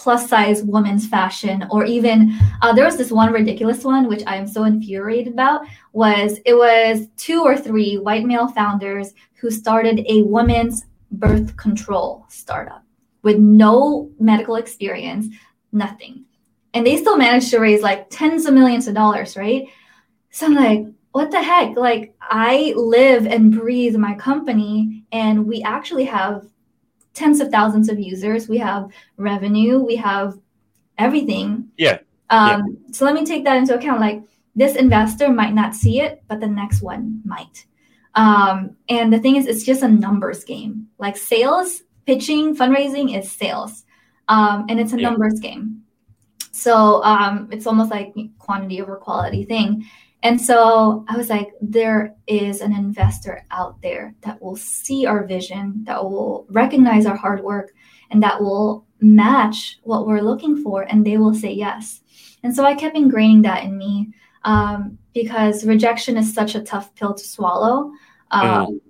plus 0.00 0.28
size 0.28 0.62
women's 0.62 1.06
fashion 1.06 1.66
or 1.70 1.84
even 1.84 2.32
uh, 2.62 2.72
there 2.72 2.86
was 2.86 2.96
this 2.96 3.12
one 3.12 3.32
ridiculous 3.32 3.84
one 3.84 4.08
which 4.08 4.22
i 4.26 4.34
am 4.34 4.46
so 4.46 4.64
infuriated 4.64 5.32
about 5.32 5.60
was 5.92 6.38
it 6.46 6.54
was 6.54 7.06
two 7.16 7.42
or 7.42 7.56
three 7.56 7.98
white 7.98 8.24
male 8.24 8.48
founders 8.48 9.12
who 9.34 9.50
started 9.50 10.04
a 10.08 10.22
women's 10.22 10.86
birth 11.10 11.56
control 11.56 12.24
startup 12.28 12.84
with 13.22 13.38
no 13.38 14.10
medical 14.18 14.56
experience, 14.56 15.26
nothing. 15.72 16.24
And 16.72 16.86
they 16.86 16.96
still 16.96 17.16
managed 17.16 17.50
to 17.50 17.58
raise 17.58 17.82
like 17.82 18.08
tens 18.10 18.46
of 18.46 18.54
millions 18.54 18.86
of 18.86 18.94
dollars, 18.94 19.36
right? 19.36 19.66
So 20.30 20.46
I'm 20.46 20.54
like, 20.54 20.86
what 21.12 21.30
the 21.30 21.42
heck? 21.42 21.76
Like, 21.76 22.14
I 22.20 22.72
live 22.76 23.26
and 23.26 23.52
breathe 23.52 23.96
my 23.96 24.14
company, 24.14 25.02
and 25.10 25.44
we 25.44 25.60
actually 25.62 26.04
have 26.04 26.46
tens 27.14 27.40
of 27.40 27.50
thousands 27.50 27.88
of 27.88 27.98
users. 27.98 28.48
We 28.48 28.58
have 28.58 28.90
revenue, 29.16 29.78
we 29.78 29.96
have 29.96 30.38
everything. 30.98 31.68
Yeah. 31.76 31.98
Um, 32.30 32.50
yeah. 32.50 32.92
So 32.92 33.04
let 33.04 33.14
me 33.14 33.24
take 33.24 33.44
that 33.44 33.56
into 33.56 33.74
account. 33.76 34.00
Like, 34.00 34.22
this 34.54 34.76
investor 34.76 35.28
might 35.30 35.54
not 35.54 35.74
see 35.74 36.00
it, 36.00 36.22
but 36.28 36.40
the 36.40 36.46
next 36.46 36.82
one 36.82 37.22
might. 37.24 37.66
Um, 38.14 38.76
and 38.88 39.12
the 39.12 39.18
thing 39.18 39.36
is, 39.36 39.46
it's 39.46 39.64
just 39.64 39.82
a 39.82 39.88
numbers 39.88 40.44
game. 40.44 40.88
Like 40.98 41.16
sales, 41.16 41.82
pitching, 42.06 42.56
fundraising 42.56 43.16
is 43.16 43.30
sales, 43.30 43.84
um, 44.28 44.66
and 44.68 44.80
it's 44.80 44.92
a 44.92 45.00
yeah. 45.00 45.08
numbers 45.08 45.38
game. 45.40 45.82
So 46.52 47.02
um, 47.04 47.48
it's 47.52 47.66
almost 47.66 47.90
like 47.90 48.14
quantity 48.38 48.82
over 48.82 48.96
quality 48.96 49.44
thing. 49.44 49.86
And 50.22 50.40
so 50.40 51.04
I 51.08 51.16
was 51.16 51.30
like, 51.30 51.48
there 51.60 52.14
is 52.26 52.60
an 52.60 52.74
investor 52.74 53.46
out 53.50 53.80
there 53.80 54.14
that 54.20 54.40
will 54.42 54.56
see 54.56 55.06
our 55.06 55.24
vision, 55.24 55.82
that 55.84 56.02
will 56.04 56.46
recognize 56.50 57.06
our 57.06 57.16
hard 57.16 57.42
work, 57.42 57.72
and 58.10 58.22
that 58.22 58.40
will 58.40 58.86
match 59.00 59.78
what 59.82 60.06
we're 60.06 60.20
looking 60.20 60.62
for, 60.62 60.82
and 60.82 61.06
they 61.06 61.16
will 61.16 61.34
say 61.34 61.52
yes. 61.52 62.02
And 62.42 62.54
so 62.54 62.64
I 62.64 62.74
kept 62.74 62.96
ingraining 62.96 63.42
that 63.44 63.64
in 63.64 63.78
me 63.78 64.12
um, 64.44 64.98
because 65.14 65.64
rejection 65.64 66.16
is 66.16 66.32
such 66.34 66.54
a 66.54 66.62
tough 66.62 66.94
pill 66.94 67.14
to 67.14 67.24
swallow. 67.24 67.90
Um, 68.30 68.66
mm. 68.66 68.80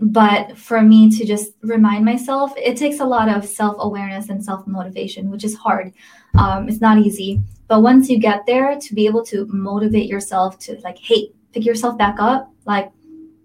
But 0.00 0.58
for 0.58 0.82
me 0.82 1.08
to 1.18 1.24
just 1.24 1.52
remind 1.62 2.04
myself, 2.04 2.52
it 2.56 2.76
takes 2.76 3.00
a 3.00 3.04
lot 3.04 3.28
of 3.28 3.46
self 3.46 3.76
awareness 3.78 4.28
and 4.28 4.44
self 4.44 4.66
motivation, 4.66 5.30
which 5.30 5.44
is 5.44 5.54
hard. 5.54 5.92
Um, 6.36 6.68
it's 6.68 6.80
not 6.80 6.98
easy. 6.98 7.40
But 7.68 7.82
once 7.82 8.10
you 8.10 8.18
get 8.18 8.46
there, 8.46 8.78
to 8.78 8.94
be 8.94 9.06
able 9.06 9.24
to 9.26 9.46
motivate 9.46 10.08
yourself 10.08 10.58
to, 10.60 10.78
like, 10.82 10.98
hey, 10.98 11.30
pick 11.52 11.64
yourself 11.64 11.96
back 11.96 12.16
up, 12.18 12.52
like, 12.66 12.90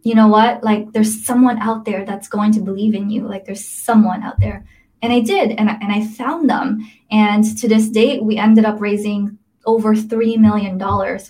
you 0.04 0.16
know 0.16 0.28
what? 0.28 0.64
Like, 0.64 0.92
there's 0.92 1.26
someone 1.26 1.60
out 1.60 1.86
there 1.86 2.06
that's 2.06 2.28
going 2.28 2.52
to 2.54 2.62
believe 2.62 2.96
in 2.96 3.10
you. 3.10 3.28
Like, 3.28 3.46
there's 3.46 3.66
someone 3.66 4.24
out 4.24 4.40
there. 4.40 4.66
And 5.02 5.14
I 5.14 5.22
did, 5.22 5.52
and 5.52 5.70
I, 5.70 5.74
and 5.82 5.92
I 5.92 6.06
found 6.06 6.50
them. 6.50 6.90
And 7.12 7.58
to 7.58 7.68
this 7.68 7.90
date, 7.90 8.24
we 8.24 8.38
ended 8.38 8.66
up 8.66 8.82
raising 8.82 9.38
over 9.66 9.96
$3 9.96 10.38
million, 10.38 10.78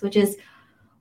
which 0.00 0.16
is 0.16 0.36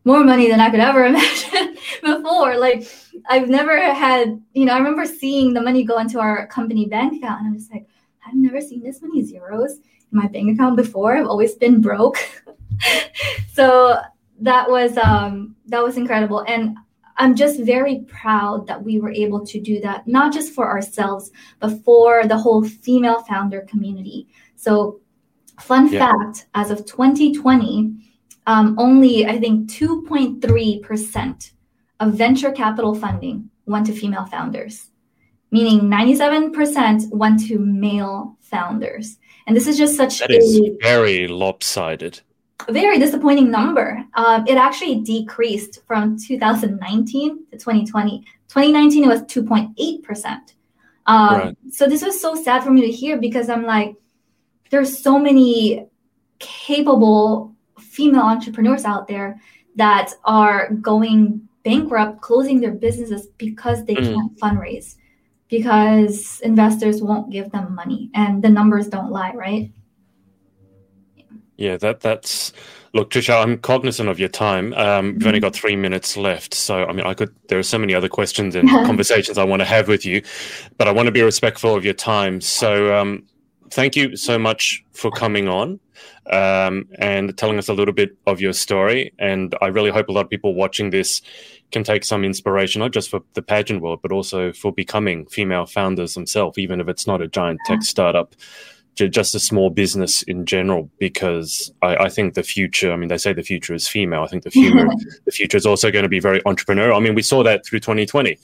more 0.06 0.24
money 0.24 0.50
than 0.50 0.60
I 0.60 0.70
could 0.70 0.80
ever 0.80 1.06
imagine 1.06 1.78
before. 2.04 2.58
Like, 2.58 2.88
I've 3.28 3.50
never 3.50 3.78
had, 3.94 4.42
you 4.54 4.66
know, 4.66 4.74
I 4.74 4.78
remember 4.78 5.06
seeing 5.06 5.54
the 5.54 5.62
money 5.62 5.84
go 5.84 6.00
into 6.00 6.20
our 6.20 6.48
company 6.48 6.86
bank 6.86 7.18
account, 7.18 7.42
and 7.42 7.48
I'm 7.48 7.58
just 7.58 7.72
like, 7.72 7.88
I've 8.26 8.36
never 8.36 8.62
seen 8.62 8.84
this 8.84 9.02
many 9.02 9.24
zeros 9.24 9.80
my 10.12 10.28
bank 10.28 10.54
account 10.54 10.76
before. 10.76 11.18
I've 11.18 11.28
always 11.28 11.56
been 11.56 11.82
broke. 11.82 12.18
so 13.54 13.98
that 14.42 14.70
was 14.70 14.98
um 14.98 15.56
that 15.68 15.84
was 15.84 15.98
incredible. 15.98 16.44
And 16.48 16.78
I'm 17.20 17.36
just 17.36 17.60
very 17.60 18.06
proud 18.08 18.66
that 18.68 18.82
we 18.82 19.00
were 19.00 19.12
able 19.12 19.46
to 19.46 19.60
do 19.60 19.82
that, 19.82 20.08
not 20.08 20.34
just 20.34 20.54
for 20.54 20.70
ourselves, 20.70 21.32
but 21.60 21.84
for 21.84 22.26
the 22.26 22.38
whole 22.38 22.64
female 22.64 23.22
founder 23.24 23.62
community. 23.70 24.30
So, 24.56 25.02
fun 25.60 25.92
yeah. 25.92 26.08
fact 26.12 26.48
as 26.56 26.72
of 26.72 26.86
2020, 26.86 27.94
um, 28.48 28.76
only 28.80 29.26
I 29.26 29.38
think 29.38 29.70
2.3% 29.70 31.52
of 32.00 32.14
venture 32.14 32.52
capital 32.52 32.96
funding 32.96 33.50
went 33.66 33.86
to 33.88 33.94
female 33.94 34.26
founders, 34.26 34.90
meaning 35.52 35.82
97% 35.82 37.12
went 37.12 37.46
to 37.48 37.60
male 37.60 38.38
founders. 38.40 39.18
And 39.50 39.58
this 39.58 39.68
is 39.68 39.78
just 39.80 39.98
such 39.98 40.20
that 40.20 40.30
is 40.30 40.60
a 40.60 40.78
very 40.80 41.28
lopsided 41.28 42.22
very 42.68 43.00
disappointing 43.00 43.50
number. 43.50 44.04
Um, 44.14 44.46
it 44.48 44.58
actually 44.58 45.02
decreased 45.02 45.82
from 45.88 46.18
2019 46.20 47.46
to 47.48 47.58
2020. 47.58 48.20
2019 48.48 49.04
it 49.04 49.08
was 49.08 49.22
2.8 49.24 50.46
um, 51.06 51.40
right. 51.40 51.58
So 51.72 51.88
this 51.88 52.04
was 52.04 52.22
so 52.22 52.36
sad 52.36 52.64
for 52.64 52.70
me 52.70 52.82
to 52.82 52.92
hear 52.92 53.20
because 53.20 53.50
I'm 53.50 53.64
like, 53.64 53.96
there's 54.70 55.00
so 55.00 55.18
many 55.18 55.88
capable 56.38 57.56
female 57.80 58.22
entrepreneurs 58.22 58.86
out 58.86 59.08
there 59.08 59.42
that 59.76 60.14
are 60.26 60.72
going 60.74 61.48
bankrupt, 61.64 62.22
closing 62.22 62.62
their 62.62 62.74
businesses 62.74 63.26
because 63.38 63.84
they 63.86 63.96
mm. 63.96 64.14
can't 64.14 64.38
fundraise, 64.40 64.98
because 65.50 66.40
investors 66.42 67.02
won't 67.02 67.32
give 67.32 67.52
them 67.52 67.76
money, 67.76 68.10
and 68.14 68.44
the 68.44 68.50
numbers 68.50 68.88
don't 68.88 69.12
lie, 69.12 69.34
right? 69.34 69.72
Yeah, 71.58 71.76
that 71.78 72.00
that's 72.00 72.54
look, 72.94 73.10
Trisha. 73.10 73.44
I'm 73.44 73.58
cognizant 73.58 74.10
of 74.10 74.20
your 74.20 74.30
time. 74.30 74.74
Um, 74.74 75.16
we've 75.16 75.28
only 75.28 75.40
mm-hmm. 75.40 75.46
got 75.46 75.56
three 75.56 75.76
minutes 75.76 76.16
left, 76.16 76.54
so 76.54 76.86
I 76.86 76.94
mean, 76.94 77.06
I 77.06 77.14
could. 77.14 77.36
There 77.48 77.60
are 77.60 77.64
so 77.64 77.78
many 77.78 77.94
other 77.94 78.10
questions 78.10 78.56
and 78.56 78.70
conversations 78.70 79.38
I 79.38 79.44
want 79.44 79.62
to 79.62 79.66
have 79.66 79.88
with 79.88 80.06
you, 80.06 80.22
but 80.78 80.88
I 80.88 80.92
want 80.92 81.08
to 81.08 81.12
be 81.12 81.22
respectful 81.22 81.76
of 81.76 81.84
your 81.84 81.94
time. 81.94 82.40
So, 82.42 82.96
um, 82.96 83.24
thank 83.72 83.96
you 83.96 84.16
so 84.16 84.40
much 84.40 84.84
for 84.94 85.12
coming 85.12 85.48
on 85.48 85.80
um, 86.32 86.88
and 87.00 87.38
telling 87.38 87.58
us 87.58 87.70
a 87.70 87.74
little 87.74 87.94
bit 87.94 88.18
of 88.28 88.40
your 88.40 88.54
story. 88.54 89.14
And 89.20 89.56
I 89.62 89.68
really 89.68 89.92
hope 89.92 90.10
a 90.10 90.12
lot 90.12 90.26
of 90.26 90.30
people 90.30 90.54
watching 90.54 90.92
this 90.92 91.22
can 91.72 91.84
take 91.84 92.04
some 92.04 92.24
inspiration, 92.24 92.80
not 92.80 92.92
just 92.92 93.10
for 93.10 93.22
the 93.34 93.42
pageant 93.42 93.82
world, 93.82 94.00
but 94.02 94.12
also 94.12 94.52
for 94.52 94.72
becoming 94.72 95.26
female 95.28 95.66
founders 95.66 96.14
themselves, 96.14 96.58
even 96.58 96.82
if 96.82 96.88
it's 96.88 97.08
not 97.08 97.22
a 97.22 97.28
giant 97.28 97.60
tech 97.66 97.80
mm. 97.80 97.84
startup 97.84 98.36
just 99.08 99.36
a 99.36 99.40
small 99.40 99.70
business 99.70 100.24
in 100.24 100.46
general 100.46 100.90
because 101.00 101.72
I, 101.82 101.96
I, 101.96 102.10
think 102.10 102.34
the 102.34 102.44
future 102.44 102.92
i 102.92 102.96
mean 102.98 103.08
they 103.08 103.18
say 103.18 103.32
the 103.32 103.44
future 103.44 103.74
is 103.74 103.88
female. 103.88 104.24
I 104.24 104.28
think 104.28 104.44
the 104.44 104.52
future 104.52 104.90
the 105.26 105.32
future 105.32 105.58
is 105.58 105.66
also 105.66 105.92
going 105.92 106.04
to 106.04 106.10
be 106.10 106.20
very 106.20 106.42
entrepreneurial. 106.42 106.98
I 106.98 107.00
mean 107.00 107.16
we 107.16 107.22
saw 107.22 107.44
that 107.44 107.66
through 107.66 107.80
2020 107.80 108.38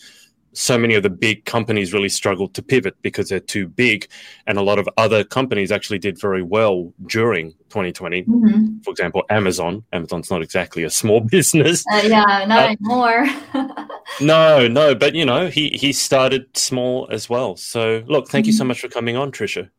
so 0.58 0.78
many 0.78 0.96
of 0.96 1.04
the 1.04 1.10
big 1.10 1.46
companies 1.46 1.94
really 1.94 2.10
struggled 2.10 2.54
to 2.54 2.62
pivot 2.62 2.96
because 3.02 3.30
they're 3.30 3.40
too 3.40 3.68
big 3.68 4.08
and 4.48 4.58
a 4.58 4.62
lot 4.62 4.80
of 4.80 4.88
other 4.98 5.24
companies 5.24 5.72
actually 5.72 6.00
did 6.00 6.20
very 6.20 6.42
well 6.42 6.94
during 7.08 7.52
2020 7.70 8.24
mm-hmm. 8.24 8.80
for 8.80 8.92
example 8.92 9.24
amazon 9.30 9.84
amazon's 9.94 10.32
not 10.32 10.42
exactly 10.42 10.84
a 10.84 10.90
small 10.90 11.20
business 11.38 11.84
uh, 11.92 12.02
yeah 12.04 12.46
not 12.48 12.70
uh, 12.70 12.76
anymore 12.80 13.26
no 14.22 14.68
no 14.68 14.96
but 14.96 15.14
you 15.14 15.26
know 15.26 15.48
he 15.48 15.70
he 15.70 15.92
started 15.92 16.46
small 16.56 17.08
as 17.12 17.30
well 17.30 17.56
so 17.56 18.04
look 18.08 18.28
thank 18.28 18.44
mm-hmm. 18.44 18.48
you 18.48 18.54
so 18.54 18.62
mm-hmm. 18.62 18.70
much 18.70 18.82
for 18.82 18.88
coming 18.88 19.18
on 19.18 19.32
trisha 19.32 19.70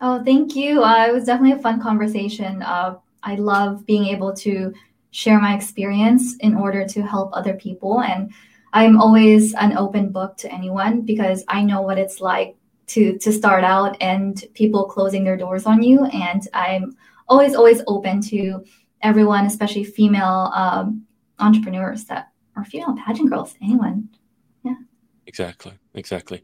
Oh, 0.00 0.22
thank 0.22 0.54
you. 0.54 0.82
Uh, 0.82 1.06
it 1.08 1.12
was 1.14 1.24
definitely 1.24 1.58
a 1.58 1.62
fun 1.62 1.80
conversation. 1.80 2.62
Uh, 2.62 2.96
I 3.22 3.36
love 3.36 3.86
being 3.86 4.06
able 4.06 4.34
to 4.36 4.74
share 5.10 5.40
my 5.40 5.54
experience 5.54 6.36
in 6.40 6.54
order 6.54 6.86
to 6.86 7.02
help 7.02 7.30
other 7.32 7.54
people. 7.54 8.02
And 8.02 8.30
I'm 8.72 9.00
always 9.00 9.54
an 9.54 9.76
open 9.76 10.10
book 10.10 10.36
to 10.38 10.52
anyone 10.52 11.02
because 11.02 11.44
I 11.48 11.62
know 11.62 11.82
what 11.82 11.98
it's 11.98 12.20
like 12.20 12.56
to 12.88 13.18
to 13.18 13.32
start 13.32 13.64
out 13.64 13.96
and 14.00 14.44
people 14.54 14.84
closing 14.84 15.24
their 15.24 15.36
doors 15.36 15.66
on 15.66 15.82
you. 15.82 16.04
And 16.06 16.46
I'm 16.52 16.96
always 17.28 17.54
always 17.54 17.82
open 17.86 18.20
to 18.22 18.64
everyone, 19.02 19.46
especially 19.46 19.84
female 19.84 20.52
um, 20.54 21.06
entrepreneurs 21.38 22.04
that 22.04 22.30
or 22.56 22.64
female 22.64 22.96
pageant 22.96 23.30
girls, 23.30 23.54
anyone. 23.62 24.08
Yeah. 24.64 24.76
Exactly. 25.26 25.72
Exactly. 25.94 26.42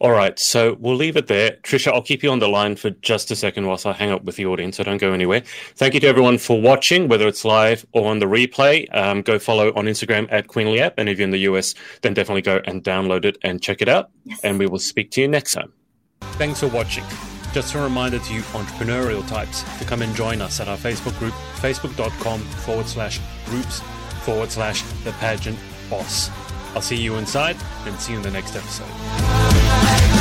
All 0.00 0.12
right, 0.12 0.38
so 0.38 0.76
we'll 0.78 0.94
leave 0.94 1.16
it 1.16 1.26
there. 1.26 1.58
Trisha, 1.64 1.92
I'll 1.92 2.02
keep 2.02 2.22
you 2.22 2.30
on 2.30 2.38
the 2.38 2.48
line 2.48 2.76
for 2.76 2.90
just 2.90 3.32
a 3.32 3.36
second 3.36 3.66
whilst 3.66 3.84
I 3.84 3.92
hang 3.92 4.10
up 4.10 4.22
with 4.22 4.36
the 4.36 4.46
audience, 4.46 4.76
so 4.76 4.84
don't 4.84 4.98
go 4.98 5.12
anywhere. 5.12 5.42
Thank 5.74 5.94
you 5.94 6.00
to 6.00 6.06
everyone 6.06 6.38
for 6.38 6.60
watching, 6.60 7.08
whether 7.08 7.26
it's 7.26 7.44
live 7.44 7.84
or 7.92 8.08
on 8.08 8.20
the 8.20 8.26
replay. 8.26 8.86
Um, 8.96 9.22
go 9.22 9.40
follow 9.40 9.72
on 9.74 9.86
Instagram 9.86 10.28
at 10.30 10.46
Queenly 10.46 10.80
App, 10.80 10.94
and 10.98 11.08
if 11.08 11.18
you're 11.18 11.24
in 11.24 11.32
the 11.32 11.38
US, 11.38 11.74
then 12.02 12.14
definitely 12.14 12.42
go 12.42 12.60
and 12.66 12.84
download 12.84 13.24
it 13.24 13.38
and 13.42 13.60
check 13.60 13.82
it 13.82 13.88
out. 13.88 14.10
Yes. 14.24 14.40
And 14.44 14.58
we 14.58 14.66
will 14.66 14.78
speak 14.78 15.10
to 15.12 15.20
you 15.20 15.26
next 15.26 15.54
time. 15.54 15.72
Thanks 16.20 16.60
for 16.60 16.68
watching. 16.68 17.04
Just 17.52 17.74
a 17.74 17.80
reminder 17.80 18.20
to 18.20 18.34
you 18.34 18.42
entrepreneurial 18.42 19.26
types 19.26 19.64
to 19.78 19.84
come 19.84 20.02
and 20.02 20.14
join 20.14 20.40
us 20.40 20.60
at 20.60 20.68
our 20.68 20.76
Facebook 20.76 21.18
group, 21.18 21.34
facebook.com 21.56 22.40
forward 22.40 22.86
slash 22.86 23.18
groups 23.46 23.80
forward 24.22 24.52
slash 24.52 24.82
the 25.02 25.12
pageant 25.12 25.58
boss. 25.90 26.30
I'll 26.74 26.82
see 26.82 26.96
you 26.96 27.16
inside 27.16 27.56
and 27.86 27.98
see 27.98 28.12
you 28.12 28.18
in 28.18 28.22
the 28.22 28.30
next 28.30 28.54
episode 28.54 29.37
life. 29.68 30.17